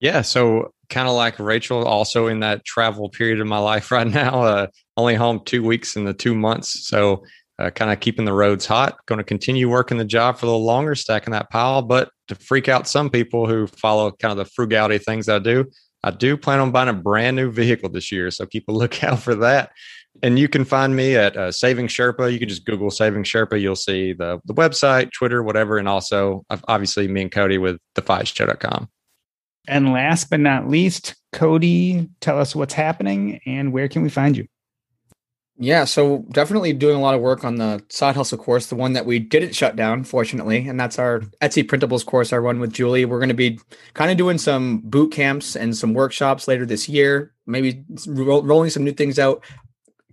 Yeah, 0.00 0.22
so 0.22 0.72
kind 0.88 1.08
of 1.08 1.14
like 1.14 1.38
Rachel, 1.38 1.84
also 1.84 2.26
in 2.26 2.40
that 2.40 2.64
travel 2.64 3.10
period 3.10 3.40
of 3.40 3.46
my 3.46 3.58
life 3.58 3.90
right 3.90 4.06
now, 4.06 4.42
uh, 4.42 4.66
only 4.96 5.14
home 5.14 5.40
two 5.44 5.62
weeks 5.62 5.96
in 5.96 6.04
the 6.04 6.14
two 6.14 6.34
months. 6.34 6.86
So 6.86 7.24
uh, 7.58 7.70
kind 7.70 7.92
of 7.92 8.00
keeping 8.00 8.24
the 8.24 8.32
roads 8.32 8.64
hot. 8.64 8.96
Going 9.06 9.18
to 9.18 9.24
continue 9.24 9.68
working 9.68 9.98
the 9.98 10.04
job 10.04 10.38
for 10.38 10.46
a 10.46 10.48
little 10.48 10.64
longer, 10.64 10.94
stacking 10.94 11.32
that 11.32 11.50
pile. 11.50 11.82
But 11.82 12.10
to 12.28 12.34
freak 12.34 12.68
out 12.68 12.88
some 12.88 13.10
people 13.10 13.46
who 13.46 13.66
follow 13.66 14.10
kind 14.12 14.32
of 14.32 14.38
the 14.38 14.46
frugality 14.46 14.96
things 14.96 15.28
I 15.28 15.38
do, 15.38 15.66
I 16.02 16.10
do 16.10 16.36
plan 16.36 16.60
on 16.60 16.70
buying 16.70 16.88
a 16.88 16.94
brand 16.94 17.36
new 17.36 17.50
vehicle 17.50 17.88
this 17.90 18.10
year, 18.10 18.30
so 18.30 18.46
keep 18.46 18.68
a 18.68 18.72
lookout 18.72 19.20
for 19.20 19.34
that. 19.36 19.70
And 20.22 20.38
you 20.38 20.48
can 20.48 20.64
find 20.64 20.96
me 20.96 21.16
at 21.16 21.36
uh, 21.36 21.52
Saving 21.52 21.86
Sherpa. 21.86 22.32
You 22.32 22.38
can 22.38 22.48
just 22.48 22.64
Google 22.64 22.90
Saving 22.90 23.22
Sherpa. 23.22 23.60
You'll 23.60 23.76
see 23.76 24.12
the 24.12 24.40
the 24.44 24.54
website, 24.54 25.12
Twitter, 25.12 25.42
whatever, 25.42 25.78
and 25.78 25.88
also 25.88 26.44
obviously 26.68 27.06
me 27.08 27.22
and 27.22 27.32
Cody 27.32 27.58
with 27.58 27.78
thefishow.com. 27.94 28.88
And 29.68 29.92
last 29.92 30.30
but 30.30 30.40
not 30.40 30.68
least, 30.68 31.14
Cody, 31.32 32.08
tell 32.20 32.40
us 32.40 32.56
what's 32.56 32.74
happening 32.74 33.40
and 33.46 33.72
where 33.72 33.88
can 33.88 34.02
we 34.02 34.08
find 34.08 34.36
you? 34.36 34.46
Yeah, 35.62 35.84
so 35.84 36.24
definitely 36.32 36.72
doing 36.72 36.96
a 36.96 37.00
lot 37.00 37.14
of 37.14 37.20
work 37.20 37.44
on 37.44 37.56
the 37.56 37.84
side 37.90 38.16
hustle 38.16 38.38
course, 38.38 38.68
the 38.68 38.76
one 38.76 38.94
that 38.94 39.04
we 39.04 39.18
didn't 39.18 39.54
shut 39.54 39.76
down, 39.76 40.04
fortunately, 40.04 40.66
and 40.66 40.80
that's 40.80 40.98
our 40.98 41.20
Etsy 41.42 41.62
printables 41.62 42.04
course 42.04 42.32
I 42.32 42.38
run 42.38 42.60
with 42.60 42.72
Julie. 42.72 43.04
We're 43.04 43.18
going 43.18 43.28
to 43.28 43.34
be 43.34 43.60
kind 43.92 44.10
of 44.10 44.16
doing 44.16 44.38
some 44.38 44.78
boot 44.78 45.12
camps 45.12 45.56
and 45.56 45.76
some 45.76 45.92
workshops 45.92 46.48
later 46.48 46.64
this 46.64 46.88
year, 46.88 47.34
maybe 47.46 47.84
ro- 48.06 48.40
rolling 48.40 48.70
some 48.70 48.84
new 48.84 48.92
things 48.92 49.18
out. 49.18 49.44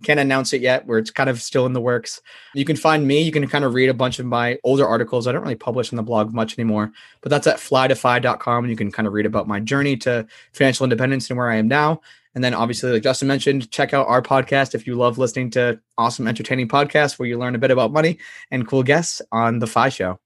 Can't 0.04 0.20
announce 0.20 0.52
it 0.52 0.60
yet, 0.60 0.86
where 0.86 0.98
it's 0.98 1.10
kind 1.10 1.30
of 1.30 1.40
still 1.40 1.64
in 1.64 1.72
the 1.72 1.80
works. 1.80 2.20
You 2.54 2.66
can 2.66 2.76
find 2.76 3.06
me. 3.08 3.22
You 3.22 3.32
can 3.32 3.48
kind 3.48 3.64
of 3.64 3.72
read 3.72 3.88
a 3.88 3.94
bunch 3.94 4.18
of 4.18 4.26
my 4.26 4.58
older 4.64 4.86
articles. 4.86 5.26
I 5.26 5.32
don't 5.32 5.42
really 5.42 5.56
publish 5.56 5.90
on 5.94 5.96
the 5.96 6.02
blog 6.02 6.34
much 6.34 6.58
anymore, 6.58 6.92
but 7.22 7.30
that's 7.30 7.46
at 7.46 7.56
flytofi.com. 7.56 8.64
And 8.64 8.70
you 8.70 8.76
can 8.76 8.92
kind 8.92 9.08
of 9.08 9.14
read 9.14 9.24
about 9.24 9.48
my 9.48 9.60
journey 9.60 9.96
to 9.96 10.26
financial 10.52 10.84
independence 10.84 11.30
and 11.30 11.38
where 11.38 11.50
I 11.50 11.56
am 11.56 11.68
now. 11.68 12.02
And 12.38 12.44
then 12.44 12.54
obviously, 12.54 12.92
like 12.92 13.02
Justin 13.02 13.26
mentioned, 13.26 13.68
check 13.72 13.92
out 13.92 14.06
our 14.06 14.22
podcast 14.22 14.72
if 14.76 14.86
you 14.86 14.94
love 14.94 15.18
listening 15.18 15.50
to 15.50 15.80
awesome, 15.98 16.28
entertaining 16.28 16.68
podcasts 16.68 17.18
where 17.18 17.28
you 17.28 17.36
learn 17.36 17.56
a 17.56 17.58
bit 17.58 17.72
about 17.72 17.90
money 17.90 18.16
and 18.52 18.64
cool 18.64 18.84
guests 18.84 19.20
on 19.32 19.58
the 19.58 19.66
Fi 19.66 19.88
Show. 19.88 20.20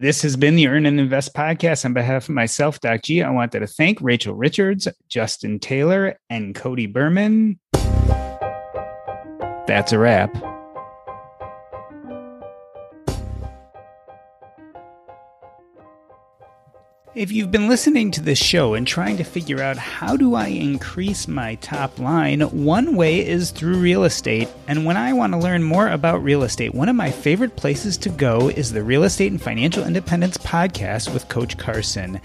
This 0.00 0.20
has 0.22 0.36
been 0.36 0.56
the 0.56 0.66
Earn 0.66 0.84
and 0.84 0.98
Invest 0.98 1.32
podcast. 1.32 1.84
On 1.84 1.92
behalf 1.92 2.28
of 2.28 2.34
myself, 2.34 2.80
Doc 2.80 3.02
G, 3.04 3.22
I 3.22 3.30
wanted 3.30 3.60
to 3.60 3.68
thank 3.68 4.00
Rachel 4.00 4.34
Richards, 4.34 4.88
Justin 5.08 5.60
Taylor, 5.60 6.18
and 6.28 6.56
Cody 6.56 6.86
Berman. 6.86 7.60
That's 9.68 9.92
a 9.92 9.98
wrap. 10.00 10.55
If 17.16 17.32
you've 17.32 17.50
been 17.50 17.66
listening 17.66 18.10
to 18.10 18.20
this 18.20 18.38
show 18.38 18.74
and 18.74 18.86
trying 18.86 19.16
to 19.16 19.24
figure 19.24 19.62
out 19.62 19.78
how 19.78 20.18
do 20.18 20.34
I 20.34 20.48
increase 20.48 21.26
my 21.26 21.54
top 21.54 21.98
line, 21.98 22.42
one 22.42 22.94
way 22.94 23.26
is 23.26 23.52
through 23.52 23.78
real 23.78 24.04
estate. 24.04 24.50
And 24.68 24.84
when 24.84 24.98
I 24.98 25.14
want 25.14 25.32
to 25.32 25.38
learn 25.38 25.62
more 25.62 25.88
about 25.88 26.22
real 26.22 26.42
estate, 26.42 26.74
one 26.74 26.90
of 26.90 26.94
my 26.94 27.10
favorite 27.10 27.56
places 27.56 27.96
to 27.96 28.10
go 28.10 28.50
is 28.50 28.70
the 28.70 28.82
Real 28.82 29.02
Estate 29.02 29.32
and 29.32 29.40
Financial 29.40 29.82
Independence 29.82 30.36
podcast 30.36 31.10
with 31.14 31.30
Coach 31.30 31.56
Carson. 31.56 32.20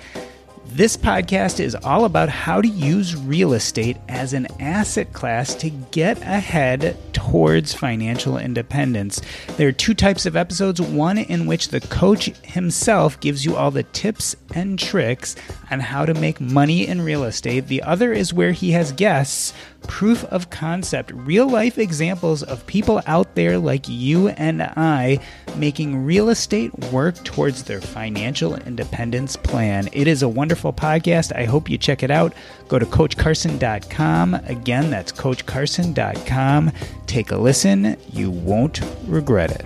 This 0.73 0.95
podcast 0.95 1.59
is 1.59 1.75
all 1.75 2.05
about 2.05 2.29
how 2.29 2.61
to 2.61 2.67
use 2.67 3.13
real 3.13 3.51
estate 3.51 3.97
as 4.07 4.31
an 4.31 4.47
asset 4.61 5.11
class 5.11 5.53
to 5.55 5.69
get 5.69 6.17
ahead 6.21 6.95
towards 7.11 7.73
financial 7.73 8.37
independence. 8.37 9.21
There 9.57 9.67
are 9.67 9.73
two 9.73 9.93
types 9.93 10.25
of 10.25 10.37
episodes 10.37 10.79
one 10.79 11.17
in 11.17 11.45
which 11.45 11.67
the 11.67 11.81
coach 11.81 12.27
himself 12.43 13.19
gives 13.19 13.43
you 13.43 13.57
all 13.57 13.69
the 13.69 13.83
tips 13.83 14.33
and 14.55 14.79
tricks 14.79 15.35
on 15.69 15.81
how 15.81 16.05
to 16.05 16.13
make 16.13 16.39
money 16.39 16.87
in 16.87 17.01
real 17.01 17.25
estate, 17.25 17.67
the 17.67 17.83
other 17.83 18.13
is 18.13 18.33
where 18.33 18.53
he 18.53 18.71
has 18.71 18.93
guests 18.93 19.53
proof 19.87 20.23
of 20.25 20.49
concept, 20.49 21.11
real 21.13 21.49
life 21.49 21.77
examples 21.77 22.43
of 22.43 22.65
people 22.67 23.01
out 23.07 23.35
there 23.35 23.57
like 23.57 23.87
you 23.87 24.29
and 24.29 24.61
I 24.61 25.19
making 25.55 26.05
real 26.05 26.29
estate 26.29 26.73
work 26.91 27.15
towards 27.23 27.63
their 27.63 27.81
financial 27.81 28.55
independence 28.55 29.35
plan. 29.35 29.89
It 29.91 30.07
is 30.07 30.21
a 30.21 30.29
wonderful 30.29 30.73
podcast. 30.73 31.35
I 31.35 31.45
hope 31.45 31.69
you 31.69 31.77
check 31.77 32.03
it 32.03 32.11
out. 32.11 32.33
Go 32.67 32.79
to 32.79 32.85
coachcarson.com. 32.85 34.35
Again, 34.35 34.89
that's 34.89 35.11
coachcarson.com. 35.11 36.71
Take 37.07 37.31
a 37.31 37.37
listen. 37.37 37.97
You 38.11 38.31
won't 38.31 38.81
regret 39.07 39.51
it. 39.51 39.65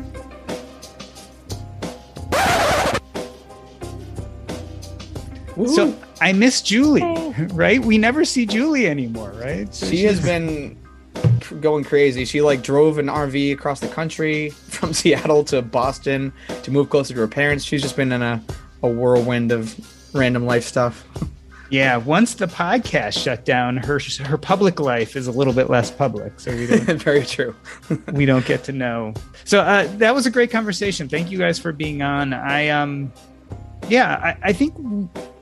So 5.68 5.98
I 6.20 6.34
miss 6.34 6.62
Julie, 6.62 7.02
right? 7.54 7.84
We 7.84 7.98
never 7.98 8.26
see 8.26 8.46
Julie 8.46 8.88
anymore, 8.88 9.32
right? 9.36 9.74
So 9.74 9.88
she 9.88 10.04
has 10.04 10.20
been 10.24 10.78
going 11.62 11.84
crazy. 11.84 12.26
She 12.26 12.42
like 12.42 12.62
drove 12.62 12.98
an 12.98 13.08
RV 13.08 13.54
across 13.54 13.80
the 13.80 13.88
country 13.88 14.50
from 14.70 14.94
Seattle 14.94 15.44
to 15.46 15.62
Boston 15.62 16.34
to 16.64 16.72
move 16.72 16.90
closer 16.90 17.14
to 17.14 17.20
her 17.22 17.28
parents. 17.28 17.64
She's 17.64 17.82
just 17.82 17.96
been 17.96 18.12
in 18.12 18.22
a, 18.22 18.44
a 18.84 18.88
whirlwind 18.88 19.52
of 19.52 19.76
random 20.14 20.46
life 20.46 20.64
stuff. 20.64 21.06
Yeah, 21.72 21.98
once 21.98 22.36
the 22.36 22.46
podcast 22.46 23.22
shut 23.22 23.44
down, 23.44 23.78
her 23.78 24.00
her 24.24 24.38
public 24.38 24.80
life 24.80 25.16
is 25.16 25.26
a 25.26 25.32
little 25.32 25.52
bit 25.52 25.68
less 25.68 25.90
public. 25.90 26.40
So 26.40 26.56
we 26.56 26.68
don't 26.68 27.02
very 27.02 27.26
true. 27.26 27.56
we 28.14 28.26
don't 28.28 28.46
get 28.46 28.64
to 28.66 28.72
know. 28.72 29.16
So 29.46 29.62
uh, 29.62 29.88
that 29.98 30.14
was 30.14 30.28
a 30.28 30.32
great 30.32 30.52
conversation. 30.52 31.10
Thank 31.10 31.32
you 31.32 31.40
guys 31.40 31.58
for 31.58 31.72
being 31.72 32.04
on. 32.04 32.34
I 32.34 32.70
um, 32.70 33.12
yeah, 33.90 34.16
I, 34.16 34.50
I 34.50 34.54
think 34.54 34.76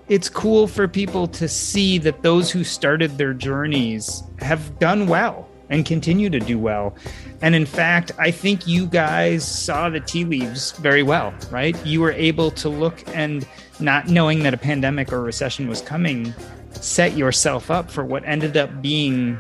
it's 0.10 0.30
cool 0.30 0.68
for 0.68 0.88
people 0.88 1.28
to 1.28 1.48
see 1.48 1.98
that 2.00 2.22
those 2.24 2.52
who 2.52 2.64
started 2.64 3.18
their 3.18 3.34
journeys 3.34 4.24
have 4.40 4.78
done 4.80 5.08
well 5.08 5.48
and 5.70 5.86
continue 5.86 6.30
to 6.30 6.40
do 6.40 6.60
well. 6.60 6.96
And 7.42 7.56
in 7.56 7.66
fact, 7.66 8.12
I 8.20 8.30
think 8.32 8.68
you 8.68 8.86
guys 8.86 9.46
saw 9.48 9.90
the 9.90 10.00
tea 10.00 10.26
leaves 10.26 10.72
very 10.74 11.04
well, 11.04 11.34
right? 11.50 11.76
You 11.86 12.02
were 12.02 12.12
able 12.12 12.52
to 12.52 12.70
look 12.70 13.04
and 13.16 13.48
not 13.80 14.08
knowing 14.08 14.44
that 14.44 14.54
a 14.54 14.58
pandemic 14.58 15.12
or 15.12 15.22
recession 15.22 15.68
was 15.68 15.82
coming, 15.82 16.34
set 16.72 17.18
yourself 17.18 17.72
up 17.72 17.90
for 17.90 18.06
what 18.06 18.24
ended 18.26 18.58
up 18.58 18.82
being, 18.82 19.40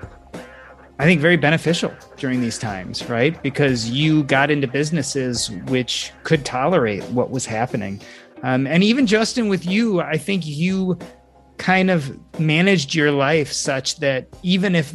I 0.98 1.06
think, 1.06 1.22
very 1.22 1.38
beneficial 1.38 1.94
during 2.18 2.42
these 2.42 2.58
times, 2.58 3.08
right? 3.10 3.42
Because 3.44 3.90
you 3.90 4.24
got 4.24 4.50
into 4.50 4.68
businesses 4.68 5.52
which 5.68 6.12
could 6.24 6.46
tolerate 6.46 7.04
what 7.06 7.30
was 7.30 7.46
happening. 7.46 8.02
Um, 8.44 8.68
and 8.68 8.84
even 8.84 9.08
Justin, 9.08 9.48
with 9.48 9.66
you, 9.66 10.02
I 10.02 10.18
think 10.18 10.46
you 10.46 11.00
kind 11.58 11.90
of 11.90 12.20
managed 12.40 12.94
your 12.94 13.12
life 13.12 13.52
such 13.52 13.98
that 13.98 14.28
even 14.44 14.76
if 14.76 14.94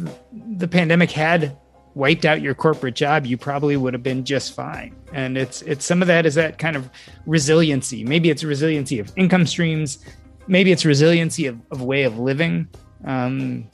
the 0.57 0.67
pandemic 0.67 1.09
had 1.11 1.57
wiped 1.95 2.25
out 2.25 2.41
your 2.41 2.53
corporate 2.53 2.95
job, 2.95 3.25
you 3.25 3.37
probably 3.37 3.75
would 3.75 3.93
have 3.93 4.03
been 4.03 4.23
just 4.23 4.53
fine. 4.53 4.95
And 5.13 5.37
it's 5.37 5.61
it's 5.63 5.85
some 5.85 6.01
of 6.01 6.07
that 6.07 6.25
is 6.25 6.35
that 6.35 6.57
kind 6.59 6.75
of 6.75 6.89
resiliency. 7.25 8.03
Maybe 8.03 8.29
it's 8.29 8.43
resiliency 8.43 8.99
of 8.99 9.11
income 9.15 9.47
streams, 9.47 9.99
maybe 10.47 10.71
it's 10.71 10.85
resiliency 10.85 11.47
of, 11.47 11.59
of 11.71 11.81
way 11.81 12.03
of 12.03 12.19
living. 12.19 12.67
Um, 13.05 13.67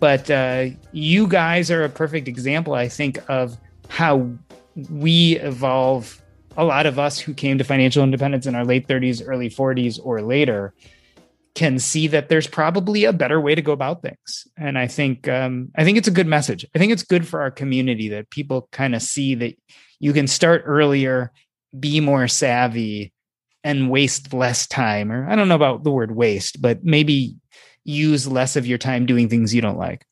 but 0.00 0.30
uh, 0.30 0.66
you 0.92 1.26
guys 1.26 1.70
are 1.70 1.84
a 1.84 1.88
perfect 1.88 2.28
example, 2.28 2.74
I 2.74 2.88
think, 2.88 3.18
of 3.28 3.56
how 3.88 4.30
we 4.90 5.38
evolve. 5.38 6.22
A 6.56 6.64
lot 6.64 6.86
of 6.86 6.98
us 6.98 7.18
who 7.18 7.34
came 7.34 7.58
to 7.58 7.64
financial 7.64 8.02
independence 8.02 8.46
in 8.46 8.54
our 8.54 8.64
late 8.64 8.86
30s, 8.86 9.22
early 9.26 9.50
40s, 9.50 10.00
or 10.02 10.22
later 10.22 10.74
can 11.54 11.78
see 11.78 12.06
that 12.06 12.28
there's 12.28 12.46
probably 12.46 13.04
a 13.04 13.12
better 13.12 13.40
way 13.40 13.54
to 13.54 13.62
go 13.62 13.72
about 13.72 14.02
things. 14.02 14.46
And 14.56 14.78
i 14.78 14.86
think 14.86 15.26
um, 15.26 15.70
i 15.76 15.84
think 15.84 15.98
it's 15.98 16.06
a 16.06 16.12
good 16.12 16.26
message. 16.26 16.66
I 16.74 16.78
think 16.78 16.92
it's 16.92 17.02
good 17.02 17.26
for 17.26 17.40
our 17.40 17.50
community 17.50 18.10
that 18.10 18.30
people 18.30 18.68
kind 18.72 18.94
of 18.94 19.02
see 19.02 19.34
that 19.36 19.56
you 19.98 20.12
can 20.12 20.26
start 20.26 20.62
earlier 20.66 21.32
be 21.78 22.00
more 22.00 22.28
savvy 22.28 23.12
and 23.64 23.90
waste 23.90 24.32
less 24.32 24.66
time. 24.66 25.10
Or 25.10 25.28
i 25.28 25.34
don't 25.34 25.48
know 25.48 25.56
about 25.56 25.82
the 25.82 25.90
word 25.90 26.14
waste 26.14 26.60
but 26.60 26.84
maybe 26.84 27.36
use 27.84 28.28
less 28.28 28.56
of 28.56 28.66
your 28.66 28.78
time 28.78 29.06
doing 29.06 29.28
things 29.28 29.54
you 29.54 29.62
don't 29.62 29.78
like 29.78 30.04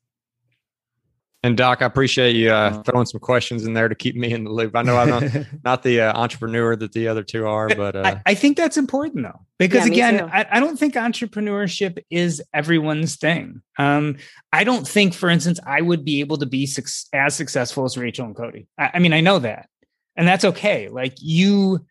and 1.45 1.59
Doc, 1.59 1.83
I 1.83 1.85
appreciate 1.85 2.35
you 2.37 2.51
uh, 2.51 2.83
throwing 2.85 3.05
some 3.05 3.21
questions 3.21 3.67
in 3.67 3.75
there 3.75 3.87
to 3.87 3.95
keep 3.95 4.17
me 4.17 4.33
in 4.33 4.45
the 4.45 4.51
loop. 4.51 4.75
I 4.75 4.81
know 4.81 4.97
I'm 4.97 5.11
not, 5.11 5.25
not 5.65 5.83
the 5.83 6.01
uh, 6.01 6.19
entrepreneur 6.19 6.75
that 6.75 6.93
the 6.93 7.07
other 7.07 7.23
two 7.23 7.47
are, 7.47 7.69
but 7.69 7.95
uh, 7.95 8.03
I, 8.03 8.31
I, 8.31 8.35
think 8.35 8.57
that's 8.57 8.79
important 8.79 9.25
though, 9.25 9.41
because 9.59 9.87
yeah, 9.87 9.93
again, 9.93 10.31
I, 10.33 10.47
I, 10.51 10.59
don't 10.59 10.79
think 10.79 10.95
entrepreneurship 10.95 12.03
is 12.09 12.43
everyone's 12.55 13.17
thing. 13.17 13.61
Um, 13.79 14.17
I 14.55 14.65
don't 14.65 14.89
think, 14.89 15.13
for 15.13 15.29
instance, 15.29 15.61
I 15.67 15.83
would 15.83 16.03
be 16.03 16.21
able 16.21 16.39
to 16.39 16.47
be 16.47 16.65
su- 16.65 16.83
as 17.13 17.35
successful 17.35 17.85
as 17.85 17.99
Rachel 17.99 18.25
and 18.25 18.35
Cody. 18.35 18.67
I, 18.79 18.93
I 18.95 18.99
mean, 18.99 19.13
I 19.13 19.21
know 19.21 19.39
that, 19.41 19.69
and 20.17 20.27
that's 20.27 20.47
okay. 20.47 20.89
Like 20.89 21.17
you, 21.21 21.85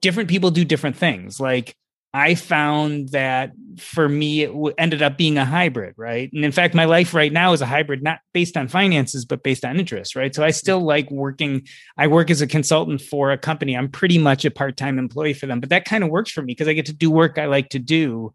different 0.00 0.28
people 0.28 0.50
do 0.50 0.64
different 0.64 0.96
things. 0.96 1.38
Like 1.38 1.76
I 2.16 2.34
found 2.34 3.10
that 3.10 3.52
for 3.76 4.08
me, 4.08 4.40
it 4.40 4.46
w- 4.46 4.74
ended 4.78 5.02
up 5.02 5.18
being 5.18 5.36
a 5.36 5.44
hybrid, 5.44 5.92
right? 5.98 6.32
And 6.32 6.46
in 6.46 6.50
fact, 6.50 6.74
my 6.74 6.86
life 6.86 7.12
right 7.12 7.30
now 7.30 7.52
is 7.52 7.60
a 7.60 7.66
hybrid, 7.66 8.02
not 8.02 8.20
based 8.32 8.56
on 8.56 8.68
finances, 8.68 9.26
but 9.26 9.42
based 9.42 9.66
on 9.66 9.78
interest, 9.78 10.16
right? 10.16 10.34
So 10.34 10.42
I 10.42 10.48
mm-hmm. 10.48 10.54
still 10.54 10.80
like 10.80 11.10
working. 11.10 11.66
I 11.98 12.06
work 12.06 12.30
as 12.30 12.40
a 12.40 12.46
consultant 12.46 13.02
for 13.02 13.32
a 13.32 13.36
company. 13.36 13.76
I'm 13.76 13.90
pretty 13.90 14.16
much 14.16 14.46
a 14.46 14.50
part 14.50 14.78
time 14.78 14.98
employee 14.98 15.34
for 15.34 15.44
them, 15.44 15.60
but 15.60 15.68
that 15.68 15.84
kind 15.84 16.02
of 16.02 16.08
works 16.08 16.30
for 16.30 16.40
me 16.40 16.54
because 16.54 16.68
I 16.68 16.72
get 16.72 16.86
to 16.86 16.94
do 16.94 17.10
work 17.10 17.36
I 17.36 17.44
like 17.44 17.68
to 17.70 17.78
do 17.78 18.32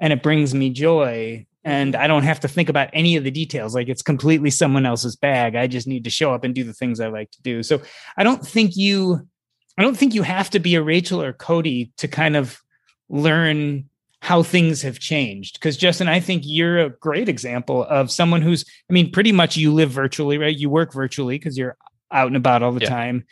and 0.00 0.10
it 0.10 0.22
brings 0.22 0.54
me 0.54 0.70
joy. 0.70 1.46
And 1.64 1.92
mm-hmm. 1.92 2.02
I 2.02 2.06
don't 2.06 2.22
have 2.22 2.40
to 2.40 2.48
think 2.48 2.70
about 2.70 2.88
any 2.94 3.16
of 3.16 3.24
the 3.24 3.30
details. 3.30 3.74
Like 3.74 3.90
it's 3.90 4.00
completely 4.00 4.48
someone 4.48 4.86
else's 4.86 5.16
bag. 5.16 5.54
I 5.54 5.66
just 5.66 5.86
need 5.86 6.04
to 6.04 6.10
show 6.10 6.32
up 6.32 6.44
and 6.44 6.54
do 6.54 6.64
the 6.64 6.72
things 6.72 6.98
I 6.98 7.08
like 7.08 7.30
to 7.32 7.42
do. 7.42 7.62
So 7.62 7.82
I 8.16 8.24
don't 8.24 8.46
think 8.46 8.74
you, 8.74 9.28
I 9.76 9.82
don't 9.82 9.98
think 9.98 10.14
you 10.14 10.22
have 10.22 10.48
to 10.50 10.60
be 10.60 10.76
a 10.76 10.82
Rachel 10.82 11.20
or 11.20 11.34
Cody 11.34 11.92
to 11.98 12.08
kind 12.08 12.34
of 12.34 12.62
learn 13.08 13.88
how 14.20 14.42
things 14.42 14.82
have 14.82 14.98
changed. 14.98 15.54
Because 15.54 15.76
Justin, 15.76 16.08
I 16.08 16.20
think 16.20 16.42
you're 16.44 16.78
a 16.78 16.90
great 16.90 17.28
example 17.28 17.84
of 17.84 18.10
someone 18.10 18.42
who's, 18.42 18.64
I 18.90 18.92
mean, 18.92 19.12
pretty 19.12 19.32
much 19.32 19.56
you 19.56 19.72
live 19.72 19.90
virtually, 19.90 20.38
right? 20.38 20.56
You 20.56 20.70
work 20.70 20.92
virtually 20.92 21.38
because 21.38 21.56
you're 21.56 21.76
out 22.10 22.26
and 22.26 22.36
about 22.36 22.62
all 22.62 22.72
the 22.72 22.80
yeah. 22.80 22.88
time. 22.88 23.26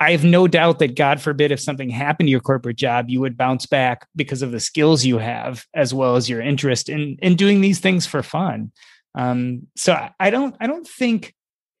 I 0.00 0.12
have 0.12 0.22
no 0.22 0.46
doubt 0.46 0.78
that 0.78 0.94
God 0.94 1.20
forbid 1.20 1.50
if 1.50 1.58
something 1.58 1.90
happened 1.90 2.28
to 2.28 2.30
your 2.30 2.40
corporate 2.40 2.76
job, 2.76 3.10
you 3.10 3.20
would 3.20 3.36
bounce 3.36 3.66
back 3.66 4.06
because 4.14 4.42
of 4.42 4.52
the 4.52 4.60
skills 4.60 5.04
you 5.04 5.18
have, 5.18 5.66
as 5.74 5.92
well 5.92 6.14
as 6.14 6.28
your 6.28 6.40
interest 6.40 6.88
in 6.88 7.16
in 7.20 7.34
doing 7.34 7.60
these 7.60 7.80
things 7.80 8.06
for 8.06 8.22
fun. 8.22 8.70
Um, 9.16 9.66
so 9.74 10.08
I 10.20 10.30
don't, 10.30 10.54
I 10.60 10.68
don't 10.68 10.86
think, 10.86 11.34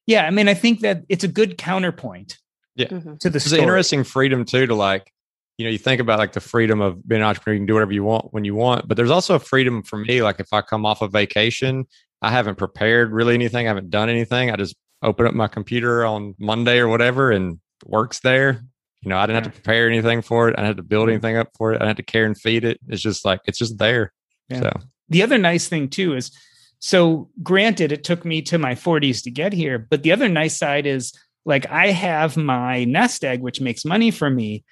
yeah, 0.08 0.24
I 0.26 0.30
mean, 0.30 0.48
I 0.48 0.54
think 0.54 0.80
that 0.80 1.04
it's 1.08 1.22
a 1.22 1.28
good 1.28 1.58
counterpoint. 1.58 2.38
Yeah, 2.74 2.88
mm-hmm. 2.88 3.16
to 3.18 3.30
the 3.30 3.36
it's 3.36 3.52
an 3.52 3.60
interesting 3.60 4.02
freedom 4.02 4.44
too 4.44 4.66
to 4.66 4.74
like 4.74 5.12
you 5.58 5.64
know, 5.64 5.70
you 5.70 5.78
think 5.78 6.00
about 6.00 6.20
like 6.20 6.32
the 6.32 6.40
freedom 6.40 6.80
of 6.80 7.06
being 7.06 7.20
an 7.20 7.26
entrepreneur, 7.26 7.54
you 7.54 7.60
can 7.60 7.66
do 7.66 7.74
whatever 7.74 7.92
you 7.92 8.04
want 8.04 8.32
when 8.32 8.44
you 8.44 8.54
want. 8.54 8.86
But 8.86 8.96
there's 8.96 9.10
also 9.10 9.34
a 9.34 9.40
freedom 9.40 9.82
for 9.82 9.98
me. 9.98 10.22
Like 10.22 10.38
if 10.38 10.52
I 10.52 10.62
come 10.62 10.86
off 10.86 11.02
a 11.02 11.08
vacation, 11.08 11.84
I 12.22 12.30
haven't 12.30 12.56
prepared 12.56 13.12
really 13.12 13.34
anything, 13.34 13.66
I 13.66 13.70
haven't 13.70 13.90
done 13.90 14.08
anything. 14.08 14.50
I 14.50 14.56
just 14.56 14.76
open 15.02 15.26
up 15.26 15.34
my 15.34 15.48
computer 15.48 16.04
on 16.04 16.36
Monday 16.38 16.78
or 16.78 16.86
whatever 16.86 17.32
and 17.32 17.58
works 17.84 18.20
there. 18.20 18.62
You 19.02 19.10
know, 19.10 19.18
I 19.18 19.26
didn't 19.26 19.44
have 19.44 19.52
to 19.52 19.60
prepare 19.60 19.88
anything 19.88 20.22
for 20.22 20.48
it. 20.48 20.52
I 20.52 20.62
didn't 20.62 20.66
have 20.66 20.76
to 20.76 20.82
build 20.84 21.08
anything 21.08 21.36
up 21.36 21.48
for 21.56 21.72
it. 21.72 21.82
I 21.82 21.86
have 21.86 21.96
to 21.96 22.02
care 22.02 22.24
and 22.24 22.38
feed 22.38 22.64
it. 22.64 22.78
It's 22.88 23.02
just 23.02 23.24
like 23.24 23.40
it's 23.44 23.58
just 23.58 23.78
there. 23.78 24.12
Yeah. 24.48 24.60
So 24.60 24.72
the 25.08 25.22
other 25.22 25.38
nice 25.38 25.68
thing 25.68 25.88
too 25.88 26.14
is 26.14 26.30
so 26.78 27.30
granted 27.42 27.90
it 27.90 28.04
took 28.04 28.24
me 28.24 28.42
to 28.42 28.58
my 28.58 28.74
40s 28.76 29.24
to 29.24 29.30
get 29.30 29.52
here, 29.52 29.78
but 29.78 30.04
the 30.04 30.12
other 30.12 30.28
nice 30.28 30.56
side 30.56 30.86
is 30.86 31.12
like 31.44 31.66
I 31.68 31.88
have 31.88 32.36
my 32.36 32.84
nest 32.84 33.24
egg, 33.24 33.40
which 33.40 33.60
makes 33.60 33.84
money 33.84 34.12
for 34.12 34.30
me 34.30 34.64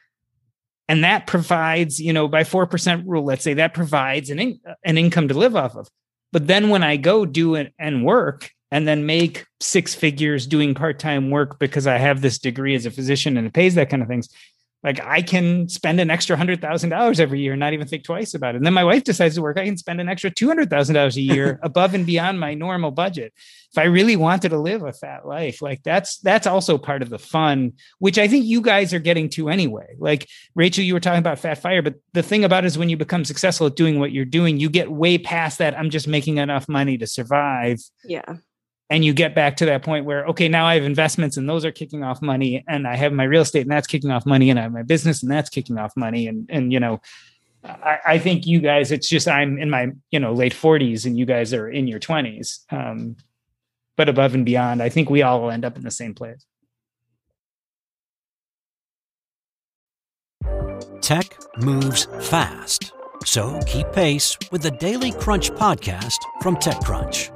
and 0.89 1.05
that 1.05 1.27
provides 1.27 2.01
you 2.01 2.13
know 2.13 2.29
by 2.29 2.43
4% 2.43 3.05
rule 3.07 3.25
let's 3.25 3.45
say 3.45 3.55
that 3.55 3.75
provides 3.75 4.31
an, 4.31 4.39
in, 4.39 4.61
an 4.85 4.99
income 4.99 5.29
to 5.29 5.35
live 5.35 5.57
off 5.57 5.77
of. 5.77 5.89
But 6.33 6.47
then 6.47 6.69
when 6.69 6.83
i 6.83 6.97
go 6.97 7.25
do 7.25 7.55
it 7.55 7.73
and 7.79 8.05
work 8.05 8.51
and 8.71 8.87
then 8.87 9.07
make 9.07 9.47
six 9.61 9.95
figures 9.95 10.47
doing 10.47 10.75
part-time 10.75 11.31
work 11.31 11.59
because 11.59 11.87
i 11.87 11.97
have 11.99 12.21
this 12.21 12.39
degree 12.39 12.75
as 12.75 12.87
a 12.87 12.91
physician 12.91 13.37
and 13.37 13.47
it 13.47 13.53
pays 13.53 13.75
that 13.75 13.91
kind 13.91 14.03
of 14.03 14.09
things 14.09 14.29
like 14.87 15.05
I 15.05 15.21
can 15.21 15.69
spend 15.69 16.01
an 16.01 16.11
extra 16.11 16.37
hundred 16.37 16.61
thousand 16.61 16.91
dollars 16.91 17.19
every 17.19 17.41
year 17.41 17.55
and 17.55 17.61
not 17.61 17.73
even 17.73 17.89
think 17.89 18.05
twice 18.05 18.35
about 18.35 18.55
it. 18.55 18.59
And 18.59 18.67
then 18.67 18.73
my 18.73 18.85
wife 18.85 19.03
decides 19.03 19.35
to 19.35 19.43
work, 19.43 19.59
I 19.59 19.65
can 19.65 19.77
spend 19.77 20.01
an 20.01 20.09
extra 20.09 20.31
two 20.31 20.47
hundred 20.47 20.71
thousand 20.71 20.95
dollars 20.95 21.17
a 21.17 21.23
year 21.23 21.59
above 21.65 21.93
and 21.93 22.07
beyond 22.07 22.39
my 22.39 22.55
normal 22.55 22.93
budget. 22.93 23.33
If 23.73 23.79
I 23.79 23.85
really 23.85 24.15
wanted 24.15 24.51
to 24.51 24.59
live 24.59 24.85
a 24.85 24.93
fat 24.93 25.27
life, 25.27 25.61
like 25.61 25.83
that's 25.83 26.19
that's 26.19 26.47
also 26.47 26.79
part 26.79 27.03
of 27.03 27.11
the 27.11 27.19
fun, 27.19 27.73
which 27.99 28.17
I 28.17 28.29
think 28.29 28.47
you 28.47 28.61
guys 28.61 28.95
are 28.95 29.01
getting 29.01 29.29
to 29.31 29.49
anyway. 29.49 29.97
Like 29.99 30.29
Rachel, 30.55 30.85
you 30.85 30.95
were 30.95 31.01
talking 31.01 31.19
about 31.19 31.41
fat 31.41 31.59
fire, 31.59 31.83
but 31.83 31.97
the 32.13 32.23
thing 32.23 32.45
about 32.45 32.63
it 32.63 32.69
is 32.69 32.79
when 32.79 32.89
you 32.89 32.97
become 32.97 33.25
successful 33.25 33.67
at 33.67 33.75
doing 33.75 33.99
what 33.99 34.13
you're 34.13 34.25
doing, 34.25 34.61
you 34.61 34.71
get 34.71 34.93
way 34.93 35.19
past 35.19 35.59
that. 35.59 35.77
I'm 35.77 35.91
just 35.91 36.07
making 36.07 36.39
enough 36.39 36.69
money 36.69 36.97
to 36.99 37.09
survive. 37.09 37.81
Yeah 38.05 38.37
and 38.91 39.05
you 39.05 39.13
get 39.13 39.35
back 39.35 39.57
to 39.57 39.67
that 39.67 39.83
point 39.83 40.05
where 40.05 40.27
okay 40.27 40.49
now 40.49 40.67
i 40.67 40.75
have 40.75 40.85
investments 40.85 41.37
and 41.37 41.49
those 41.49 41.65
are 41.65 41.73
kicking 41.73 42.03
off 42.03 42.23
money 42.23 42.65
and 42.69 42.87
i 42.87 42.95
have 42.95 43.13
my 43.13 43.25
real 43.25 43.43
estate 43.43 43.63
and 43.63 43.71
that's 43.71 43.87
kicking 43.87 44.11
off 44.11 44.27
money 44.27 44.51
and 44.51 44.59
i 44.59 44.63
have 44.63 44.73
my 44.73 44.83
business 44.83 45.23
and 45.23 45.31
that's 45.31 45.51
kicking 45.51 45.79
off 45.79 45.97
money 45.97 46.27
and 46.27 46.49
and 46.51 46.73
you 46.73 46.81
know 46.81 47.01
i, 47.65 47.99
I 48.07 48.19
think 48.19 48.47
you 48.47 48.61
guys 48.61 48.93
it's 48.93 49.09
just 49.09 49.29
i'm 49.29 49.59
in 49.59 49.71
my 49.71 49.89
you 50.11 50.21
know 50.21 50.33
late 50.33 50.55
40s 50.55 51.05
and 51.07 51.19
you 51.19 51.27
guys 51.27 51.53
are 51.53 51.69
in 51.69 51.87
your 51.87 52.01
20s 52.01 52.61
um, 52.71 53.17
but 53.97 54.09
above 54.09 54.35
and 54.35 54.45
beyond 54.45 54.83
i 54.83 54.89
think 54.89 55.11
we 55.11 55.23
all 55.23 55.51
end 55.51 55.65
up 55.65 55.77
in 55.77 55.83
the 55.83 55.91
same 55.91 56.15
place 56.15 56.45
tech 61.01 61.37
moves 61.59 62.07
fast 62.21 62.93
So 63.25 63.59
keep 63.67 63.91
pace 63.93 64.37
with 64.53 64.63
the 64.63 64.71
Daily 64.71 65.11
Crunch 65.11 65.51
podcast 65.51 66.19
from 66.43 66.55
TechCrunch. 66.57 67.36